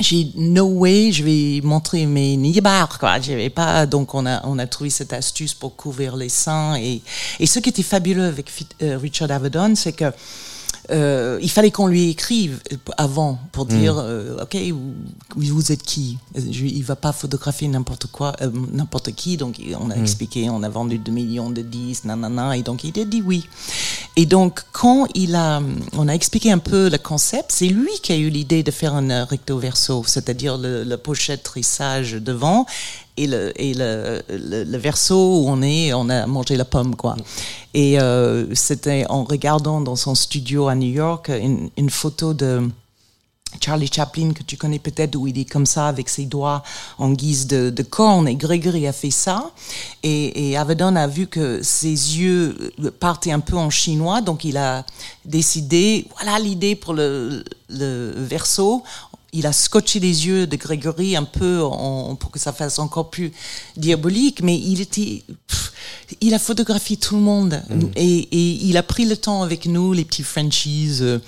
j'ai 0.00 0.32
no 0.34 0.64
way, 0.64 1.12
je 1.12 1.22
vais 1.22 1.60
montrer 1.62 2.06
mes 2.06 2.36
nibards, 2.36 2.98
quoi. 2.98 3.20
J'avais 3.20 3.50
pas, 3.50 3.86
donc 3.86 4.14
on 4.14 4.26
a, 4.26 4.44
on 4.44 4.58
a 4.58 4.66
trouvé 4.66 4.90
cette 4.90 5.12
astuce 5.12 5.54
pour 5.54 5.76
couvrir 5.76 6.16
les 6.16 6.28
seins 6.28 6.74
et, 6.76 7.00
et 7.38 7.46
ce 7.46 7.60
qui 7.60 7.68
était 7.68 7.84
fabuleux 7.84 8.24
avec 8.24 8.50
euh, 8.82 8.98
Richard 8.98 9.30
Avedon, 9.30 9.74
c'est 9.76 9.92
que 9.92 10.12
euh, 10.90 11.38
il 11.42 11.50
fallait 11.50 11.70
qu'on 11.70 11.86
lui 11.86 12.10
écrive 12.10 12.60
avant 12.98 13.38
pour 13.52 13.66
dire, 13.66 13.96
euh, 13.98 14.42
ok, 14.42 14.56
vous, 14.72 14.94
vous 15.54 15.72
êtes 15.72 15.82
qui? 15.82 16.18
Je- 16.34 16.64
Il 16.64 16.82
va 16.84 16.96
pas 16.96 17.12
photographier 17.12 17.68
n'importe 17.68 18.06
quoi, 18.06 18.34
euh, 18.42 18.50
n'importe 18.72 19.12
qui. 19.12 19.36
Donc 19.36 19.60
on 19.80 19.90
a 19.90 19.94
expliqué, 19.96 20.50
on 20.50 20.62
a 20.62 20.68
vendu 20.68 20.98
2 20.98 21.12
millions 21.12 21.50
de 21.50 21.62
disques, 21.62 22.04
nanana, 22.04 22.56
et 22.56 22.62
donc 22.62 22.84
il 22.84 22.98
a 23.00 23.04
dit 23.04 23.22
oui. 23.22 23.46
Et 24.16 24.26
donc 24.26 24.62
quand 24.72 25.06
il 25.14 25.34
a, 25.34 25.60
on 25.94 26.08
a 26.08 26.12
expliqué 26.12 26.52
un 26.52 26.58
peu 26.58 26.88
le 26.88 26.98
concept, 26.98 27.50
c'est 27.52 27.68
lui 27.68 27.90
qui 28.02 28.12
a 28.12 28.16
eu 28.16 28.28
l'idée 28.28 28.62
de 28.62 28.70
faire 28.70 28.94
un 28.94 29.10
euh, 29.10 29.24
recto 29.24 29.58
verso, 29.58 30.04
c'est-à-dire 30.06 30.58
le, 30.58 30.84
le 30.84 30.96
pochette 30.96 31.42
trissage 31.42 32.12
devant 32.12 32.66
et 33.16 33.26
le 33.26 33.52
le, 34.28 34.78
verso 34.78 35.14
où 35.14 35.44
on 35.48 35.62
est 35.62 35.92
on 35.92 36.08
a 36.08 36.26
mangé 36.26 36.56
la 36.56 36.64
pomme 36.64 36.96
quoi. 36.96 37.16
Et 37.72 38.00
euh, 38.00 38.52
c'était 38.54 39.04
en 39.08 39.24
regardant 39.24 39.80
dans 39.80 39.96
son 39.96 40.14
studio 40.14 40.68
à 40.68 40.74
New 40.74 40.92
York 40.92 41.28
une, 41.28 41.70
une 41.76 41.90
photo 41.90 42.34
de 42.34 42.68
Charlie 43.60 43.90
Chaplin 43.92 44.32
que 44.32 44.42
tu 44.42 44.56
connais 44.56 44.78
peut-être 44.78 45.16
où 45.16 45.26
il 45.26 45.38
est 45.38 45.44
comme 45.44 45.66
ça 45.66 45.88
avec 45.88 46.08
ses 46.08 46.26
doigts 46.26 46.62
en 46.98 47.12
guise 47.12 47.46
de, 47.46 47.70
de 47.70 47.82
corne 47.82 48.28
et 48.28 48.34
Gregory 48.34 48.86
a 48.86 48.92
fait 48.92 49.10
ça. 49.10 49.52
Et, 50.02 50.50
et 50.50 50.56
Avedon 50.56 50.96
a 50.96 51.06
vu 51.06 51.26
que 51.26 51.62
ses 51.62 51.88
yeux 51.88 52.72
partaient 53.00 53.32
un 53.32 53.40
peu 53.40 53.56
en 53.56 53.70
chinois 53.70 54.20
donc 54.20 54.44
il 54.44 54.56
a 54.56 54.84
décidé 55.24 56.06
voilà 56.16 56.38
l'idée 56.38 56.74
pour 56.74 56.94
le, 56.94 57.44
le 57.68 58.12
verso 58.16 58.82
il 59.34 59.46
a 59.46 59.52
scotché 59.52 59.98
les 60.00 60.26
yeux 60.26 60.46
de 60.46 60.56
Grégory 60.56 61.16
un 61.16 61.24
peu 61.24 61.62
en- 61.62 62.14
pour 62.14 62.30
que 62.30 62.38
ça 62.38 62.52
fasse 62.52 62.78
encore 62.78 63.10
plus 63.10 63.32
diabolique, 63.76 64.40
mais 64.42 64.56
il 64.56 64.80
était, 64.80 65.22
pff, 65.48 65.72
il 66.20 66.32
a 66.34 66.38
photographié 66.38 66.96
tout 66.96 67.16
le 67.16 67.22
monde. 67.22 67.60
Et, 67.96 68.18
et 68.30 68.64
il 68.68 68.76
a 68.76 68.82
pris 68.82 69.04
le 69.04 69.16
temps 69.16 69.42
avec 69.42 69.66
nous, 69.66 69.92
les 69.92 70.04
petits 70.04 70.22
Frenchies, 70.22 70.98
euh, 71.00 71.18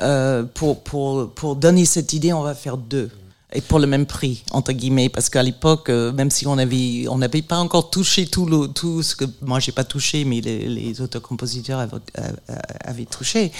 euh, 0.00 0.44
pour, 0.44 0.82
pour, 0.82 1.30
pour 1.30 1.56
donner 1.56 1.84
cette 1.84 2.12
idée, 2.12 2.32
on 2.32 2.42
va 2.42 2.54
faire 2.54 2.76
deux. 2.78 3.10
Et 3.54 3.60
pour 3.60 3.78
le 3.78 3.86
même 3.86 4.06
prix, 4.06 4.44
entre 4.52 4.72
guillemets, 4.72 5.10
parce 5.10 5.28
qu'à 5.28 5.42
l'époque, 5.42 5.90
euh, 5.90 6.10
même 6.12 6.30
si 6.30 6.46
on 6.46 6.56
avait, 6.56 7.06
on 7.08 7.18
n'avait 7.18 7.42
pas 7.42 7.58
encore 7.58 7.90
touché 7.90 8.24
tout, 8.26 8.46
le, 8.46 8.68
tout 8.68 9.02
ce 9.02 9.14
que 9.14 9.26
moi 9.42 9.60
j'ai 9.60 9.72
pas 9.72 9.84
touché, 9.84 10.24
mais 10.24 10.40
les, 10.40 10.66
les 10.70 11.00
auteurs-compositeurs 11.02 11.78
avaient, 11.80 11.96
euh, 12.18 12.56
avaient 12.82 13.04
touché, 13.04 13.52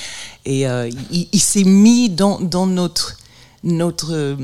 et 0.46 0.66
euh, 0.66 0.88
il, 1.10 1.28
il 1.30 1.40
s'est 1.40 1.64
mis 1.64 2.08
dans, 2.08 2.40
dans 2.40 2.66
notre 2.66 3.18
notre 3.64 4.12
euh, 4.12 4.34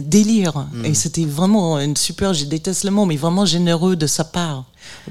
délire. 0.00 0.66
Et 0.84 0.94
c'était 0.94 1.24
vraiment 1.24 1.78
une 1.78 1.96
super, 1.96 2.32
je 2.34 2.44
déteste 2.46 2.84
le 2.84 2.90
mot, 2.90 3.04
mais 3.04 3.16
vraiment 3.16 3.44
généreux 3.44 3.96
de 3.96 4.06
sa 4.06 4.24
part. 4.24 4.64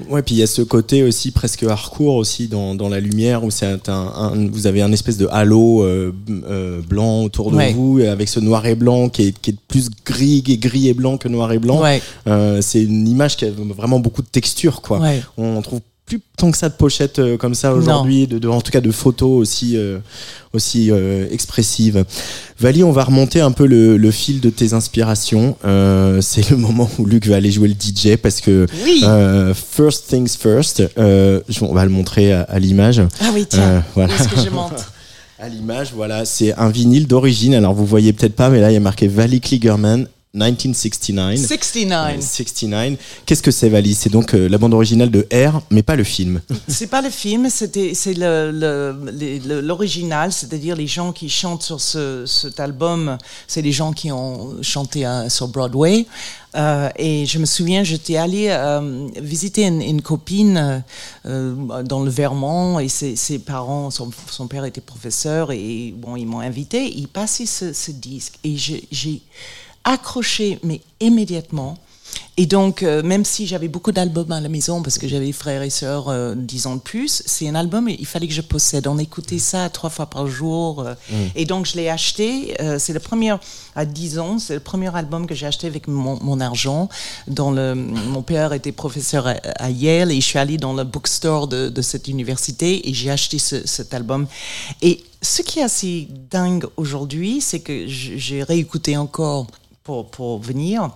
Ouais, 0.08 0.20
puis 0.22 0.34
il 0.34 0.38
y 0.38 0.42
a 0.42 0.46
ce 0.46 0.60
côté 0.62 1.02
aussi 1.02 1.30
presque 1.30 1.62
hardcore 1.62 2.16
aussi 2.16 2.46
dans, 2.48 2.74
dans 2.74 2.88
la 2.90 3.00
lumière 3.00 3.42
où 3.42 3.50
c'est 3.50 3.66
un, 3.88 3.92
un- 3.92 4.48
vous 4.50 4.66
avez 4.66 4.82
un 4.82 4.92
espèce 4.92 5.16
de 5.16 5.26
halo 5.30 5.82
euh, 5.82 6.12
euh, 6.28 6.82
blanc 6.82 7.22
autour 7.22 7.50
de 7.50 7.56
Ouais. 7.56 7.72
vous 7.72 7.98
avec 8.00 8.28
ce 8.28 8.38
noir 8.40 8.66
et 8.66 8.74
blanc 8.74 9.08
qui 9.08 9.28
est, 9.28 9.38
qui 9.40 9.50
est 9.52 9.56
plus 9.68 9.88
gris, 10.04 10.42
et 10.46 10.58
gris 10.58 10.88
et 10.88 10.94
blanc 10.94 11.16
que 11.16 11.28
noir 11.28 11.52
et 11.52 11.58
blanc. 11.58 11.80
Ouais. 11.80 12.02
Euh, 12.26 12.60
c'est 12.60 12.82
une 12.82 13.08
image 13.08 13.36
qui 13.36 13.46
a 13.46 13.50
vraiment 13.50 13.98
beaucoup 14.00 14.22
de 14.22 14.26
texture 14.28 14.82
quoi. 14.82 14.98
Ouais. 14.98 15.22
On 15.38 15.62
trouve 15.62 15.80
plus 16.06 16.20
tant 16.36 16.50
que 16.50 16.58
ça 16.58 16.68
de 16.68 16.74
pochettes 16.74 17.18
euh, 17.20 17.36
comme 17.36 17.54
ça 17.54 17.72
aujourd'hui, 17.74 18.26
de, 18.26 18.38
de- 18.38 18.48
en 18.48 18.60
tout 18.60 18.70
cas 18.72 18.80
de 18.80 18.90
photos 18.90 19.30
aussi 19.40 19.76
euh, 19.76 19.98
aussi 20.52 20.90
euh, 20.90 21.26
expressives. 21.30 22.04
Vali, 22.58 22.84
on 22.84 22.92
va 22.92 23.04
remonter 23.04 23.40
un 23.40 23.52
peu 23.52 23.66
le, 23.66 23.96
le 23.96 24.10
fil 24.10 24.40
de 24.40 24.50
tes 24.50 24.74
inspirations. 24.74 25.56
Euh, 25.64 26.20
c'est 26.20 26.50
le 26.50 26.56
moment 26.56 26.90
où 26.98 27.06
Luc 27.06 27.26
va 27.26 27.36
aller 27.36 27.50
jouer 27.50 27.68
le 27.68 27.74
DJ 27.74 28.16
parce 28.16 28.40
que 28.40 28.66
Oui. 28.84 29.00
euh, 29.04 29.54
First 29.54 30.08
Things 30.08 30.36
First, 30.36 30.82
euh, 30.98 31.40
je- 31.48 31.64
on 31.64 31.72
va 31.72 31.84
le 31.84 31.90
montrer 31.90 32.32
à, 32.32 32.42
à 32.42 32.58
l'image. 32.58 33.00
Ah 33.20 33.30
oui, 33.32 33.46
tiens, 33.48 33.84
voilà. 33.94 34.14
est-ce 34.14 34.28
que 34.28 34.40
je 34.40 34.50
monte 34.50 34.84
À 35.38 35.48
l'image, 35.48 35.92
voilà, 35.94 36.24
c'est 36.24 36.52
un 36.54 36.68
vinyle 36.68 37.08
d'origine. 37.08 37.54
Alors 37.54 37.74
vous 37.74 37.86
voyez 37.86 38.12
peut-être 38.12 38.36
pas, 38.36 38.48
mais 38.50 38.60
là 38.60 38.70
il 38.70 38.74
y 38.74 38.76
a 38.76 38.80
marqué 38.80 39.08
Valley 39.08 39.40
Kligerman 39.40 40.06
1969. 40.34 41.36
69. 41.46 42.20
69. 42.22 42.98
Qu'est-ce 43.26 43.42
que 43.42 43.50
c'est, 43.50 43.68
Valis 43.68 43.94
C'est 43.94 44.08
donc 44.10 44.34
euh, 44.34 44.48
la 44.48 44.56
bande 44.58 44.72
originale 44.74 45.10
de 45.10 45.26
R, 45.32 45.60
mais 45.70 45.82
pas 45.82 45.94
le 45.96 46.04
film. 46.04 46.40
C'est 46.68 46.86
pas 46.86 47.02
le 47.02 47.10
film, 47.10 47.48
c'était 47.50 47.92
c'est 47.94 48.14
le- 48.14 48.50
le- 48.50 49.38
le- 49.46 49.60
l'original, 49.60 50.32
c'est-à-dire 50.32 50.74
les 50.76 50.86
gens 50.86 51.12
qui 51.12 51.28
chantent 51.28 51.62
sur 51.62 51.80
ce, 51.80 52.24
cet 52.26 52.60
album, 52.60 53.18
c'est 53.46 53.62
les 53.62 53.72
gens 53.72 53.92
qui 53.92 54.10
ont 54.10 54.62
chanté 54.62 55.04
euh, 55.06 55.28
sur 55.28 55.48
Broadway. 55.48 56.06
Euh, 56.54 56.88
et 56.96 57.24
je 57.26 57.38
me 57.38 57.46
souviens, 57.46 57.82
j'étais 57.82 58.16
allée 58.16 58.48
euh, 58.50 59.08
visiter 59.20 59.64
une, 59.66 59.80
une 59.82 60.02
copine 60.02 60.82
euh, 61.26 61.82
dans 61.82 62.02
le 62.02 62.10
Vermont 62.10 62.78
et 62.78 62.88
ses, 62.88 63.16
ses 63.16 63.38
parents, 63.38 63.90
son, 63.90 64.10
son 64.30 64.46
père 64.48 64.64
était 64.64 64.80
professeur 64.82 65.50
et 65.52 65.94
bon, 65.96 66.16
ils 66.16 66.26
m'ont 66.26 66.40
invité. 66.40 66.90
Ils 66.94 67.08
passaient 67.08 67.46
ce, 67.46 67.72
ce 67.72 67.90
disque 67.90 68.34
et 68.44 68.56
j'ai- 68.56 69.22
accroché, 69.84 70.58
mais 70.62 70.80
immédiatement. 71.00 71.78
Et 72.36 72.44
donc, 72.46 72.82
euh, 72.82 73.02
même 73.02 73.24
si 73.24 73.46
j'avais 73.46 73.68
beaucoup 73.68 73.92
d'albums 73.92 74.32
à 74.32 74.40
la 74.40 74.48
maison, 74.48 74.82
parce 74.82 74.98
que 74.98 75.06
j'avais 75.08 75.26
des 75.26 75.32
frères 75.32 75.62
et 75.62 75.70
sœurs 75.70 76.08
euh, 76.08 76.34
10 76.34 76.66
ans 76.66 76.76
de 76.76 76.80
plus, 76.80 77.22
c'est 77.26 77.48
un 77.48 77.54
album, 77.54 77.88
il 77.88 78.06
fallait 78.06 78.26
que 78.26 78.32
je 78.34 78.40
possède. 78.42 78.86
On 78.86 78.98
écoutait 78.98 79.38
ça 79.38 79.68
trois 79.70 79.88
fois 79.90 80.06
par 80.06 80.26
jour. 80.26 80.80
euh, 80.80 80.94
Et 81.34 81.44
donc, 81.46 81.64
je 81.66 81.76
l'ai 81.76 81.88
acheté. 81.88 82.54
euh, 82.60 82.78
c'est 82.78 82.92
le 82.94 83.00
premier, 83.00 83.34
à 83.76 83.84
10 83.86 84.18
ans, 84.18 84.38
c'est 84.38 84.54
le 84.54 84.60
premier 84.60 84.94
album 84.94 85.26
que 85.26 85.34
j'ai 85.34 85.46
acheté 85.46 85.66
avec 85.66 85.88
mon, 85.88 86.18
mon 86.22 86.40
argent. 86.40 86.88
Dans 87.28 87.50
le, 87.50 87.74
mon 87.74 88.22
père 88.22 88.52
était 88.52 88.72
professeur 88.72 89.26
à, 89.26 89.32
à 89.58 89.70
Yale 89.70 90.10
et 90.12 90.16
je 90.20 90.26
suis 90.26 90.38
allée 90.38 90.58
dans 90.58 90.72
le 90.74 90.84
bookstore 90.84 91.48
de, 91.48 91.68
de 91.70 91.82
cette 91.82 92.08
université 92.08 92.88
et 92.88 92.94
j'ai 92.94 93.10
acheté 93.10 93.38
ce- 93.38 93.66
cet 93.66 93.92
album. 93.94 94.26
Et 94.82 95.02
ce 95.22 95.40
qui 95.42 95.60
est 95.60 95.62
assez 95.64 96.08
dingue 96.30 96.66
aujourd'hui, 96.76 97.40
c'est 97.40 97.60
que 97.60 97.86
j'ai 97.86 98.42
réécouté 98.42 98.96
encore 98.96 99.46
pour, 99.84 100.10
pour 100.10 100.38
venir 100.40 100.90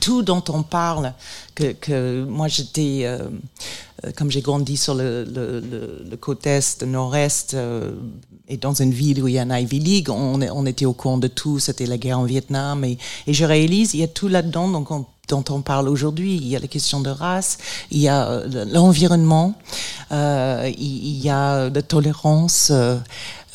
tout 0.00 0.22
dont 0.22 0.42
on 0.48 0.62
parle, 0.62 1.12
que, 1.54 1.72
que 1.72 2.24
moi 2.24 2.48
j'étais, 2.48 3.02
euh, 3.04 3.28
euh, 4.06 4.12
comme 4.16 4.30
j'ai 4.30 4.40
grandi 4.40 4.78
sur 4.78 4.94
le, 4.94 5.24
le, 5.24 5.60
le, 5.60 6.06
le 6.10 6.16
côte 6.16 6.46
est, 6.46 6.82
nord-est, 6.84 7.52
euh, 7.52 7.92
et 8.48 8.56
dans 8.56 8.72
une 8.72 8.92
ville 8.92 9.22
où 9.22 9.28
il 9.28 9.34
y 9.34 9.38
a 9.38 9.42
un 9.42 9.54
Ivy 9.58 9.78
League, 9.78 10.08
on, 10.08 10.40
on 10.40 10.64
était 10.64 10.86
au 10.86 10.94
courant 10.94 11.18
de 11.18 11.28
tout, 11.28 11.58
c'était 11.58 11.84
la 11.84 11.98
guerre 11.98 12.18
en 12.18 12.24
Vietnam, 12.24 12.82
et, 12.82 12.96
et 13.26 13.34
je 13.34 13.44
réalise, 13.44 13.92
il 13.92 14.00
y 14.00 14.02
a 14.02 14.08
tout 14.08 14.28
là-dedans 14.28 14.68
donc 14.68 14.90
on- 14.90 15.04
dont 15.28 15.44
on 15.50 15.60
parle 15.62 15.88
aujourd'hui. 15.88 16.34
Il 16.34 16.48
y 16.48 16.56
a 16.56 16.58
la 16.58 16.66
question 16.66 17.00
de 17.00 17.08
race, 17.10 17.58
il 17.92 18.00
y 18.00 18.08
a 18.08 18.28
euh, 18.28 18.64
l'environnement, 18.64 19.54
euh, 20.10 20.68
il, 20.76 21.06
il 21.06 21.18
y 21.22 21.28
a 21.30 21.68
la 21.70 21.82
tolérance. 21.82 22.72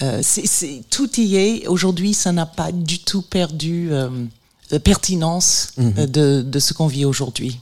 Euh, 0.02 0.20
c'est- 0.24 0.48
c'est- 0.48 0.82
tout 0.90 1.10
y 1.20 1.36
est. 1.38 1.68
Aujourd'hui, 1.68 2.14
ça 2.14 2.32
n'a 2.32 2.46
pas 2.46 2.72
du 2.72 3.00
tout 3.00 3.22
perdu 3.22 3.90
euh, 3.92 4.10
la 4.72 4.80
pertinence 4.80 5.70
euh, 5.80 6.06
de, 6.08 6.42
de 6.42 6.60
ce 6.60 6.74
qu'on 6.74 6.88
vit 6.88 7.06
aujourd'hui. 7.06 7.60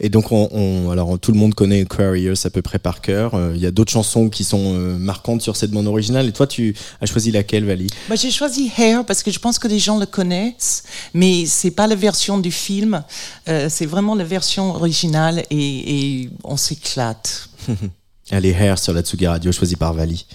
Et 0.00 0.08
donc, 0.08 0.32
on, 0.32 0.48
on- 0.50 0.90
alors 0.90 1.16
tout 1.20 1.30
le 1.30 1.38
monde 1.38 1.54
connaît 1.54 1.82
Aquarius 1.82 2.44
à 2.44 2.50
peu 2.50 2.60
près 2.60 2.80
par 2.80 3.00
cœur. 3.00 3.34
Euh, 3.36 3.52
Il 3.54 3.60
y 3.62 3.66
a 3.66 3.70
d'autres 3.70 3.92
chansons 3.92 4.28
qui 4.28 4.42
sont 4.42 4.74
euh, 4.74 4.98
marquantes 4.98 5.42
sur 5.42 5.54
cette 5.54 5.70
bande 5.70 5.86
originale. 5.86 6.26
Et 6.26 6.32
toi, 6.32 6.48
tu 6.48 6.74
as 7.00 7.06
choisi 7.06 7.30
laquelle, 7.30 7.64
Vali? 7.64 7.86
Bah, 8.08 8.16
j'ai 8.16 8.32
choisi 8.32 8.68
Hair 8.76 9.04
parce 9.06 9.22
que 9.22 9.30
je 9.30 9.38
pense 9.38 9.60
que 9.60 9.68
les 9.68 9.78
gens 9.78 9.98
le 9.98 10.06
connaissent, 10.06 10.82
mais 11.14 11.46
c'est 11.46 11.70
pas 11.70 11.86
la 11.86 11.94
version 11.94 12.38
du 12.38 12.50
film, 12.50 13.04
euh, 13.48 13.68
c'est 13.70 13.86
vraiment 13.86 14.16
la 14.16 14.24
version 14.24 14.74
originale 14.74 15.44
et, 15.50 16.22
et 16.24 16.30
on 16.42 16.56
s'éclate. 16.56 17.48
Allez, 18.32 18.50
Hair 18.50 18.76
sur 18.78 18.92
la 18.92 19.02
Tsugi 19.02 19.26
Radio, 19.28 19.52
choisi 19.52 19.76
par 19.76 19.92
Vali. 19.94 20.26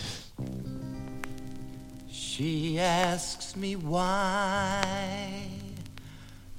She 2.38 2.78
asks 2.82 3.56
me 3.56 3.78
why 3.78 5.48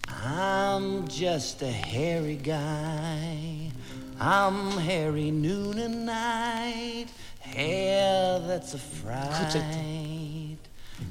I'm 0.09 1.07
just 1.07 1.61
a 1.61 1.71
hairy 1.71 2.37
guy. 2.37 3.71
I'm 4.19 4.71
hairy 4.79 5.31
noon 5.31 5.79
and 5.79 6.07
night, 6.07 7.09
hair 7.41 8.39
that's 8.39 8.73
a 8.73 8.79
fright. 8.79 10.57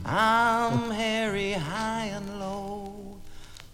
I'm 0.03 0.89
hairy 0.89 1.51
high 1.51 2.05
and 2.05 2.39
low. 2.39 3.19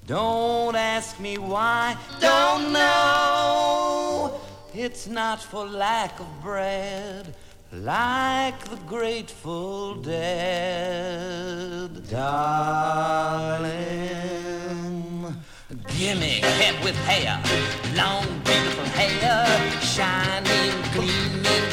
Don't 0.08 0.76
ask 0.76 1.22
me 1.22 1.38
why, 1.38 1.96
don't 2.20 2.74
know. 2.74 4.42
It's 4.74 5.08
not 5.08 5.42
for 5.42 5.66
lack 5.66 6.20
of 6.20 6.42
bread, 6.42 7.34
like 7.72 8.60
the 8.66 8.76
Grateful 8.88 9.96
Dead. 9.96 11.90
Darling, 12.10 12.54
gimme 15.88 16.42
head 16.42 16.84
with 16.84 16.98
hair, 17.06 17.42
long 17.96 18.26
beautiful 18.44 18.86
hair, 18.86 19.46
shining, 19.82 20.74
gleaming, 20.94 21.72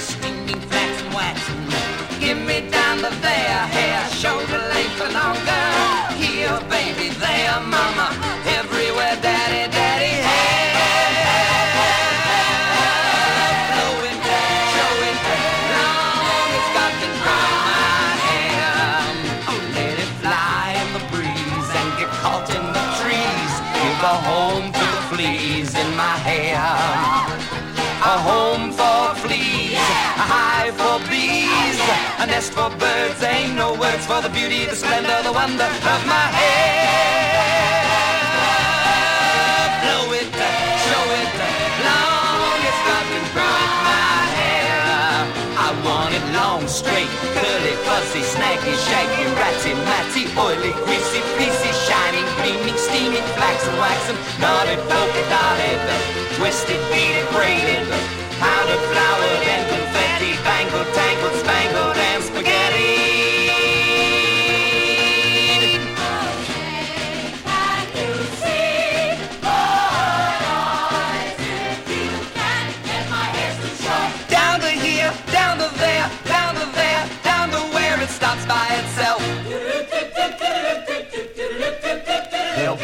nest 32.38 32.52
for 32.52 32.70
birds. 32.78 33.18
There 33.18 33.34
Ain't 33.34 33.56
no 33.56 33.74
words 33.74 34.04
for 34.06 34.20
the 34.22 34.30
beauty, 34.30 34.60
the 34.70 34.76
splendor, 34.76 35.18
the 35.26 35.32
wonder 35.32 35.70
of 35.94 36.00
my 36.14 36.26
hair. 36.38 37.82
Blow 39.82 40.06
it, 40.20 40.30
show 40.86 41.04
it, 41.18 41.30
long 41.86 42.58
it's 42.68 42.82
to 43.10 43.20
grow 43.34 43.58
my 43.90 44.18
hair. 44.38 44.78
I 45.66 45.68
want 45.82 46.14
it 46.18 46.26
long, 46.38 46.62
straight, 46.80 47.10
curly, 47.34 47.74
fuzzy, 47.86 48.22
snaggy, 48.34 48.74
shaggy, 48.86 49.24
ratty, 49.38 49.74
matty, 49.90 50.24
oily, 50.38 50.72
greasy, 50.86 51.20
fleecy, 51.34 51.72
shining, 51.86 52.26
gleaming, 52.38 52.78
steaming, 52.86 53.26
flaxen, 53.34 53.74
waxen, 53.82 54.16
knotted, 54.38 54.78
polka 54.86 55.22
dotted, 55.34 55.78
twisted, 56.38 56.80
beaded, 56.90 57.26
braided, 57.34 57.82
powdered, 58.38 58.82
flowered, 58.94 59.42
and 59.54 59.62
confetti, 59.74 60.32
bangled, 60.46 60.88
tangled, 60.94 61.34
spangled, 61.42 61.67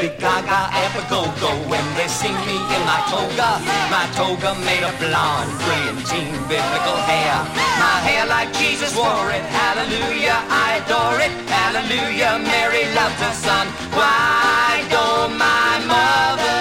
They'll 0.05 0.21
gaga 0.21 0.69
and 0.69 0.93
a 1.01 1.05
go-go 1.09 1.49
when 1.65 1.81
they 1.97 2.09
see 2.09 2.29
me 2.29 2.57
in 2.61 2.83
my 2.85 3.01
toga. 3.09 3.57
My 3.89 4.05
toga 4.13 4.53
made 4.61 4.85
of 4.85 4.93
blonde, 5.01 5.49
brilliantine, 5.65 6.37
biblical 6.45 6.99
hair. 7.09 7.41
My 7.81 8.05
hair 8.05 8.27
like 8.27 8.53
Jesus 8.53 8.95
wore 8.95 9.31
it. 9.33 9.41
Hallelujah, 9.49 10.45
I 10.53 10.85
adore 10.85 11.21
it. 11.25 11.33
Hallelujah, 11.49 12.37
Mary 12.37 12.85
loved 12.93 13.17
her 13.17 13.33
son. 13.33 13.67
Why 13.97 14.85
don't 14.93 15.39
my 15.39 15.81
mother 15.89 16.54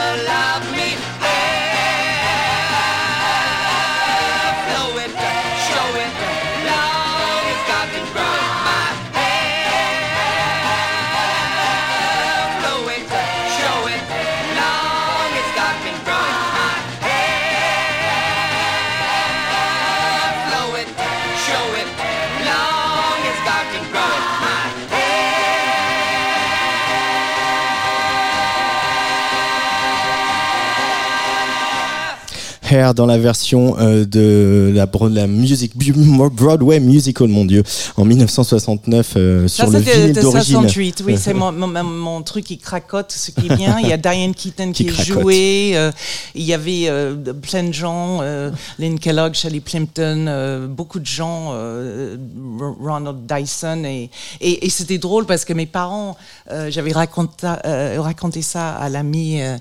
Hair 32.73 32.93
dans 32.93 33.05
la 33.05 33.17
version 33.17 33.75
euh, 33.79 34.03
de 34.05 34.73
la, 34.73 35.27
music, 35.27 35.73
Broadway 35.77 36.79
musical, 36.79 37.27
mon 37.27 37.45
Dieu, 37.45 37.63
en 37.97 38.05
1969 38.05 39.13
euh, 39.15 39.47
sur 39.47 39.65
Ça, 39.65 39.71
le 39.71 39.79
vinyle 39.79 40.13
de 40.13 40.21
d'origine. 40.21 40.55
68, 40.55 41.03
oui, 41.05 41.15
c'est 41.17 41.33
mon, 41.33 41.51
mon, 41.51 41.67
mon 41.83 42.21
truc 42.23 42.45
qui 42.45 42.57
cracote, 42.57 43.11
ce 43.11 43.31
qui 43.31 43.45
est 43.47 43.55
bien. 43.55 43.77
Il 43.81 43.87
y 43.87 43.93
a 43.93 43.97
Diane 43.97 44.33
Keaton 44.33 44.71
qui, 44.71 44.85
Qui 44.85 44.89
est 44.89 44.93
cracote. 44.93 45.21
jouée, 45.21 45.71
euh, 45.75 45.91
il 46.35 46.43
y 46.43 46.53
avait 46.53 46.85
euh, 46.87 47.15
plein 47.41 47.63
de 47.63 47.71
gens, 47.73 48.19
euh, 48.21 48.49
Lynn 48.79 48.97
Kellogg, 48.99 49.33
Shelley 49.35 49.59
Plimpton, 49.59 50.25
euh, 50.27 50.67
beaucoup 50.67 50.99
de 50.99 51.05
gens, 51.05 51.49
euh, 51.53 52.17
Ro- 52.59 52.77
Ronald 52.81 53.25
Dyson. 53.27 53.83
Et, 53.85 54.09
et, 54.41 54.65
et 54.65 54.69
c'était 54.69 54.97
drôle 54.97 55.25
parce 55.25 55.45
que 55.45 55.53
mes 55.53 55.65
parents, 55.67 56.17
euh, 56.51 56.71
j'avais 56.71 56.91
raconté, 56.91 57.47
euh, 57.65 57.97
raconté 57.99 58.41
ça 58.41 58.71
à 58.71 58.89
l'ami 58.89 59.41
euh, 59.41 59.57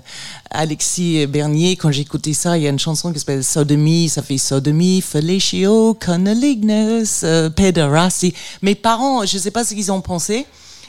Alexis 0.51 1.25
Bernier 1.27 1.75
quand 1.75 1.91
j'écoutais 1.91 2.33
ça. 2.33 2.57
Il 2.57 2.63
y 2.63 2.67
a 2.67 2.69
une 2.69 2.79
chanson 2.79 3.02
qui 3.11 3.19
s'appelle 3.19 3.43
Sodomie, 3.43 4.09
ça 4.09 4.21
fait 4.21 4.37
Sodomie, 4.37 5.01
Fellatio, 5.01 5.93
Cunnilingus, 5.95 7.21
euh, 7.23 7.49
Pederasty. 7.49 8.33
Mes 8.61 8.75
parents, 8.75 9.25
je 9.25 9.37
ne 9.37 9.41
sais 9.41 9.51
pas 9.51 9.63
ce 9.63 9.73
qu'ils 9.73 9.91
ont 9.91 10.01
pensé. 10.01 10.45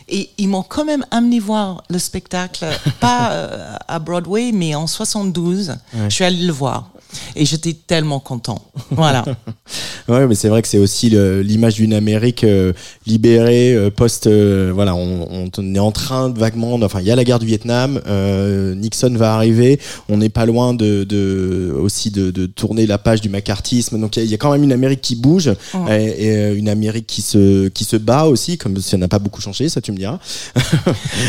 Et 0.07 0.29
ils 0.37 0.49
m'ont 0.49 0.63
quand 0.63 0.85
même 0.85 1.05
amené 1.11 1.41
voir 1.41 1.83
le 1.89 1.99
spectacle, 1.99 2.67
pas 3.01 3.33
euh, 3.33 3.75
à 3.89 3.99
Broadway, 3.99 4.53
mais 4.53 4.75
en 4.75 4.87
72. 4.87 5.77
Je 5.95 6.09
suis 6.11 6.25
allée 6.25 6.45
le 6.45 6.53
voir. 6.53 6.91
Et 7.37 7.45
j'étais 7.45 7.73
tellement 7.73 8.21
content. 8.21 8.63
Voilà. 8.91 9.25
Ouais, 10.07 10.27
mais 10.27 10.35
c'est 10.35 10.49
vrai 10.51 10.61
que 10.61 10.69
c'est 10.69 10.77
aussi 10.79 11.09
l'image 11.09 11.77
d'une 11.77 11.95
Amérique 11.95 12.45
euh, 12.45 12.75
libérée, 13.07 13.73
euh, 13.75 13.89
post. 13.91 14.27
euh, 14.27 14.71
voilà, 14.75 14.95
on, 14.95 15.49
on 15.57 15.75
est 15.75 15.79
en 15.79 15.93
train 15.93 16.29
de 16.29 16.39
vaguement. 16.39 16.75
Enfin, 16.83 17.01
il 17.01 17.07
y 17.07 17.11
a 17.11 17.17
la 17.17 17.25
guerre 17.25 17.39
du 17.39 17.47
Vietnam. 17.47 17.99
Nixon 18.77 19.15
va 19.17 19.35
arriver. 19.35 19.81
On 20.11 20.19
n'est 20.19 20.29
pas 20.29 20.45
loin 20.45 20.75
de, 20.75 21.05
de 21.05 21.75
aussi 21.81 22.11
de, 22.11 22.31
de 22.31 22.45
tourner 22.45 22.87
la 22.87 22.99
page 22.99 23.23
du 23.23 23.31
macartisme. 23.31 23.99
Donc 23.99 24.17
il 24.17 24.21
y 24.21 24.23
a- 24.23 24.25
il 24.27 24.31
y, 24.31 24.35
a 24.35 24.37
quand 24.37 24.53
même 24.53 24.63
une 24.63 24.73
Amérique 24.73 25.01
qui 25.01 25.17
bouge 25.17 25.53
et, 25.91 26.05
et, 26.27 26.53
une 26.55 26.69
Amérique 26.69 27.07
qui 27.07 27.23
se 27.23 27.69
qui 27.69 27.85
se 27.85 27.97
bat 27.97 28.25
aussi, 28.27 28.59
comme 28.59 28.77
ça 28.81 28.97
n'a 28.99 29.09
pas 29.09 29.19
beaucoup 29.19 29.41
changé, 29.41 29.69
ça 29.71 29.81
tu 29.81 29.93
me 29.93 29.97
diras. 29.97 30.19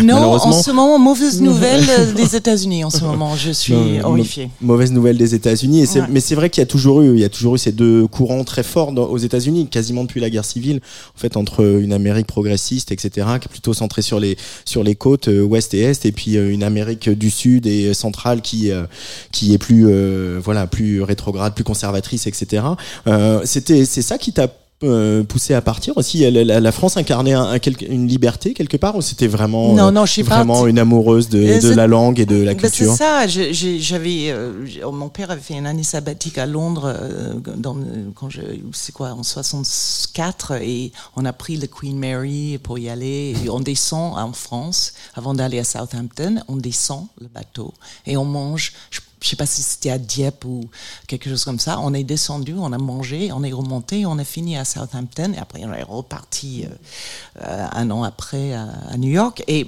Non, 0.04 0.16
en 0.48 0.52
ce 0.62 0.72
moment, 0.72 1.00
mauvaise 1.00 1.42
nouvelle 1.42 1.86
des 2.16 2.36
États-Unis. 2.36 2.84
En 2.84 2.90
ce 2.90 3.04
moment, 3.04 3.36
je 3.36 3.52
suis 3.64 3.74
mau- 4.02 4.18
Mauvaise 4.62 4.92
nouvelle 4.92 5.18
des 5.18 5.34
États-Unis. 5.36 5.75
Et 5.82 5.86
Ouais. 5.96 6.08
Mais 6.10 6.20
c'est 6.20 6.36
vrai 6.36 6.50
qu'il 6.50 6.62
y 6.62 6.64
a 6.64 6.68
toujours 6.68 7.02
eu, 7.02 7.14
il 7.14 7.20
y 7.20 7.24
a 7.24 7.30
toujours 7.30 7.56
eu 7.56 7.58
ces 7.58 7.72
deux 7.72 8.06
courants 8.08 8.44
très 8.44 8.64
forts 8.64 8.92
dans- 8.92 9.06
aux 9.06 9.18
États-Unis, 9.18 9.68
quasiment 9.68 10.04
depuis 10.04 10.20
la 10.20 10.30
guerre 10.30 10.44
civile, 10.46 10.82
en 11.16 11.20
fait, 11.20 11.38
entre 11.38 11.64
une 11.82 11.94
Amérique 11.94 12.28
progressiste, 12.28 12.92
etc., 12.92 13.10
qui 13.40 13.48
est 13.48 13.52
plutôt 13.52 13.74
centrée 13.74 14.02
sur 14.02 14.20
les 14.20 14.38
sur 14.66 14.84
les 14.84 14.96
côtes 14.96 15.28
euh, 15.30 15.42
ouest 15.42 15.74
et 15.74 15.80
est, 15.82 16.06
et 16.06 16.12
puis 16.12 16.38
euh, 16.38 16.52
une 16.52 16.64
Amérique 16.64 17.10
du 17.10 17.30
sud 17.32 17.66
et 17.68 17.94
centrale 17.94 18.42
qui 18.42 18.72
euh, 18.72 18.84
qui 19.32 19.54
est 19.54 19.58
plus 19.58 19.86
euh, 19.88 20.40
voilà 20.44 20.68
plus 20.68 21.02
rétrograde, 21.02 21.54
plus 21.56 21.64
conservatrice, 21.64 22.28
etc. 22.28 22.64
Euh, 23.08 23.42
C'était 23.46 23.86
c'est 23.86 24.02
ça 24.02 24.18
qui 24.18 24.34
t'a 24.34 24.48
euh, 24.88 25.24
poussé 25.24 25.54
à 25.54 25.62
partir 25.62 25.96
aussi 25.98 26.30
la, 26.30 26.44
la- 26.44 26.60
la 26.60 26.72
France 26.72 26.98
incarnait 26.98 27.34
un- 27.34 27.44
un 27.44 27.60
quelque- 27.60 27.86
une 27.86 28.08
liberté 28.08 28.54
quelque 28.54 28.78
part 28.78 28.96
ou 28.96 29.02
c'était 29.02 29.28
vraiment 29.28 29.74
Non, 29.74 29.88
euh, 29.88 29.92
non, 29.92 30.06
je 30.06 30.12
suis 30.14 30.22
vraiment 30.22 30.54
partie- 30.56 30.70
une 30.70 30.80
amoureuse 30.80 31.30
de, 31.30 31.74
la 31.76 31.88
langue 31.88 32.20
et 32.20 32.26
de 32.26 32.42
la 32.42 32.54
Ben, 32.54 32.60
culture? 32.62 32.92
c'est 32.92 32.98
ça. 32.98 33.28
J'avais, 33.28 34.30
euh, 34.32 34.54
mon 34.92 35.10
père 35.10 35.32
avait 35.32 35.42
fait 35.42 35.56
une 35.56 35.66
année 35.68 35.84
sabbatique 35.84 36.38
à 36.38 36.46
Londres 36.46 36.94
euh, 36.96 37.34
dans, 37.58 37.76
quand 38.16 38.30
je, 38.30 38.42
c'est 38.74 38.92
quoi, 38.92 39.10
en 39.12 39.24
64, 39.24 40.62
et 40.62 40.92
on 41.16 41.26
a 41.26 41.34
pris 41.34 41.58
le 41.58 41.68
Queen 41.68 41.98
Mary 41.98 42.58
pour 42.62 42.78
y 42.80 42.90
aller. 42.90 43.36
Et 43.44 43.50
on 43.50 43.60
descend 43.60 44.18
en 44.18 44.34
France 44.34 44.94
avant 45.16 45.34
d'aller 45.34 45.60
à 45.60 45.64
Southampton. 45.64 46.42
On 46.48 46.56
descend 46.58 47.08
le 47.20 47.28
bateau 47.28 47.74
et 48.06 48.18
on 48.18 48.26
mange. 48.26 48.74
Je, 48.92 49.00
je 49.26 49.32
sais 49.32 49.36
pas 49.36 49.48
si 49.48 49.64
c'était 49.64 49.90
à 49.90 49.98
Dieppe 49.98 50.46
ou 50.46 50.70
quelque 51.08 51.30
chose 51.30 51.44
comme 51.44 51.58
ça. 51.58 51.80
On 51.80 51.96
est 51.96 52.04
descendu, 52.04 52.54
on 52.54 52.72
a 52.72 52.78
mangé, 52.78 53.32
on 53.32 53.44
est 53.44 53.52
remonté, 53.52 54.06
on 54.06 54.20
a 54.20 54.24
fini 54.24 54.56
à 54.56 54.66
Southampton 54.66 55.34
et 55.34 55.40
après 55.40 55.66
on 55.66 55.74
est 55.74 55.82
reparti 55.82 56.66
euh, 56.66 57.42
euh, 57.42 57.68
un 57.72 57.90
an 57.90 58.04
après 58.04 58.54
à, 58.54 58.68
à 58.92 58.98
New 58.98 59.10
York 59.10 59.44
et 59.48 59.66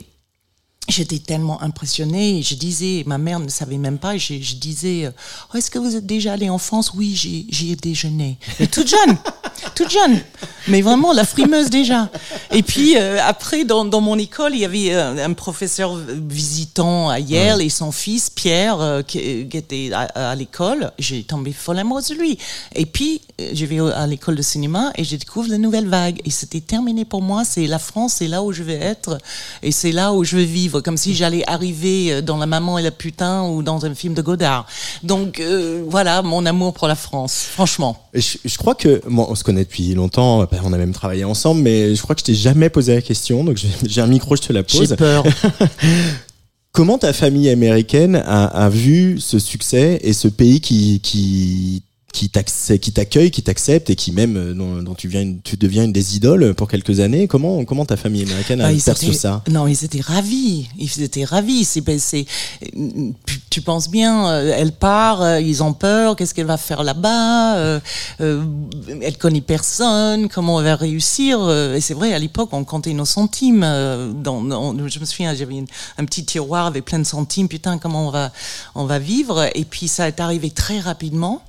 J'étais 0.87 1.19
tellement 1.19 1.61
impressionnée. 1.61 2.41
Je 2.41 2.55
disais, 2.55 3.03
ma 3.05 3.17
mère 3.17 3.39
ne 3.39 3.49
savait 3.49 3.77
même 3.77 3.97
pas. 3.97 4.15
et 4.15 4.19
Je, 4.19 4.35
je 4.41 4.55
disais, 4.55 5.05
euh, 5.05 5.11
oh, 5.53 5.57
est-ce 5.57 5.69
que 5.69 5.79
vous 5.79 5.95
êtes 5.95 6.05
déjà 6.05 6.33
allé 6.33 6.49
en 6.49 6.57
France? 6.57 6.93
Oui, 6.95 7.13
j'y 7.15 7.71
ai 7.71 7.75
déjeuné. 7.75 8.37
Mais 8.59 8.67
toute 8.67 8.87
jeune, 8.87 9.17
toute 9.75 9.89
jeune. 9.89 10.21
Mais 10.69 10.81
vraiment, 10.81 11.13
la 11.13 11.23
frimeuse 11.25 11.69
déjà. 11.69 12.09
Et 12.51 12.61
puis 12.63 12.97
euh, 12.97 13.19
après, 13.23 13.63
dans, 13.63 13.85
dans 13.85 14.01
mon 14.01 14.17
école, 14.17 14.53
il 14.53 14.59
y 14.59 14.65
avait 14.65 14.93
euh, 14.93 15.25
un 15.25 15.33
professeur 15.33 15.95
visitant 15.95 17.09
à 17.09 17.19
Yale 17.19 17.61
et 17.61 17.69
son 17.69 17.91
fils 17.91 18.29
Pierre 18.29 18.79
euh, 18.81 19.01
qui, 19.01 19.47
qui 19.47 19.57
était 19.57 19.91
à, 19.93 20.31
à 20.31 20.35
l'école. 20.35 20.91
J'ai 20.99 21.23
tombé 21.23 21.53
folle 21.53 21.79
amoureuse 21.79 22.09
de 22.09 22.15
lui. 22.15 22.37
Et 22.75 22.85
puis, 22.85 23.21
je 23.53 23.65
vais 23.65 23.79
à 23.79 24.05
l'école 24.07 24.35
de 24.35 24.41
cinéma 24.41 24.91
et 24.95 25.03
je 25.03 25.15
découvre 25.15 25.49
la 25.49 25.57
nouvelle 25.57 25.87
vague. 25.87 26.19
Et 26.25 26.31
c'était 26.31 26.61
terminé 26.61 27.05
pour 27.05 27.21
moi. 27.21 27.43
C'est 27.45 27.67
la 27.67 27.79
France, 27.79 28.15
c'est 28.17 28.27
là 28.27 28.43
où 28.43 28.51
je 28.51 28.63
vais 28.63 28.75
être 28.77 29.17
et 29.63 29.71
c'est 29.71 29.91
là 29.91 30.13
où 30.13 30.23
je 30.23 30.35
veux 30.35 30.43
vivre, 30.43 30.76
comme 30.81 30.97
si 30.97 31.15
j'allais 31.15 31.43
arriver 31.47 32.11
euh, 32.13 32.21
dans 32.21 32.37
La 32.37 32.45
Maman 32.45 32.77
et 32.77 32.83
la 32.83 32.91
Putain 32.91 33.43
ou 33.43 33.63
dans 33.63 33.85
un 33.85 33.93
film 33.93 34.13
de 34.13 34.21
Godard. 34.21 34.65
Donc 35.03 35.39
euh, 35.39 35.83
voilà 35.87 36.21
mon 36.21 36.45
amour 36.45 36.73
pour 36.73 36.87
la 36.87 36.95
France, 36.95 37.45
franchement. 37.51 37.97
Je, 38.13 38.37
je 38.43 38.57
crois 38.57 38.75
que, 38.75 39.01
bon, 39.09 39.25
on 39.29 39.35
se 39.35 39.43
connaît 39.43 39.63
depuis 39.63 39.93
longtemps, 39.93 40.39
bah, 40.39 40.57
on 40.63 40.73
a 40.73 40.77
même 40.77 40.93
travaillé 40.93 41.23
ensemble, 41.23 41.61
mais 41.61 41.95
je 41.95 42.01
crois 42.01 42.15
que 42.15 42.21
je 42.21 42.25
t'ai 42.25 42.35
jamais 42.35 42.69
posé 42.69 42.95
la 42.95 43.01
question, 43.01 43.43
donc 43.43 43.57
j'ai 43.85 44.01
un 44.01 44.07
micro, 44.07 44.35
je 44.35 44.41
te 44.41 44.53
la 44.53 44.63
J'ai 44.67 44.79
pose. 44.79 44.95
peur. 44.95 45.23
Comment 46.71 46.97
ta 46.99 47.11
famille 47.11 47.49
américaine 47.49 48.15
a, 48.25 48.45
a 48.45 48.69
vu 48.69 49.19
ce 49.19 49.39
succès 49.39 49.99
et 50.03 50.13
ce 50.13 50.27
pays 50.27 50.61
qui, 50.61 50.99
qui, 51.01 51.81
qui 52.17 52.91
t'accueille, 52.91 53.31
qui 53.31 53.43
t'accepte 53.43 53.89
et 53.89 53.95
qui 53.95 54.11
même, 54.11 54.35
euh, 54.37 54.53
dont, 54.53 54.81
dont 54.81 54.95
tu, 54.95 55.07
viens 55.07 55.35
tu 55.43 55.57
deviens 55.57 55.83
une 55.83 55.93
des 55.93 56.15
idoles 56.15 56.53
pour 56.55 56.67
quelques 56.67 56.99
années 56.99 57.27
Comment, 57.27 57.63
comment 57.65 57.85
ta 57.85 57.97
famille 57.97 58.23
américaine 58.23 58.61
a 58.61 58.67
Ah, 58.67 58.71
perçu 58.83 59.07
étaient- 59.07 59.13
ça? 59.15 59.43
Non, 59.49 59.67
ils 59.67 59.83
étaient 59.83 60.01
ravis. 60.01 60.67
Ils 60.79 61.01
étaient 61.01 61.25
ravis. 61.25 61.63
C'est, 61.65 61.81
ben, 61.81 61.99
tu 63.49 63.61
penses 63.61 63.89
bien, 63.89 64.27
euh, 64.29 64.53
elle 64.55 64.71
part, 64.71 65.21
euh, 65.21 65.39
ils 65.39 65.63
ont 65.63 65.73
peur. 65.73 66.15
Qu'est-ce 66.15 66.33
qu'elle 66.33 66.45
va 66.45 66.57
faire 66.57 66.83
là-bas? 66.83 67.55
Euh, 67.57 67.79
euh, 68.21 68.43
Elle 69.01 69.17
connaît 69.17 69.41
personne. 69.41 70.27
Comment 70.29 70.59
elle 70.59 70.65
va 70.65 70.75
réussir? 70.75 71.49
Et 71.75 71.81
c'est 71.81 71.93
vrai, 71.93 72.13
à 72.13 72.19
l'époque, 72.19 72.49
on 72.51 72.63
comptait 72.63 72.93
nos 72.93 73.05
centimes. 73.05 73.61
dans, 73.61 74.41
je 74.87 74.99
me 74.99 75.05
souviens, 75.05 75.33
j'avais 75.33 75.63
un 75.97 76.05
petit 76.05 76.23
tiroir 76.25 76.65
avec 76.67 76.85
plein 76.85 76.99
de 76.99 77.03
centimes. 77.05 77.47
Putain, 77.47 77.77
comment 77.77 78.07
on 78.07 78.11
va, 78.11 78.31
on 78.75 78.85
va 78.85 78.99
vivre? 78.99 79.49
Et 79.55 79.65
puis 79.65 79.87
ça 79.87 80.07
est 80.07 80.19
arrivé 80.19 80.49
très 80.49 80.79
rapidement. 80.79 81.41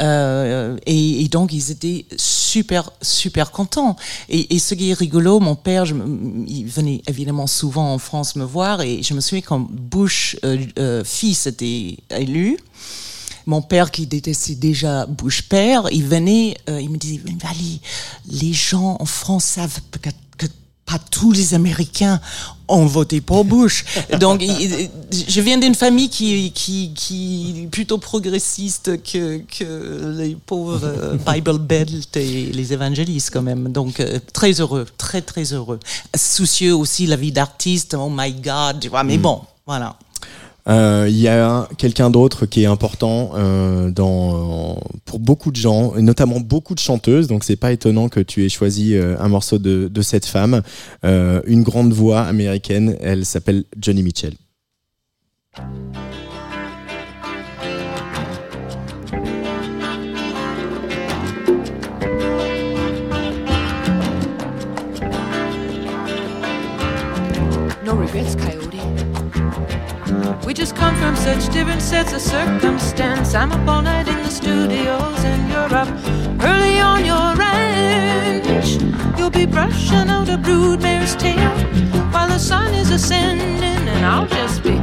Euh, 0.00 0.76
et, 0.86 1.26
donc 1.28 1.52
ils 1.52 1.70
étaient 1.70 2.06
super 2.16 2.90
super 3.00 3.50
contents. 3.50 3.96
Et, 4.28 4.58
ce 4.58 4.74
qui 4.74 4.90
est 4.90 4.94
rigolo, 4.94 5.40
mon 5.40 5.56
père, 5.56 5.84
il 5.86 6.66
venait 6.66 7.02
évidemment 7.08 7.46
souvent 7.46 7.92
en 7.92 7.98
France 7.98 8.36
me 8.36 8.44
voir 8.44 8.80
et 8.82 9.02
je 9.02 9.14
me 9.14 9.20
souviens 9.20 9.42
quand 9.42 9.66
Bush 9.70 10.36
euh, 10.44 10.58
euh, 10.78 11.04
fils 11.04 11.46
était 11.46 11.96
élu. 12.10 12.58
Mon 13.46 13.60
père 13.60 13.90
qui 13.90 14.06
détestait 14.06 14.54
déjà 14.54 15.04
Bush 15.04 15.42
père, 15.42 15.88
il 15.92 16.04
venait, 16.04 16.56
il 16.66 16.88
me 16.88 16.96
disait, 16.96 17.20
les 18.26 18.52
gens 18.54 18.96
en 18.98 19.04
France 19.04 19.44
savent 19.44 19.80
que 20.00 20.08
pas 20.86 20.98
tous 21.10 21.32
les 21.32 21.54
Américains 21.54 22.20
ont 22.68 22.86
voté 22.86 23.20
pour 23.20 23.44
Bush. 23.44 23.84
Donc, 24.20 24.42
je 24.42 25.40
viens 25.40 25.58
d'une 25.58 25.74
famille 25.74 26.08
qui, 26.08 26.52
qui, 26.52 26.92
qui 26.94 27.62
est 27.64 27.66
plutôt 27.68 27.98
progressiste 27.98 29.02
que, 29.02 29.38
que 29.38 30.16
les 30.18 30.36
pauvres 30.46 30.80
euh, 30.84 31.16
Bible 31.32 31.58
Belt 31.58 32.16
et 32.16 32.46
les 32.52 32.72
évangélistes 32.72 33.30
quand 33.32 33.42
même. 33.42 33.72
Donc, 33.72 34.00
euh, 34.00 34.18
très 34.32 34.52
heureux, 34.60 34.86
très, 34.98 35.22
très 35.22 35.52
heureux. 35.52 35.80
Soucieux 36.16 36.74
aussi 36.74 37.06
de 37.06 37.10
la 37.10 37.16
vie 37.16 37.32
d'artiste, 37.32 37.94
oh 37.98 38.10
my 38.10 38.32
God, 38.32 38.80
tu 38.80 38.88
vois, 38.88 39.04
mais 39.04 39.18
bon, 39.18 39.40
voilà. 39.66 39.96
Euh, 40.68 41.06
Il 41.08 41.18
y 41.18 41.28
a 41.28 41.68
quelqu'un 41.76 42.10
d'autre 42.10 42.46
qui 42.46 42.62
est 42.62 42.66
important 42.66 43.32
euh, 43.34 43.90
dans, 43.90 44.80
pour 45.04 45.18
beaucoup 45.18 45.50
de 45.50 45.56
gens, 45.56 45.94
et 45.96 46.02
notamment 46.02 46.40
beaucoup 46.40 46.74
de 46.74 46.80
chanteuses. 46.80 47.26
Donc 47.26 47.44
c'est 47.44 47.56
pas 47.56 47.72
étonnant 47.72 48.08
que 48.08 48.20
tu 48.20 48.44
aies 48.44 48.48
choisi 48.48 48.94
euh, 48.94 49.16
un 49.20 49.28
morceau 49.28 49.58
de, 49.58 50.02
cette 50.02 50.26
femme, 50.26 50.62
une 51.02 51.62
grande 51.62 51.92
voix 51.92 52.20
américaine. 52.22 52.96
Elle 53.00 53.24
s'appelle 53.24 53.64
Johnny 53.78 54.02
Mitchell. 54.02 54.34
We 70.46 70.52
just 70.52 70.76
come 70.76 70.94
from 70.96 71.16
such 71.16 71.50
different 71.52 71.80
sets 71.80 72.12
of 72.12 72.20
circumstance. 72.20 73.34
I'm 73.34 73.50
up 73.50 73.66
all 73.66 73.80
night 73.80 74.06
in 74.06 74.18
the 74.22 74.30
studios, 74.30 75.24
and 75.24 75.50
you're 75.50 75.74
up 75.74 75.88
early 76.42 76.78
on 76.80 77.04
your 77.04 77.34
ranch. 77.34 78.78
You'll 79.18 79.30
be 79.30 79.46
brushing 79.46 80.08
out 80.10 80.28
a 80.28 80.36
broodmare's 80.36 81.16
tail 81.16 81.50
while 82.12 82.28
the 82.28 82.38
sun 82.38 82.74
is 82.74 82.90
ascending, 82.90 83.88
and 83.88 84.04
I'll 84.04 84.26
just 84.26 84.62
be 84.62 84.78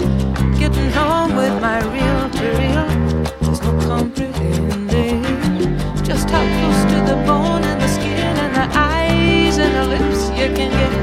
getting 0.57 0.89
home 0.91 1.35
with 1.35 1.61
my 1.61 1.79
real 1.93 2.29
to 2.37 2.45
real. 2.59 2.87
There's 3.41 3.61
no 3.61 3.71
comprehending 3.87 5.23
just 6.03 6.27
how 6.29 6.43
close 6.57 6.83
to 6.91 6.99
the 7.05 7.23
bone 7.27 7.63
and 7.63 7.79
the 7.79 7.87
skin 7.87 8.35
and 8.45 8.55
the 8.55 8.67
eyes 8.77 9.59
and 9.59 9.75
the 9.75 9.85
lips 9.95 10.29
you 10.29 10.47
can 10.57 10.71
get, 10.71 10.93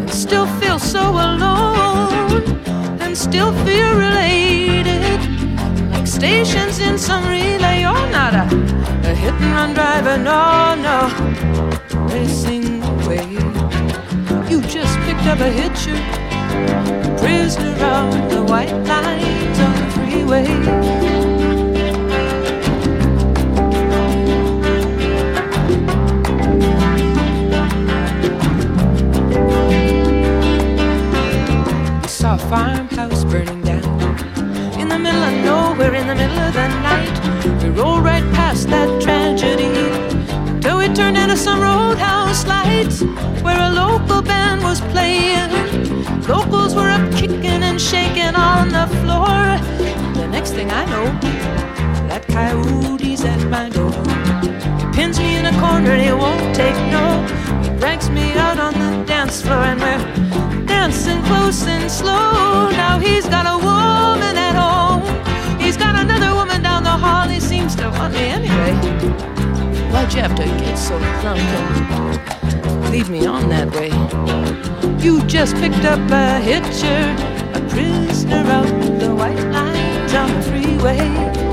and 0.00 0.10
still 0.10 0.46
feel 0.60 0.78
so 0.78 1.10
alone 1.12 1.71
and 3.12 3.18
still 3.18 3.52
feel 3.66 3.94
related. 3.94 5.20
Like 5.90 6.06
stations 6.06 6.78
in 6.78 6.96
some 6.96 7.24
relay, 7.28 7.82
you're 7.82 8.10
not 8.10 8.32
a, 8.32 8.44
a 9.10 9.14
hit 9.14 9.34
and 9.34 9.52
run 9.52 9.74
driver, 9.74 10.16
no, 10.16 10.74
no. 10.88 10.98
Racing 12.08 12.82
away. 12.82 13.28
You 14.50 14.62
just 14.62 14.98
picked 15.00 15.26
up 15.26 15.40
a 15.40 15.50
hitcher, 15.60 15.98
prisoner 17.18 17.74
of 17.84 18.30
the 18.30 18.42
white 18.50 18.72
lines 18.86 19.58
on 19.60 19.74
the 19.76 19.88
freeway. 19.94 21.12
We 32.72 32.81
farmhouse 33.02 33.24
burning 33.24 33.62
down 33.62 34.80
in 34.80 34.88
the 34.88 34.98
middle 34.98 35.22
of 35.22 35.44
nowhere, 35.44 35.94
in 35.94 36.06
the 36.06 36.14
middle 36.14 36.38
of 36.38 36.54
the 36.54 36.68
night. 36.88 37.62
We 37.62 37.70
rolled 37.70 38.04
right 38.04 38.24
past 38.34 38.68
that 38.68 38.88
tragedy 39.02 39.72
till 40.60 40.78
we 40.78 40.88
turned 40.94 41.16
into 41.16 41.36
some 41.36 41.60
roadhouse 41.60 42.46
lights 42.46 43.02
where 43.42 43.58
a 43.58 43.70
local 43.70 44.22
band 44.22 44.62
was 44.62 44.80
playing. 44.92 45.50
Locals 46.28 46.74
were 46.74 46.90
up 46.90 47.12
kicking 47.12 47.62
and 47.68 47.80
shaking 47.80 48.34
on 48.34 48.68
the 48.68 48.86
floor. 49.00 49.40
The 50.14 50.28
next 50.28 50.52
thing 50.52 50.70
I 50.70 50.84
know, 50.86 51.06
that 52.08 52.26
coyote's 52.28 53.24
at 53.24 53.42
my 53.48 53.68
door. 53.68 53.92
He 54.78 54.86
pins 54.96 55.18
me 55.18 55.36
in 55.36 55.46
a 55.46 55.54
corner 55.60 55.92
and 55.92 56.02
he 56.02 56.12
won't 56.12 56.54
take 56.54 56.76
no. 56.90 57.06
He 57.62 57.68
drags 57.80 58.08
me 58.10 58.32
out 58.34 58.58
on 58.58 58.72
the 58.74 59.04
dance 59.06 59.42
floor 59.42 59.64
and 59.70 59.80
we're 59.80 60.61
dancing 60.82 61.22
close 61.22 61.64
and 61.68 61.88
slow. 61.88 62.68
Now 62.72 62.98
he's 62.98 63.28
got 63.28 63.46
a 63.46 63.56
woman 63.56 64.36
at 64.36 64.56
home. 64.56 65.02
He's 65.60 65.76
got 65.76 65.94
another 65.94 66.34
woman 66.34 66.60
down 66.60 66.82
the 66.82 66.90
hall. 66.90 67.28
He 67.28 67.38
seems 67.38 67.76
to 67.76 67.88
want 67.90 68.14
me 68.14 68.24
anyway. 68.38 68.74
Why'd 69.92 70.12
you 70.12 70.22
have 70.22 70.34
to 70.34 70.44
get 70.44 70.76
so 70.76 70.98
drunk 71.20 71.38
and 71.38 72.90
lead 72.90 73.08
me 73.08 73.26
on 73.26 73.48
that 73.48 73.70
way? 73.76 73.92
You 74.98 75.24
just 75.26 75.54
picked 75.54 75.84
up 75.84 76.02
a 76.10 76.40
hitcher, 76.40 77.02
a 77.54 77.60
prisoner 77.70 78.42
of 78.50 78.66
the 78.98 79.14
white 79.14 79.44
lines 79.52 80.14
on 80.14 80.34
the 80.34 80.42
freeway. 80.50 81.51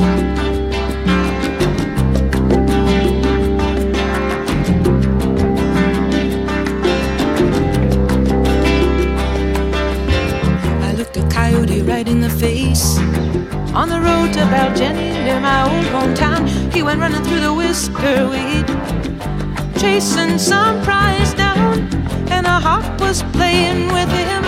Coyote 11.80 11.92
right 11.92 12.08
in 12.08 12.22
the 12.22 12.30
face. 12.30 12.98
On 13.74 13.90
the 13.90 14.00
road 14.00 14.34
to 14.34 14.40
Baljenny 14.52 15.24
near 15.24 15.40
my 15.40 15.64
old 15.64 15.86
hometown, 15.88 16.48
he 16.74 16.84
went 16.84 17.00
running 17.00 17.24
through 17.24 17.42
the 17.42 17.54
whisker 17.54 18.28
weed, 18.30 18.66
chasing 19.80 20.38
some 20.38 20.82
prize 20.84 21.34
down, 21.34 21.80
and 22.30 22.46
a 22.46 22.60
hawk 22.60 23.00
was 23.00 23.24
playing 23.34 23.92
with 23.94 24.10
him. 24.10 24.44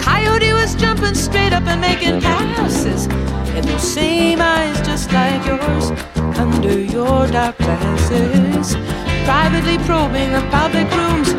Coyote 0.00 0.52
was 0.52 0.74
jumping 0.74 1.14
straight 1.14 1.52
up 1.52 1.64
and 1.66 1.80
making 1.80 2.20
passes, 2.20 3.06
and 3.54 3.64
those 3.64 3.82
same 3.82 4.40
eyes 4.40 4.80
just 4.82 5.12
like 5.12 5.44
yours 5.46 5.90
under 6.38 6.78
your 6.78 7.26
dark 7.28 7.56
glasses. 7.58 8.76
Privately 9.24 9.78
probing 9.84 10.32
the 10.32 10.42
public 10.50 10.88
rooms, 10.96 11.32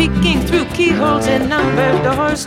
peeking 0.00 0.40
through 0.46 0.64
keyholes 0.76 1.26
in 1.26 1.46
numbered 1.46 2.02
doors, 2.02 2.46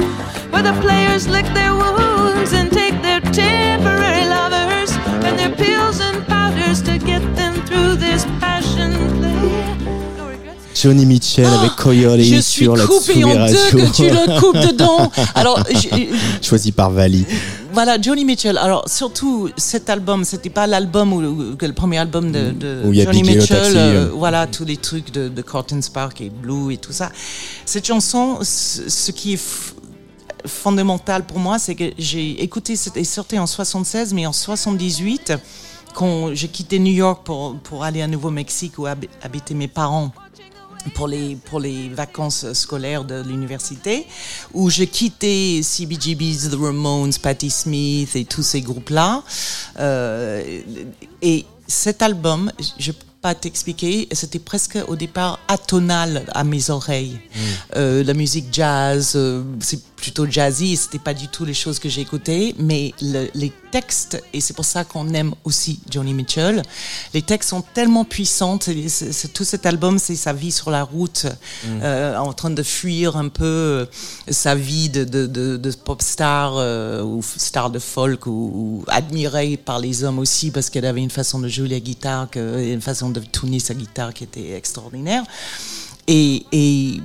where 0.51 0.63
the 0.63 0.73
players 0.81 1.27
lick 1.27 1.45
their 1.53 1.71
wounds 1.75 2.51
and 2.51 2.71
take 2.71 2.99
their 3.03 3.21
temporary 3.31 4.25
lovers 4.25 4.91
and 5.23 5.37
their 5.37 5.51
pills 5.55 5.99
and 6.01 6.25
powders 6.25 6.81
to 6.81 6.97
get 6.97 7.21
them 7.35 7.53
through 7.67 7.95
this 7.95 8.25
passion 8.39 8.91
play. 9.19 9.33
Johnny 10.73 11.05
Mitchell 11.05 11.45
avec 11.45 11.75
Coyote 11.75 12.19
Je 12.21 12.41
suis 12.41 12.63
sur 12.65 12.75
la 12.75 12.85
coupé 12.87 13.23
en 13.23 13.45
deux 13.45 13.69
que 13.71 13.95
tu 13.95 14.09
le 14.09 14.39
coupes 14.39 14.57
dedans. 14.57 15.11
Alors, 15.35 15.63
je- 15.69 16.07
Choisi 16.41 16.71
par 16.71 16.89
Vali. 16.89 17.25
Voilà, 17.73 17.99
Johnny 17.99 18.23
Mitchell. 18.23 18.57
Alors, 18.59 18.87
surtout, 18.87 19.49
cet 19.57 19.89
album, 19.89 20.23
c'était 20.25 20.51
pas 20.51 20.67
l'album 20.67 21.11
ou 21.11 21.21
le 21.59 21.73
premier 21.73 21.97
album 21.97 22.31
de, 22.31 22.53
a 23.01 23.03
Johnny 23.05 23.23
Mitchell. 23.37 23.57
Taxi, 23.61 23.77
euh, 23.77 24.05
euh. 24.05 24.11
voilà, 24.13 24.45
tous 24.45 24.63
les 24.63 24.77
trucs 24.77 25.11
de, 25.11 25.27
de 25.27 25.41
Corton 25.41 25.81
Spark 25.81 26.21
et 26.21 26.29
Blue 26.29 26.71
et 26.73 26.77
tout 26.77 26.91
ça. 26.91 27.09
Cette 27.65 27.87
chanson, 27.87 28.37
ce 28.43 29.11
qui 29.11 29.33
est 29.33 29.41
fondamental 30.45 31.25
pour 31.25 31.39
moi, 31.39 31.57
c'est 31.57 31.73
que 31.75 31.91
j'ai 31.97 32.43
écouté, 32.43 32.75
c'était 32.75 33.03
sorti 33.03 33.39
en 33.39 33.47
76, 33.47 34.13
mais 34.13 34.25
en 34.27 34.33
78, 34.33 35.33
quand 35.95 36.33
j'ai 36.35 36.49
quitté 36.49 36.79
New 36.79 36.93
York 36.93 37.21
pour, 37.25 37.55
pour 37.59 37.83
aller 37.83 38.01
à 38.01 38.07
Nouveau-Mexique 38.07 38.77
où 38.77 38.85
hab- 38.85 39.05
habitaient 39.21 39.53
mes 39.55 39.67
parents 39.67 40.11
pour 40.93 41.07
les, 41.07 41.35
pour 41.35 41.59
les 41.59 41.89
vacances 41.89 42.51
scolaires 42.53 43.03
de 43.03 43.21
l'université, 43.21 44.05
où 44.53 44.69
j'ai 44.69 44.87
quitté 44.87 45.61
CBGB's, 45.63 46.49
The 46.49 46.55
Ramones, 46.59 47.13
Patti 47.21 47.49
Smith 47.49 48.15
et 48.15 48.25
tous 48.25 48.43
ces 48.43 48.61
groupes-là. 48.61 49.23
Euh, 49.79 50.61
et 51.21 51.45
cet 51.67 52.01
album, 52.01 52.51
je 52.77 52.91
peux 52.91 53.05
pas 53.21 53.33
t'expliquer, 53.33 54.09
c'était 54.11 54.39
presque 54.39 54.77
au 54.87 54.97
départ 54.97 55.39
atonal 55.47 56.25
à 56.33 56.43
mes 56.43 56.69
oreilles. 56.69 57.19
Euh, 57.77 58.03
la 58.03 58.13
musique 58.13 58.47
jazz, 58.51 59.13
euh, 59.15 59.43
c'est 59.61 59.81
plutôt 60.03 60.29
jazzy, 60.29 60.75
c'était 60.75 60.99
pas 60.99 61.13
du 61.13 61.29
tout 61.29 61.45
les 61.45 61.53
choses 61.53 61.79
que 61.79 61.87
j'ai 61.87 62.01
écoutées, 62.01 62.53
mais 62.59 62.91
le- 63.01 63.29
les 63.33 63.53
textes, 63.71 64.21
et 64.33 64.41
c'est 64.41 64.53
pour 64.53 64.65
ça 64.65 64.83
qu'on 64.83 65.13
aime 65.13 65.33
aussi 65.45 65.79
Johnny 65.89 66.13
Mitchell, 66.13 66.61
les 67.13 67.21
textes 67.21 67.51
sont 67.51 67.63
tellement 67.73 68.03
puissants, 68.03 68.57
tout 68.57 69.43
cet 69.45 69.65
album, 69.65 69.97
c'est 69.99 70.17
sa 70.17 70.33
vie 70.33 70.51
sur 70.51 70.71
la 70.71 70.83
route, 70.83 71.25
euh, 71.65 72.17
en 72.17 72.33
train 72.33 72.49
de 72.49 72.63
fuir 72.63 73.15
un 73.15 73.29
peu 73.29 73.45
euh, 73.45 73.85
sa 74.29 74.55
vie 74.55 74.89
de, 74.89 75.05
de, 75.05 75.25
de, 75.25 75.55
de 75.55 75.71
pop 75.71 76.01
star 76.01 76.55
euh, 76.57 77.01
ou 77.01 77.23
star 77.23 77.69
de 77.69 77.79
folk 77.79 78.27
ou, 78.27 78.31
ou 78.53 78.83
admirée 78.87 79.55
par 79.55 79.79
les 79.79 80.03
hommes 80.03 80.19
aussi 80.19 80.51
parce 80.51 80.69
qu'elle 80.69 80.85
avait 80.85 81.01
une 81.01 81.09
façon 81.09 81.39
de 81.39 81.47
jouer 81.47 81.69
la 81.69 81.79
guitare, 81.79 82.29
que, 82.29 82.61
une 82.73 82.81
façon 82.81 83.09
de 83.09 83.21
tourner 83.21 83.59
sa 83.59 83.73
guitare 83.73 84.13
qui 84.13 84.25
était 84.25 84.51
extraordinaire. 84.51 85.23
Et, 86.07 86.45
et 86.51 87.01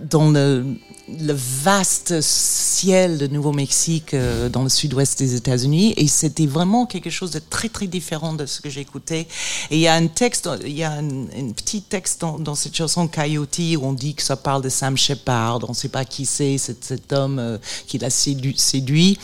dans 0.00 0.30
le, 0.30 0.76
le 1.08 1.32
vaste 1.32 2.20
ciel 2.20 3.18
de 3.18 3.28
Nouveau-Mexique, 3.28 4.12
euh, 4.14 4.48
dans 4.48 4.64
le 4.64 4.68
sud-ouest 4.68 5.18
des 5.18 5.36
États-Unis, 5.36 5.94
et 5.96 6.08
c'était 6.08 6.46
vraiment 6.46 6.86
quelque 6.86 7.10
chose 7.10 7.30
de 7.30 7.38
très 7.38 7.68
très 7.68 7.86
différent 7.86 8.32
de 8.32 8.44
ce 8.44 8.60
que 8.60 8.68
j'écoutais. 8.68 9.28
Et 9.70 9.76
il 9.76 9.78
y 9.78 9.86
a 9.86 9.94
un 9.94 10.08
texte, 10.08 10.48
il 10.64 10.76
y 10.76 10.82
a 10.82 10.92
un, 10.92 11.08
petit 11.54 11.82
texte 11.82 12.20
dans, 12.22 12.38
dans 12.38 12.56
cette 12.56 12.74
chanson 12.74 13.06
Coyote 13.06 13.58
où 13.78 13.84
on 13.84 13.92
dit 13.92 14.14
que 14.14 14.22
ça 14.22 14.36
parle 14.36 14.62
de 14.62 14.68
Sam 14.68 14.96
Shepard, 14.96 15.60
on 15.64 15.68
ne 15.68 15.74
sait 15.74 15.88
pas 15.88 16.04
qui 16.04 16.26
c'est, 16.26 16.58
cet, 16.58 17.12
homme 17.12 17.38
euh, 17.38 17.58
qui 17.86 17.98
l'a 17.98 18.10
séduit. 18.10 18.58
séduit. 18.58 19.18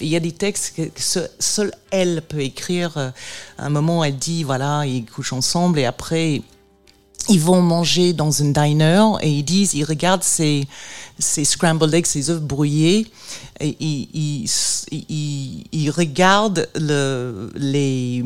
Il 0.00 0.08
y 0.08 0.16
a 0.16 0.20
des 0.20 0.32
textes 0.32 0.74
que, 0.76 0.90
seule 1.38 1.72
elle 1.90 2.22
peut 2.22 2.40
écrire. 2.40 2.96
Euh, 2.96 3.10
À 3.58 3.66
un 3.66 3.70
moment, 3.70 4.04
elle 4.04 4.16
dit, 4.16 4.42
voilà, 4.42 4.84
ils 4.86 5.04
couchent 5.04 5.32
ensemble 5.32 5.78
et 5.78 5.84
après, 5.84 6.42
ils 7.28 7.40
vont 7.40 7.62
manger 7.62 8.12
dans 8.12 8.30
une 8.30 8.52
diner 8.52 9.02
et 9.20 9.30
ils 9.30 9.42
disent, 9.42 9.74
ils 9.74 9.84
regardent 9.84 10.22
ces, 10.22 10.66
ces 11.18 11.44
scrambled 11.44 11.92
eggs, 11.94 12.06
ces 12.06 12.30
œufs 12.30 12.40
brouillés, 12.40 13.06
et 13.60 13.76
ils, 13.80 14.08
ils, 14.14 14.50
ils, 14.92 15.64
ils 15.72 15.90
regardent 15.90 16.68
le, 16.74 17.50
les, 17.56 18.24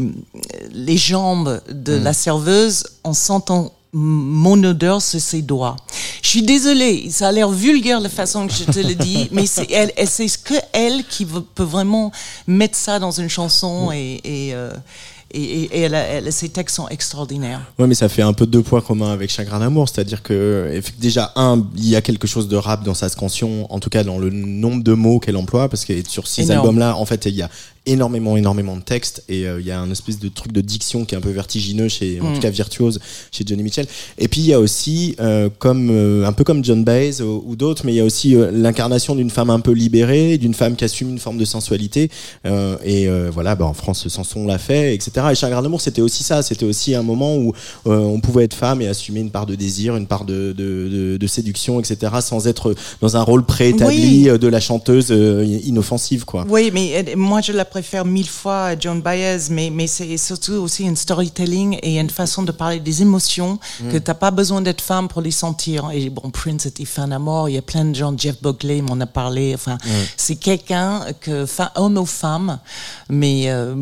les 0.73 0.97
jambes 0.97 1.61
de 1.71 1.95
la 1.95 2.13
serveuse 2.13 2.85
en 3.05 3.15
sentant 3.15 3.73
mon 3.93 4.63
odeur 4.63 5.03
sur 5.03 5.21
ses 5.21 5.43
doigts. 5.43 5.77
Je 6.23 6.29
suis 6.29 6.43
désolée, 6.43 7.11
ça 7.11 7.29
a 7.29 7.33
l'air 7.33 7.51
vulgaire 7.51 8.01
la 8.01 8.09
façon 8.09 8.47
que 8.47 8.53
je 8.53 8.65
te 8.65 8.79
le 8.79 8.95
dis, 8.95 9.29
mais 9.33 9.47
c'est 9.47 9.71
elle, 9.71 9.93
c'est 10.07 10.29
que 10.43 10.55
elle 10.73 11.05
qui 11.05 11.25
peut 11.25 11.65
vraiment 11.65 12.13
mettre 12.47 12.77
ça 12.77 12.99
dans 12.99 13.11
une 13.11 13.29
chanson 13.29 13.91
et, 13.93 14.21
et, 14.25 14.55
euh, 14.55 14.71
et, 15.33 15.41
et- 15.43 15.77
et 15.77 15.81
elle 15.83 15.95
a- 15.95 16.05
elle- 16.07 16.33
ses 16.33 16.49
textes 16.49 16.77
sont 16.77 16.89
extraordinaires. 16.89 17.61
Ouais, 17.79 17.87
mais 17.87 17.95
ça 17.95 18.09
fait 18.09 18.23
un 18.23 18.33
peu 18.33 18.47
deux 18.47 18.63
points 18.63 18.81
communs 18.81 19.13
avec 19.13 19.31
Chagrin 19.31 19.61
d'amour, 19.61 19.89
c'est-à-dire 19.89 20.23
que 20.23 20.71
eff- 20.75 20.93
déjà 20.99 21.33
un, 21.37 21.65
il 21.77 21.89
y 21.89 21.97
a 21.97 22.01
quelque 22.03 22.27
chose 22.27 22.49
de 22.49 22.57
rap 22.57 22.85
dans 22.85 22.95
sa 22.95 23.09
scansion, 23.09 23.73
en 23.73 23.79
tout 23.81 23.91
cas 23.91 24.05
dans 24.05 24.19
le 24.19 24.31
nombre 24.31 24.83
de 24.83 24.93
mots 24.93 25.19
qu'elle 25.21 25.37
emploie, 25.37 25.69
parce 25.69 25.85
que 25.85 25.93
sur 26.09 26.27
ces 26.27 26.43
albums-là, 26.59 26.97
en 26.97 27.05
fait, 27.05 27.27
il 27.27 27.35
y 27.37 27.43
a 27.43 27.51
énormément, 27.87 28.37
énormément 28.37 28.77
de 28.77 28.83
textes 28.83 29.25
et 29.29 29.47
euh, 29.47 29.59
il 29.61 29.67
y 29.67 29.71
a 29.71 29.81
un 29.81 29.91
espèce 29.91 30.19
de 30.19 30.29
truc 30.29 30.53
de 30.53 30.61
diction 30.61 31.05
qui 31.05 31.15
est 31.15 31.19
un 31.19 31.23
peu 31.23 31.31
vertigineux 31.31 31.89
chez, 31.89 32.21
en 32.21 32.31
Mm. 32.31 32.35
tout 32.35 32.41
cas 32.41 32.51
virtuose 32.51 33.01
chez 33.33 33.43
Johnny 33.47 33.63
Mitchell. 33.63 33.87
Et 34.19 34.29
puis 34.29 34.43
il 34.43 34.47
y 34.47 34.53
a 34.53 34.61
aussi, 34.61 35.17
euh, 35.21 35.49
comme 35.59 35.89
euh, 35.91 36.27
un 36.27 36.33
peu 36.33 36.45
comme 36.45 36.63
John 36.65 36.85
Baez 36.85 37.23
ou, 37.23 37.43
ou 37.47 37.57
d'autres, 37.57 37.87
mais 37.87 37.93
il 37.93 37.97
y 37.97 38.01
a 38.01 38.05
aussi 38.05 38.37
l'incarnation 38.53 39.15
d'une 39.15 39.31
femme 39.31 39.51
un 39.51 39.61
peu 39.61 39.73
libérée, 39.73 40.37
d'une 40.39 40.55
femme 40.55 40.77
qui 40.77 40.85
assume 40.85 41.09
une 41.11 41.19
forme 41.19 41.39
de 41.39 41.45
sensualité. 41.45 42.11
Et 42.85 43.09
voilà, 43.33 43.55
bah, 43.55 43.65
en 43.65 43.75
France, 43.75 44.07
Sanson 44.09 44.47
l'a 44.47 44.59
fait, 44.59 44.95
etc. 44.95 45.27
Et 45.33 45.35
Chagrin 45.35 45.63
d'amour, 45.63 45.81
c'était 45.81 46.03
aussi 46.03 46.23
ça. 46.23 46.43
C'était 46.43 46.67
aussi 46.67 46.95
un 46.95 47.03
moment 47.03 47.37
où 47.37 47.53
on 47.87 48.21
pouvait 48.21 48.45
être 48.45 48.55
femme 48.55 48.83
et 48.83 48.89
assumer 48.89 49.21
une 49.21 49.31
part 49.31 49.47
de 49.47 49.55
désir, 49.55 49.97
une 49.97 50.07
part 50.07 50.25
de, 50.25 50.53
de, 50.57 50.89
de, 50.89 51.17
de 51.17 51.27
séduction, 51.27 51.81
etc. 51.81 52.13
Sans 52.21 52.47
être 52.47 52.75
dans 53.01 53.17
un 53.17 53.23
rôle 53.23 53.45
préétabli 53.45 54.31
Oui. 54.31 54.39
de 54.39 54.49
la 54.49 54.61
chanteuse 54.61 55.09
inoffensive, 55.65 56.25
quoi. 56.25 56.45
Oui, 56.49 56.71
mais 56.73 57.05
moi 57.17 57.41
je 57.41 57.53
la 57.53 57.65
préfère 57.71 58.05
mille 58.05 58.29
fois 58.29 58.65
à 58.67 58.79
John 58.79 59.01
Baez, 59.01 59.39
mais, 59.51 59.71
mais 59.71 59.87
c'est 59.87 60.17
surtout 60.19 60.53
aussi 60.55 60.87
un 60.87 60.95
storytelling 60.95 61.79
et 61.83 61.99
une 61.99 62.11
façon 62.11 62.43
de 62.43 62.53
parler 62.53 62.81
des 62.81 63.03
émotions 63.03 63.59
Mm. 63.81 63.89
que 63.93 63.99
t'as 63.99 64.15
pas 64.15 64.31
besoin 64.31 64.61
d'être 64.61 64.81
femme 64.81 65.09
pour 65.09 65.23
les 65.23 65.31
sentir. 65.31 65.91
Et 65.93 66.11
bon, 66.11 66.31
Prince 66.31 66.67
était 66.67 66.85
fan 66.85 67.13
à 67.13 67.19
mort, 67.19 67.49
il 67.49 67.55
y 67.55 67.59
a 67.59 67.63
plein 67.63 67.85
de 67.85 67.95
gens, 67.95 68.13
Jeff 68.17 68.43
Buckley 68.43 68.83
m'en 68.83 68.99
a 69.01 69.07
parlé. 69.07 69.53
Enfin, 69.55 69.77
Mm. 69.85 69.89
c'est 70.17 70.37
quelqu'un 70.37 71.01
que, 71.21 71.47
homme 71.77 71.97
ou 71.99 72.07
femme, 72.07 72.59
mais 73.09 73.45
euh, 73.47 73.75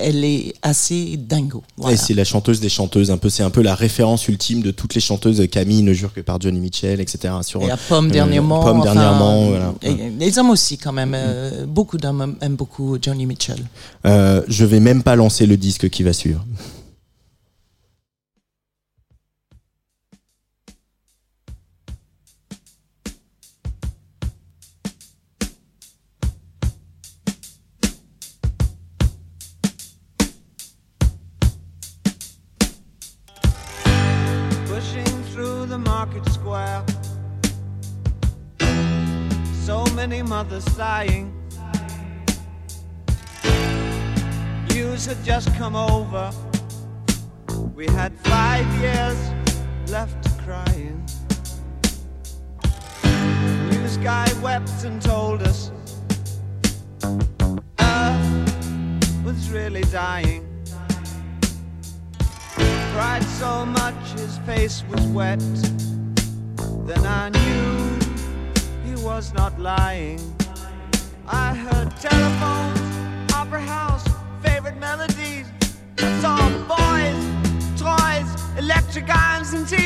elle 0.00 0.24
est 0.24 0.54
assez 0.62 1.16
dingo. 1.16 1.62
Voilà. 1.76 1.94
Et 1.94 1.96
c'est 1.96 2.14
la 2.14 2.24
chanteuse 2.24 2.60
des 2.60 2.68
chanteuses, 2.68 3.10
un 3.10 3.16
peu, 3.18 3.28
c'est 3.30 3.42
un 3.42 3.50
peu 3.50 3.62
la 3.62 3.74
référence 3.74 4.28
ultime 4.28 4.62
de 4.62 4.70
toutes 4.70 4.94
les 4.94 5.00
chanteuses. 5.00 5.42
Camille 5.50 5.82
ne 5.82 5.92
jure 5.92 6.12
que 6.12 6.20
par 6.20 6.40
Johnny 6.40 6.60
Mitchell, 6.60 7.00
etc. 7.00 7.34
Sur 7.42 7.62
Et 7.62 7.66
la 7.66 7.76
pomme 7.76 8.08
euh, 8.08 8.10
dernièrement. 8.12 8.62
Pomme 8.62 8.80
enfin, 8.80 8.92
dernièrement, 8.94 9.48
voilà. 9.48 9.74
et 9.82 10.10
les 10.18 10.38
hommes 10.38 10.50
aussi 10.50 10.78
quand 10.78 10.92
même. 10.92 11.14
euh, 11.14 11.66
beaucoup 11.66 11.98
d'hommes 11.98 12.36
aiment 12.40 12.56
beaucoup 12.56 12.98
Johnny 13.00 13.21
Mitchell. 13.26 13.60
Euh, 14.06 14.42
je 14.48 14.64
vais 14.64 14.80
même 14.80 15.02
pas 15.02 15.16
lancer 15.16 15.46
le 15.46 15.56
disque 15.56 15.88
qui 15.88 16.02
va 16.02 16.12
suivre. 16.12 16.44
pushing 41.02 41.41
News 44.74 45.06
had 45.06 45.22
just 45.24 45.54
come 45.54 45.76
over. 45.76 46.32
We 47.74 47.86
had 47.86 48.12
five 48.20 48.66
years 48.80 49.18
left 49.90 50.38
crying. 50.44 51.04
News 53.70 53.96
guy 53.98 54.28
wept 54.42 54.84
and 54.84 55.00
told 55.00 55.42
us 55.42 55.70
Earth 57.78 59.24
was 59.24 59.50
really 59.50 59.82
dying 59.92 60.48
cried 62.92 63.24
so 63.24 63.64
much 63.64 63.94
his 64.12 64.36
face 64.38 64.84
was 64.90 65.02
wet. 65.08 65.40
Then 66.86 67.04
I 67.06 67.30
knew 67.30 67.98
he 68.84 68.94
was 69.02 69.32
not 69.32 69.58
lying. 69.58 70.20
I 71.26 71.54
heard 71.54 71.90
telephones, 71.96 73.32
opera 73.32 73.60
house, 73.60 74.11
favorite 74.42 74.78
melodies. 74.78 75.46
I 75.98 76.20
saw 76.20 76.38
boys, 76.74 77.80
toys, 77.80 78.58
electric 78.58 79.08
irons, 79.08 79.52
and 79.52 79.66
TVs. 79.66 79.81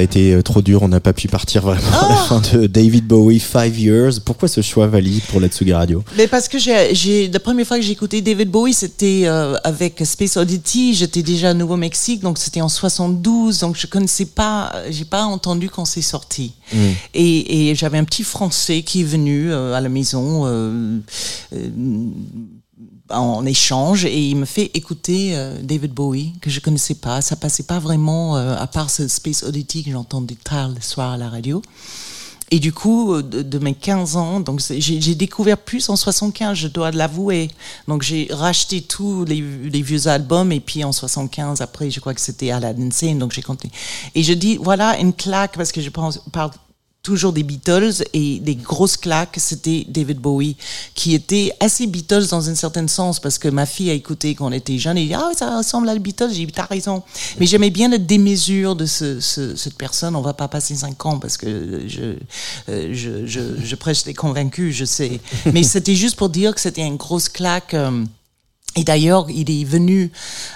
Ça 0.00 0.02
a 0.02 0.04
été 0.04 0.32
euh, 0.32 0.42
trop 0.42 0.62
dur. 0.62 0.82
On 0.82 0.88
n'a 0.88 1.00
pas 1.00 1.12
pu 1.12 1.28
partir 1.28 1.60
vraiment 1.60 2.06
à 2.06 2.08
la 2.08 2.16
fin 2.16 2.40
de 2.54 2.66
David 2.66 3.06
Bowie, 3.06 3.38
Five 3.38 3.78
Years. 3.78 4.12
Pourquoi 4.24 4.48
ce 4.48 4.62
choix, 4.62 4.86
Vali, 4.86 5.20
pour 5.28 5.40
la 5.40 5.48
Tsugi 5.48 5.74
Radio? 5.74 6.02
Mais 6.16 6.26
parce 6.26 6.48
que 6.48 6.58
j'ai, 6.58 7.28
la 7.28 7.38
première 7.38 7.66
fois 7.66 7.76
que 7.76 7.82
j'ai 7.82 7.92
écouté 7.92 8.22
David 8.22 8.50
Bowie, 8.50 8.72
c'était 8.72 9.24
euh, 9.24 9.56
avec 9.62 10.00
Space 10.04 10.38
Oddity. 10.38 10.94
J'étais 10.94 11.22
déjà 11.22 11.50
au 11.50 11.54
Nouveau-Mexique, 11.54 12.20
donc 12.20 12.38
c'était 12.38 12.62
en 12.62 12.70
72. 12.70 13.58
Donc 13.58 13.76
je 13.76 13.86
connaissais 13.86 14.24
pas, 14.24 14.72
j'ai 14.88 15.04
pas 15.04 15.24
entendu 15.24 15.68
quand 15.68 15.84
c'est 15.84 16.00
sorti. 16.00 16.54
Mm. 16.72 16.78
Et, 17.14 17.70
et 17.70 17.74
j'avais 17.74 17.98
un 17.98 18.04
petit 18.04 18.24
Français 18.24 18.82
qui 18.82 19.00
est 19.00 19.04
venu 19.04 19.52
euh, 19.52 19.74
à 19.74 19.80
la 19.80 19.88
maison 19.88 20.46
euh, 20.46 20.98
euh, 21.52 21.68
en 23.10 23.44
échange 23.46 24.04
et 24.04 24.18
il 24.18 24.36
me 24.36 24.44
fait 24.44 24.70
écouter 24.74 25.36
euh, 25.36 25.60
David 25.62 25.92
Bowie 25.92 26.32
que 26.40 26.50
je 26.50 26.60
connaissais 26.60 26.94
pas. 26.94 27.20
Ça 27.20 27.36
passait 27.36 27.62
pas 27.62 27.78
vraiment 27.78 28.36
euh, 28.36 28.56
à 28.56 28.66
part 28.66 28.90
ce 28.90 29.08
Space 29.08 29.42
Oddity 29.42 29.84
que 29.84 29.90
j'entendais 29.90 30.36
tard 30.36 30.68
le 30.68 30.80
soir 30.80 31.12
à 31.12 31.16
la 31.16 31.28
radio. 31.28 31.62
Et 32.52 32.58
du 32.58 32.72
coup, 32.72 33.14
euh, 33.14 33.22
de, 33.22 33.58
mes 33.58 33.74
15 33.74 34.16
ans, 34.16 34.40
donc 34.40 34.60
j'ai 34.60 35.14
découvert 35.14 35.58
plus 35.58 35.88
en 35.88 35.96
75, 35.96 36.56
je 36.56 36.68
dois 36.68 36.90
l'avouer. 36.90 37.48
Donc 37.86 38.02
j'ai 38.02 38.28
racheté 38.30 38.82
tous 38.82 39.24
les, 39.24 39.40
les 39.40 39.82
vieux 39.82 40.08
albums 40.08 40.50
et 40.52 40.60
puis 40.60 40.82
en 40.82 40.92
75, 40.92 41.60
après, 41.60 41.90
je 41.90 42.00
crois 42.00 42.14
que 42.14 42.20
c'était 42.20 42.50
Aladdin 42.50 42.90
Sane, 42.90 43.18
donc 43.18 43.32
j'ai 43.32 43.42
compté. 43.42 43.70
Et 44.14 44.22
je 44.22 44.32
dis, 44.32 44.56
voilà 44.56 44.98
une 44.98 45.12
claque 45.12 45.56
parce 45.56 45.72
que 45.72 45.80
je 45.80 45.90
pense, 45.90 46.18
parle 46.32 46.50
toujours 47.02 47.32
des 47.32 47.42
Beatles 47.42 48.04
et 48.12 48.40
des 48.40 48.54
grosses 48.56 48.96
claques, 48.98 49.36
c'était 49.38 49.86
David 49.88 50.18
Bowie, 50.18 50.56
qui 50.94 51.14
était 51.14 51.50
assez 51.58 51.86
Beatles 51.86 52.26
dans 52.30 52.48
un 52.50 52.54
certain 52.54 52.86
sens 52.88 53.20
parce 53.20 53.38
que 53.38 53.48
ma 53.48 53.64
fille 53.64 53.88
a 53.90 53.94
écouté 53.94 54.34
quand 54.34 54.46
on 54.48 54.52
était 54.52 54.76
jeune 54.78 54.98
et 54.98 55.06
dit 55.06 55.14
ah 55.14 55.30
ça 55.36 55.56
ressemble 55.56 55.88
à 55.88 55.94
les 55.94 56.00
Beatles, 56.00 56.28
j'ai 56.32 56.44
dit 56.44 56.52
t'as 56.52 56.66
raison. 56.66 57.02
Mais 57.38 57.46
j'aimais 57.46 57.70
bien 57.70 57.88
la 57.88 57.98
démesure 57.98 58.76
de 58.76 58.86
ce, 58.86 59.18
ce- 59.20 59.56
cette 59.56 59.76
personne. 59.76 60.14
On 60.14 60.20
va 60.20 60.34
pas 60.34 60.48
passer 60.48 60.74
cinq 60.74 61.06
ans 61.06 61.18
parce 61.18 61.36
que 61.38 61.82
je 61.86 62.16
euh, 62.68 62.90
je, 62.92 63.26
je, 63.26 63.40
je 63.64 63.74
prêche 63.76 64.04
des 64.04 64.14
convaincus, 64.14 64.74
je 64.76 64.84
sais. 64.84 65.20
Mais 65.52 65.62
c'était 65.62 65.94
juste 65.94 66.16
pour 66.16 66.28
dire 66.28 66.54
que 66.54 66.60
c'était 66.60 66.86
une 66.86 66.96
grosse 66.96 67.28
claque. 67.28 67.74
euh, 67.74 68.04
et 68.76 68.84
d'ailleurs, 68.84 69.26
il 69.28 69.50
est 69.50 69.64
venu 69.64 70.12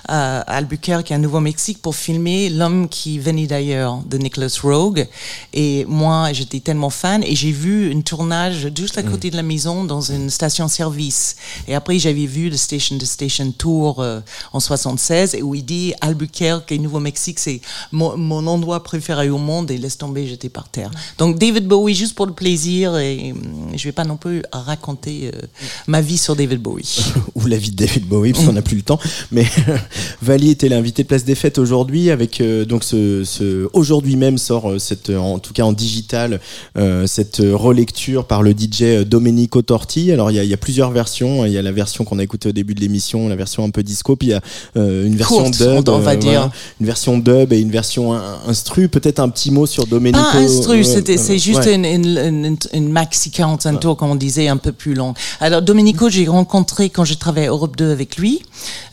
euh, 0.08 0.40
à 0.46 0.56
Albuquerque, 0.56 1.10
à 1.10 1.18
Nouveau-Mexique, 1.18 1.82
pour 1.82 1.96
filmer 1.96 2.48
L'homme 2.48 2.88
qui 2.88 3.18
venait 3.18 3.48
d'ailleurs 3.48 3.98
de 4.06 4.18
Nicholas 4.18 4.56
Rogue. 4.62 5.08
Et 5.52 5.84
moi, 5.88 6.32
j'étais 6.32 6.60
tellement 6.60 6.90
fan 6.90 7.24
et 7.24 7.34
j'ai 7.34 7.50
vu 7.50 7.92
un 7.92 8.02
tournage 8.02 8.68
juste 8.76 8.98
à 8.98 9.02
côté 9.02 9.30
de 9.30 9.36
la 9.36 9.42
maison 9.42 9.82
dans 9.82 10.00
une 10.00 10.30
station-service. 10.30 11.34
Et 11.66 11.74
après, 11.74 11.98
j'avais 11.98 12.26
vu 12.26 12.50
le 12.50 12.56
Station 12.56 12.98
to 12.98 13.04
Station 13.04 13.50
Tour 13.50 14.00
euh, 14.00 14.20
en 14.52 14.60
76 14.60 15.34
et 15.34 15.42
où 15.42 15.56
il 15.56 15.64
dit 15.64 15.92
Albuquerque 16.00 16.70
et 16.70 16.78
Nouveau-Mexique, 16.78 17.40
c'est 17.40 17.60
mon, 17.90 18.16
mon 18.16 18.46
endroit 18.46 18.84
préféré 18.84 19.28
au 19.28 19.38
monde 19.38 19.72
et 19.72 19.76
laisse 19.76 19.98
tomber, 19.98 20.28
j'étais 20.28 20.48
par 20.48 20.68
terre. 20.68 20.92
Donc 21.18 21.38
David 21.38 21.66
Bowie, 21.66 21.94
juste 21.96 22.14
pour 22.14 22.26
le 22.26 22.32
plaisir 22.32 22.96
et 22.96 23.32
hum, 23.32 23.72
je 23.74 23.82
vais 23.82 23.92
pas 23.92 24.04
non 24.04 24.16
plus 24.16 24.44
raconter 24.52 25.32
euh, 25.34 25.40
ma 25.88 26.00
vie 26.00 26.18
sur 26.18 26.36
David 26.36 26.60
Bowie. 26.60 27.12
ou 27.34 27.46
la 27.46 27.56
vie 27.56 27.72
de 27.72 27.76
David 27.76 28.03
Bowie, 28.04 28.32
parce 28.32 28.44
qu'on 28.44 28.52
n'a 28.52 28.62
plus 28.62 28.76
le 28.76 28.82
temps. 28.82 28.98
Mais 29.32 29.44
Vali 30.22 30.50
était 30.50 30.68
l'invité 30.68 31.02
de 31.02 31.08
Place 31.08 31.24
des 31.24 31.34
Fêtes 31.34 31.58
aujourd'hui, 31.58 32.10
avec 32.10 32.40
euh, 32.40 32.64
donc 32.64 32.84
ce, 32.84 33.24
ce 33.24 33.68
aujourd'hui 33.72 34.16
même 34.16 34.38
sort 34.38 34.70
euh, 34.70 34.78
cette, 34.78 35.10
euh, 35.10 35.18
en 35.18 35.38
tout 35.38 35.52
cas 35.52 35.64
en 35.64 35.72
digital, 35.72 36.40
euh, 36.76 37.06
cette 37.06 37.42
relecture 37.42 38.26
par 38.26 38.42
le 38.42 38.52
DJ 38.52 39.04
Domenico 39.06 39.62
Torti. 39.62 40.12
Alors 40.12 40.30
il 40.30 40.34
y 40.34 40.38
a, 40.38 40.44
il 40.44 40.50
y 40.50 40.54
a 40.54 40.58
plusieurs 40.58 40.90
versions. 40.90 41.44
Il 41.46 41.52
y 41.52 41.58
a 41.58 41.62
la 41.62 41.72
version 41.72 42.04
qu'on 42.04 42.18
a 42.18 42.22
écoutée 42.22 42.48
au 42.48 42.52
début 42.52 42.74
de 42.74 42.80
l'émission, 42.80 43.28
la 43.28 43.36
version 43.36 43.64
un 43.64 43.70
peu 43.70 43.82
disco, 43.82 44.16
puis 44.16 44.28
il 44.28 44.30
y 44.30 44.34
a 44.34 44.40
euh, 44.76 45.06
une 45.06 45.16
version 45.16 45.44
Courte, 45.44 45.58
dub, 45.58 45.88
on 45.88 45.98
va 45.98 46.16
dire. 46.16 46.50
une 46.80 46.86
version 46.86 47.18
dub 47.18 47.52
et 47.52 47.60
une 47.60 47.70
version 47.70 48.12
in- 48.14 48.38
instru. 48.46 48.88
Peut-être 48.88 49.20
un 49.20 49.28
petit 49.28 49.50
mot 49.50 49.66
sur 49.66 49.86
Domenico. 49.86 50.18
Pas 50.32 50.38
instru, 50.38 50.84
c'était- 50.84 51.16
c'est 51.16 51.38
juste 51.38 51.64
ouais. 51.66 51.74
une, 51.74 51.84
une, 51.84 52.18
une, 52.44 52.56
une 52.72 52.88
maxi 52.90 53.30
45 53.30 53.80
tours, 53.80 53.96
comme 53.96 54.10
on 54.10 54.14
disait, 54.16 54.48
un 54.48 54.56
peu 54.56 54.72
plus 54.72 54.94
long. 54.94 55.14
Alors, 55.40 55.62
Domenico, 55.62 56.08
j'ai 56.08 56.26
rencontré 56.26 56.90
quand 56.90 57.04
j'ai 57.04 57.16
travaillé 57.16 57.46
à 57.46 57.50
Europe 57.50 57.76
2 57.76 57.90
avec 57.94 58.16
lui, 58.18 58.42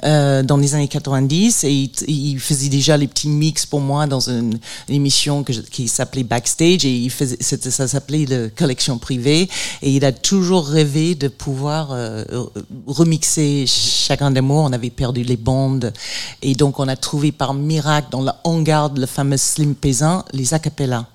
euh, 0.05 0.41
dans 0.43 0.57
les 0.57 0.73
années 0.75 0.87
90, 0.87 1.63
et 1.65 1.71
il, 1.71 1.91
il 2.07 2.39
faisait 2.39 2.69
déjà 2.69 2.95
les 2.95 3.07
petits 3.07 3.27
mix 3.29 3.65
pour 3.65 3.81
moi 3.81 4.07
dans 4.07 4.29
une, 4.29 4.57
émission 4.87 5.43
que 5.43 5.51
je- 5.53 5.61
qui 5.61 5.87
s'appelait 5.87 6.23
Backstage, 6.23 6.85
et 6.85 6.95
il 6.95 7.09
faisait, 7.09 7.37
c'était- 7.39 7.71
ça 7.71 7.87
s'appelait 7.87 8.25
le 8.25 8.49
Collection 8.55 8.97
Privée, 8.97 9.49
et 9.81 9.91
il 9.91 10.05
a 10.05 10.11
toujours 10.11 10.65
rêvé 10.67 11.15
de 11.15 11.27
pouvoir 11.27 11.89
euh, 11.91 12.23
remixer 12.87 13.65
Chacun 13.67 14.31
d'amour. 14.31 14.65
On 14.69 14.73
avait 14.73 14.89
perdu 14.89 15.23
les 15.23 15.37
bandes, 15.37 15.91
et 16.41 16.53
donc 16.55 16.79
on 16.79 16.87
a 16.87 16.95
trouvé 16.95 17.31
par 17.31 17.53
miracle 17.53 18.07
dans 18.11 18.21
la 18.21 18.39
hangar 18.43 18.93
le 18.93 19.05
fameux 19.05 19.37
Slim 19.37 19.75
Pézin, 19.75 20.23
les 20.33 20.53
acapellas. 20.53 21.05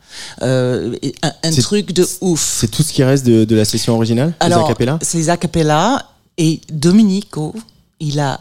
Euh, 0.43 0.95
un, 1.23 1.53
truc 1.53 1.93
de 1.93 2.07
ouf. 2.21 2.59
C'est 2.61 2.71
tout 2.71 2.83
ce 2.83 2.93
qui 2.93 3.03
reste 3.03 3.27
de, 3.27 3.45
de 3.45 3.57
la 3.57 3.65
session 3.65 3.95
originale 3.95 4.35
les 4.41 4.47
Alors, 4.47 4.65
acapella 4.67 4.99
ces 5.03 5.29
acapellas 5.29 6.05
et 6.39 6.61
Domenico, 6.71 7.55
il 8.01 8.21
a 8.21 8.41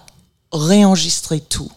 réenregistré 0.51 1.39
tout. 1.39 1.71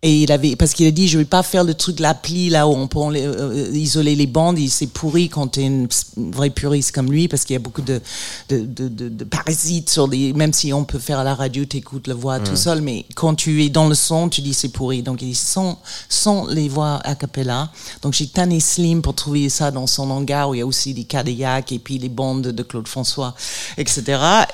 Et 0.00 0.22
il 0.22 0.30
avait, 0.30 0.54
parce 0.54 0.74
qu'il 0.74 0.86
a 0.86 0.92
dit, 0.92 1.08
je 1.08 1.18
vais 1.18 1.24
pas 1.24 1.42
faire 1.42 1.64
le 1.64 1.74
truc, 1.74 1.98
l'appli, 1.98 2.50
là 2.50 2.68
où 2.68 2.70
on 2.72 2.86
peut 2.86 3.00
enlè- 3.00 3.20
euh, 3.20 3.68
isoler 3.74 4.14
les 4.14 4.28
bandes. 4.28 4.56
Il 4.56 4.70
s'est 4.70 4.86
pourri 4.86 5.28
quand 5.28 5.48
t'es 5.48 5.62
une 5.64 5.88
vraie 6.16 6.50
puriste 6.50 6.92
comme 6.92 7.10
lui, 7.10 7.26
parce 7.26 7.44
qu'il 7.44 7.54
y 7.54 7.56
a 7.56 7.58
beaucoup 7.58 7.82
de, 7.82 8.00
de, 8.48 8.60
de, 8.60 8.86
de- 8.86 9.08
de 9.08 9.24
parasites 9.24 9.90
sur 9.90 10.06
des, 10.06 10.32
même 10.34 10.52
si 10.52 10.72
on 10.72 10.84
peut 10.84 11.00
faire 11.00 11.18
à 11.18 11.24
la 11.24 11.34
radio, 11.34 11.64
t'écoutes 11.64 12.06
la 12.06 12.14
voix 12.14 12.38
tout 12.38 12.54
seul, 12.54 12.80
mais 12.80 13.06
quand 13.16 13.34
tu 13.34 13.64
es 13.64 13.70
dans 13.70 13.88
le 13.88 13.96
son, 13.96 14.28
tu 14.28 14.40
dis 14.40 14.54
c'est 14.54 14.68
pourri. 14.68 15.02
Donc 15.02 15.20
il 15.20 15.30
dit 15.30 15.34
sans, 15.34 15.80
sans 16.08 16.46
les 16.46 16.68
voix 16.68 17.00
a 17.02 17.16
cappella. 17.16 17.72
Donc 18.02 18.12
j'ai 18.14 18.28
tanné 18.28 18.60
Slim 18.60 19.02
pour 19.02 19.14
trouver 19.16 19.48
ça 19.48 19.72
dans 19.72 19.88
son 19.88 20.10
hangar 20.12 20.50
où 20.50 20.54
il 20.54 20.58
y 20.58 20.62
a 20.62 20.66
aussi 20.66 20.94
des 20.94 21.04
Cadillacs 21.04 21.72
et 21.72 21.80
puis 21.80 21.98
les 21.98 22.08
bandes 22.08 22.42
de 22.46 22.62
Claude 22.62 22.86
François, 22.86 23.34
etc. 23.76 24.04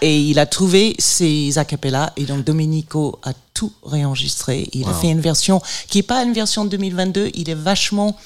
Et 0.01 0.19
il 0.23 0.39
a 0.39 0.47
trouvé 0.47 0.95
ces 0.99 1.59
a 1.59 1.67
cappella 1.67 2.15
et 2.17 2.25
donc 2.25 2.45
Domenico 2.45 3.19
a 3.23 3.35
tout 3.55 3.73
réenregistré. 3.85 4.69
Il 4.73 4.89
a 4.89 4.93
fait 4.93 5.11
une 5.11 5.21
version 5.21 5.63
qui 5.89 6.01
est 6.01 6.03
pas 6.03 6.23
une 6.23 6.33
version 6.33 6.65
2022, 6.65 7.31
il 7.35 7.49
est 7.49 7.55
vachement 7.55 8.17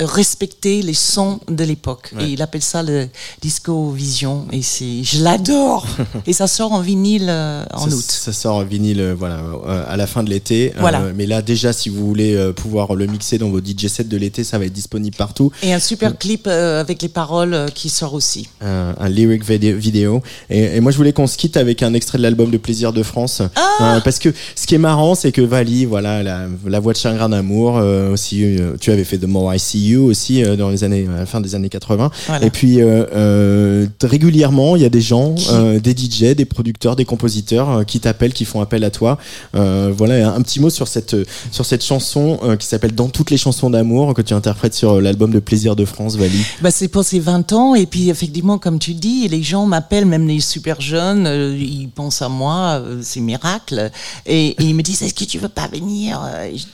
respecté 0.00 0.82
les 0.82 0.94
sons 0.94 1.40
de 1.48 1.64
l'époque 1.64 2.10
Ouais. 2.16 2.24
et 2.24 2.28
il 2.32 2.42
appelle 2.42 2.62
ça 2.62 2.82
le 2.82 3.08
disco 3.40 3.90
vision 3.90 4.46
et 4.52 4.62
c'est 4.62 5.02
je 5.04 5.22
l'adore 5.22 5.86
et 6.26 6.32
ça 6.32 6.46
sort 6.46 6.72
en 6.72 6.80
vinyle 6.80 7.26
euh, 7.28 7.64
en 7.72 7.88
ça, 7.88 7.94
août 7.96 8.04
Ça 8.08 8.32
sort 8.32 8.56
en 8.56 8.64
vinyle 8.64 9.00
euh, 9.00 9.14
voilà, 9.16 9.40
euh, 9.66 9.84
à 9.86 9.96
la 9.96 10.06
fin 10.06 10.22
de 10.24 10.30
l'été. 10.30 10.72
Voilà. 10.78 11.02
Mais 11.14 11.26
là, 11.26 11.40
déjà, 11.42 11.72
si 11.72 11.88
vous 11.88 12.06
voulez 12.06 12.52
pouvoir 12.56 12.94
le 12.94 13.06
mixer 13.06 13.38
dans 13.38 13.48
vos 13.50 13.60
DJ 13.60 13.86
sets 13.88 14.04
de 14.04 14.16
l'été, 14.16 14.44
ça 14.44 14.58
va 14.58 14.64
être 14.66 14.72
disponible 14.72 15.16
partout. 15.16 15.50
et 15.62 15.72
un 15.72 15.78
super 15.78 16.16
clip 16.18 16.46
avec 16.46 17.02
les 17.02 17.08
paroles 17.08 17.66
qui 17.74 17.88
sort 17.88 18.14
aussi 18.14 18.48
Un, 18.60 19.08
lyric 19.08 19.44
vidé- 19.44 19.72
vidéo. 19.72 20.22
Et, 20.50 20.76
et 20.76 20.80
moi, 20.80 20.90
je 20.92 20.96
voulais 20.96 21.12
qu'on 21.12 21.26
se 21.26 21.36
quitte 21.36 21.56
avec 21.56 21.82
un 21.82 21.94
extrait 21.94 22.18
de 22.18 22.22
l'album 22.22 22.50
de 22.50 22.56
Plaisir 22.58 22.92
de 22.92 23.02
France. 23.02 23.42
Ah 23.56 24.00
parce 24.04 24.18
que 24.18 24.32
ce 24.56 24.66
qui 24.66 24.74
est 24.74 24.78
marrant, 24.78 25.14
c'est 25.14 25.32
que 25.32 25.42
Vali, 25.42 25.84
voilà, 25.84 26.22
la, 26.22 26.46
la 26.66 26.80
voix 26.80 26.92
de 26.92 26.98
chagrin 26.98 27.28
d'amour, 27.28 27.74
aussi, 28.12 28.56
tu 28.80 28.90
avais 28.90 29.04
fait 29.04 29.18
The 29.18 29.24
More 29.26 29.54
I 29.54 29.58
See 29.58 29.81
You 29.82 30.04
aussi 30.04 30.44
euh, 30.44 30.56
dans 30.56 30.70
les 30.70 30.84
années, 30.84 31.06
à 31.12 31.20
la 31.20 31.26
fin 31.26 31.40
des 31.40 31.54
années 31.54 31.68
80. 31.68 32.10
Voilà. 32.26 32.46
Et 32.46 32.50
puis, 32.50 32.80
euh, 32.80 33.04
euh, 33.14 33.86
régulièrement, 34.02 34.76
il 34.76 34.82
y 34.82 34.84
a 34.84 34.88
des 34.88 35.00
gens, 35.00 35.34
des 35.82 35.96
DJ, 35.96 36.34
des 36.34 36.44
producteurs, 36.44 36.96
des 36.96 37.04
compositeurs 37.04 37.84
qui 37.86 38.00
t'appellent, 38.00 38.32
qui 38.32 38.44
font 38.44 38.60
appel 38.60 38.84
à 38.84 38.90
toi. 38.90 39.18
Voilà, 39.52 40.28
un, 40.28 40.34
un 40.34 40.42
petit 40.42 40.60
mot 40.60 40.70
sur 40.70 40.88
cette, 40.88 41.16
sur 41.50 41.64
cette 41.64 41.84
chanson 41.84 42.38
qui 42.58 42.66
s'appelle 42.66 42.94
Dans 42.94 43.08
toutes 43.08 43.30
les 43.30 43.36
chansons 43.36 43.70
d'amour 43.70 44.14
que 44.14 44.22
tu 44.22 44.34
interprètes 44.34 44.74
sur 44.74 45.00
l'album 45.00 45.30
de 45.30 45.38
Plaisir 45.38 45.76
de 45.76 45.84
France, 45.84 46.16
Vali. 46.16 46.44
Bah, 46.60 46.70
c'est 46.70 46.88
pour 46.88 47.04
ces 47.04 47.20
20 47.20 47.52
ans. 47.52 47.74
Et 47.74 47.86
puis, 47.86 48.10
effectivement, 48.10 48.58
comme 48.58 48.78
tu 48.78 48.94
dis, 48.94 49.28
les 49.28 49.42
gens 49.42 49.66
m'appellent, 49.66 50.06
même 50.06 50.26
les 50.26 50.40
super 50.40 50.80
jeunes, 50.80 51.26
ils 51.58 51.88
pensent 51.88 52.22
à 52.22 52.28
moi, 52.28 52.82
c'est 53.02 53.20
miracle. 53.20 53.90
Et, 54.26 54.48
et 54.48 54.62
ils 54.62 54.74
me 54.74 54.82
disent, 54.82 55.02
est-ce 55.02 55.14
que 55.14 55.24
tu 55.24 55.38
veux 55.38 55.48
pas 55.48 55.68
venir? 55.68 56.20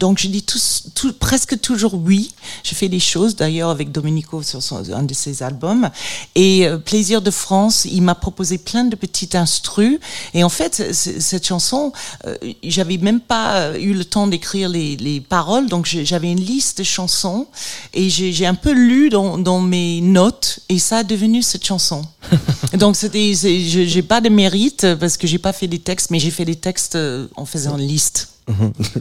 Donc, 0.01 0.19
je 0.19 0.29
dis 0.29 0.43
tous, 0.43 0.85
tout, 0.95 1.13
presque 1.13 1.61
toujours 1.61 1.95
oui. 1.95 2.33
Je 2.65 2.75
fais 2.75 2.89
des 2.89 2.98
choses, 3.01 3.37
d'ailleurs, 3.37 3.71
avec 3.71 3.93
Domenico 3.93 4.43
sur 4.43 4.63
son, 4.63 4.83
un 4.93 5.03
de 5.03 5.15
ses 5.15 5.43
albums. 5.43 5.91
Et 6.35 6.67
euh, 6.67 6.79
Plaisir 6.79 7.23
de 7.23 7.31
France, 7.31 7.85
il 7.85 8.03
m'a 8.03 8.15
proposé 8.15 8.59
plein 8.59 8.85
de 8.85 8.97
petites 8.97 9.35
instrus. 9.35 9.99
Et 10.35 10.45
en 10.45 10.49
fait, 10.49 10.93
cette 10.93 11.47
chanson, 11.47 11.93
euh, 12.27 12.37
j'avais 12.63 12.97
même 12.99 13.21
pas 13.21 13.61
euh, 13.61 13.79
eu 13.79 13.95
le 13.95 14.05
temps 14.05 14.27
d'écrire 14.27 14.69
les, 14.69 14.97
les 14.97 15.21
paroles. 15.21 15.69
Donc, 15.69 15.87
j'avais 15.87 16.31
une 16.31 16.41
liste 16.41 16.79
de 16.79 16.85
chansons 16.85 17.47
et 17.95 18.09
j'ai 18.11 18.47
un 18.47 18.55
peu 18.55 18.73
lu 18.73 19.11
dans, 19.11 19.39
dans 19.39 19.61
mes 19.61 20.01
notes 20.01 20.61
et 20.69 20.79
ça 20.79 20.99
a 20.99 21.05
devenu 21.05 21.43
cette 21.43 21.65
chanson. 21.65 22.03
Donc, 22.75 22.97
c'était, 22.97 23.35
j'ai 23.35 24.03
pas 24.03 24.21
de 24.21 24.29
mérite 24.29 24.87
parce 25.01 25.17
que 25.17 25.27
j'ai 25.27 25.39
pas 25.39 25.53
fait 25.53 25.67
des 25.69 25.79
textes, 25.79 26.11
mais 26.11 26.19
j'ai 26.19 26.31
fait 26.31 26.45
des 26.45 26.57
textes 26.57 26.99
en 27.37 27.45
faisant 27.45 27.77
une 27.79 27.87
liste. 27.87 28.29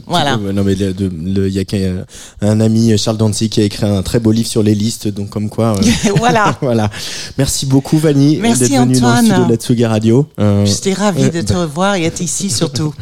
Voilà. 0.06 0.34
Euh, 0.36 0.52
non 0.52 0.62
mais 0.64 0.74
il 0.74 0.80
y 0.80 1.58
a 1.60 2.04
un 2.40 2.60
ami 2.60 2.96
Charles 2.98 3.16
Dancy 3.16 3.48
qui 3.48 3.60
a 3.60 3.64
écrit 3.64 3.86
un 3.86 4.02
très 4.02 4.20
beau 4.20 4.32
livre 4.32 4.48
sur 4.48 4.62
les 4.62 4.74
listes, 4.74 5.08
donc 5.08 5.30
comme 5.30 5.48
quoi. 5.48 5.76
euh, 5.78 6.12
Voilà. 6.16 6.56
voilà. 6.62 6.90
Merci 7.36 7.66
beaucoup 7.66 7.98
Vanny 7.98 8.36
Merci, 8.36 8.68
d'être 8.68 8.80
venu 8.82 9.00
dans 9.00 9.14
le 9.14 9.16
studio 9.24 9.44
de 9.44 9.50
la 9.50 9.56
Tsugi 9.56 9.86
Radio. 9.86 10.26
Euh, 10.38 10.64
J'étais 10.66 10.92
ravie 10.92 11.24
euh, 11.24 11.30
de 11.30 11.40
te 11.42 11.52
revoir 11.54 11.94
et 11.96 12.04
être 12.04 12.20
ici 12.20 12.50
surtout. 12.50 12.94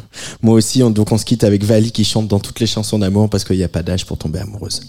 Moi 0.43 0.55
aussi, 0.55 0.83
on- 0.83 0.91
donc 0.91 1.13
on 1.13 1.19
se 1.19 1.25
quitte 1.25 1.45
avec 1.45 1.65
Vali 1.65 1.91
qui 1.93 2.05
chante 2.05 2.29
dans 2.29 2.39
toutes 2.41 2.61
les 2.61 2.67
chansons 2.67 2.99
d'amour 2.99 3.29
parce 3.29 3.45
qu'il 3.45 3.57
n'y 3.57 3.65
a 3.65 3.69
pas 3.69 3.83
d'âge 3.83 4.07
pour 4.07 4.17
tomber 4.19 4.39
amoureuse. 4.41 4.81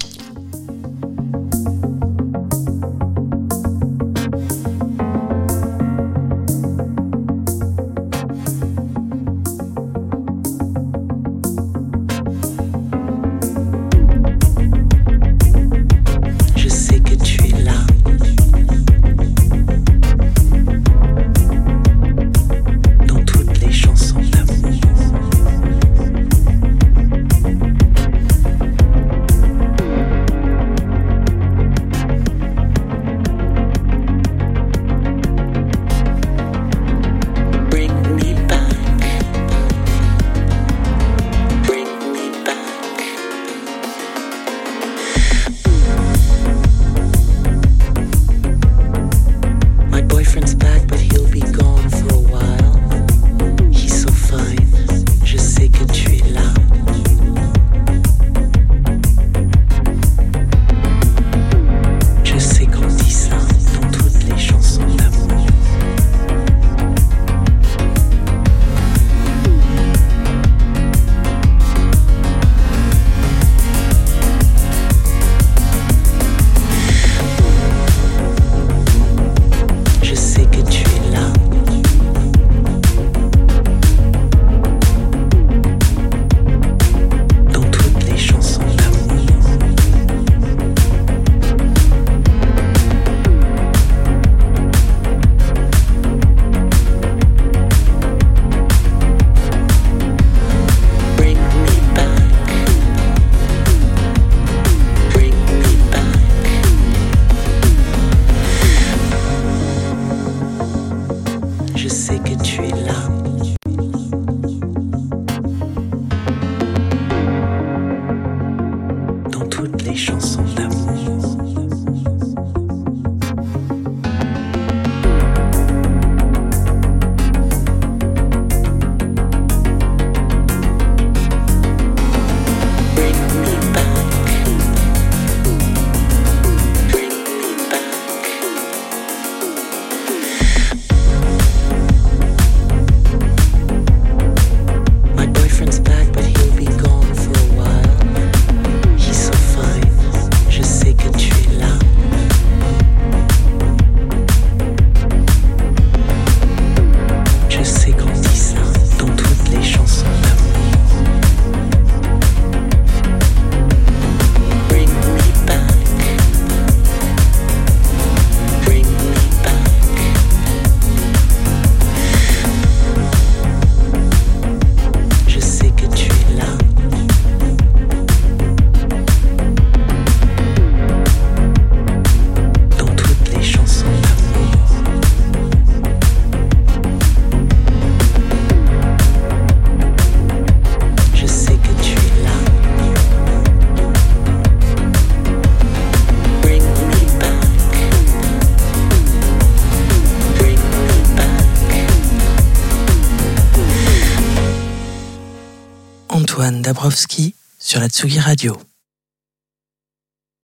Dabrowski 206.68 207.34
sur 207.60 207.80
la 207.80 207.88
Tsugi 207.88 208.20
Radio. 208.20 208.60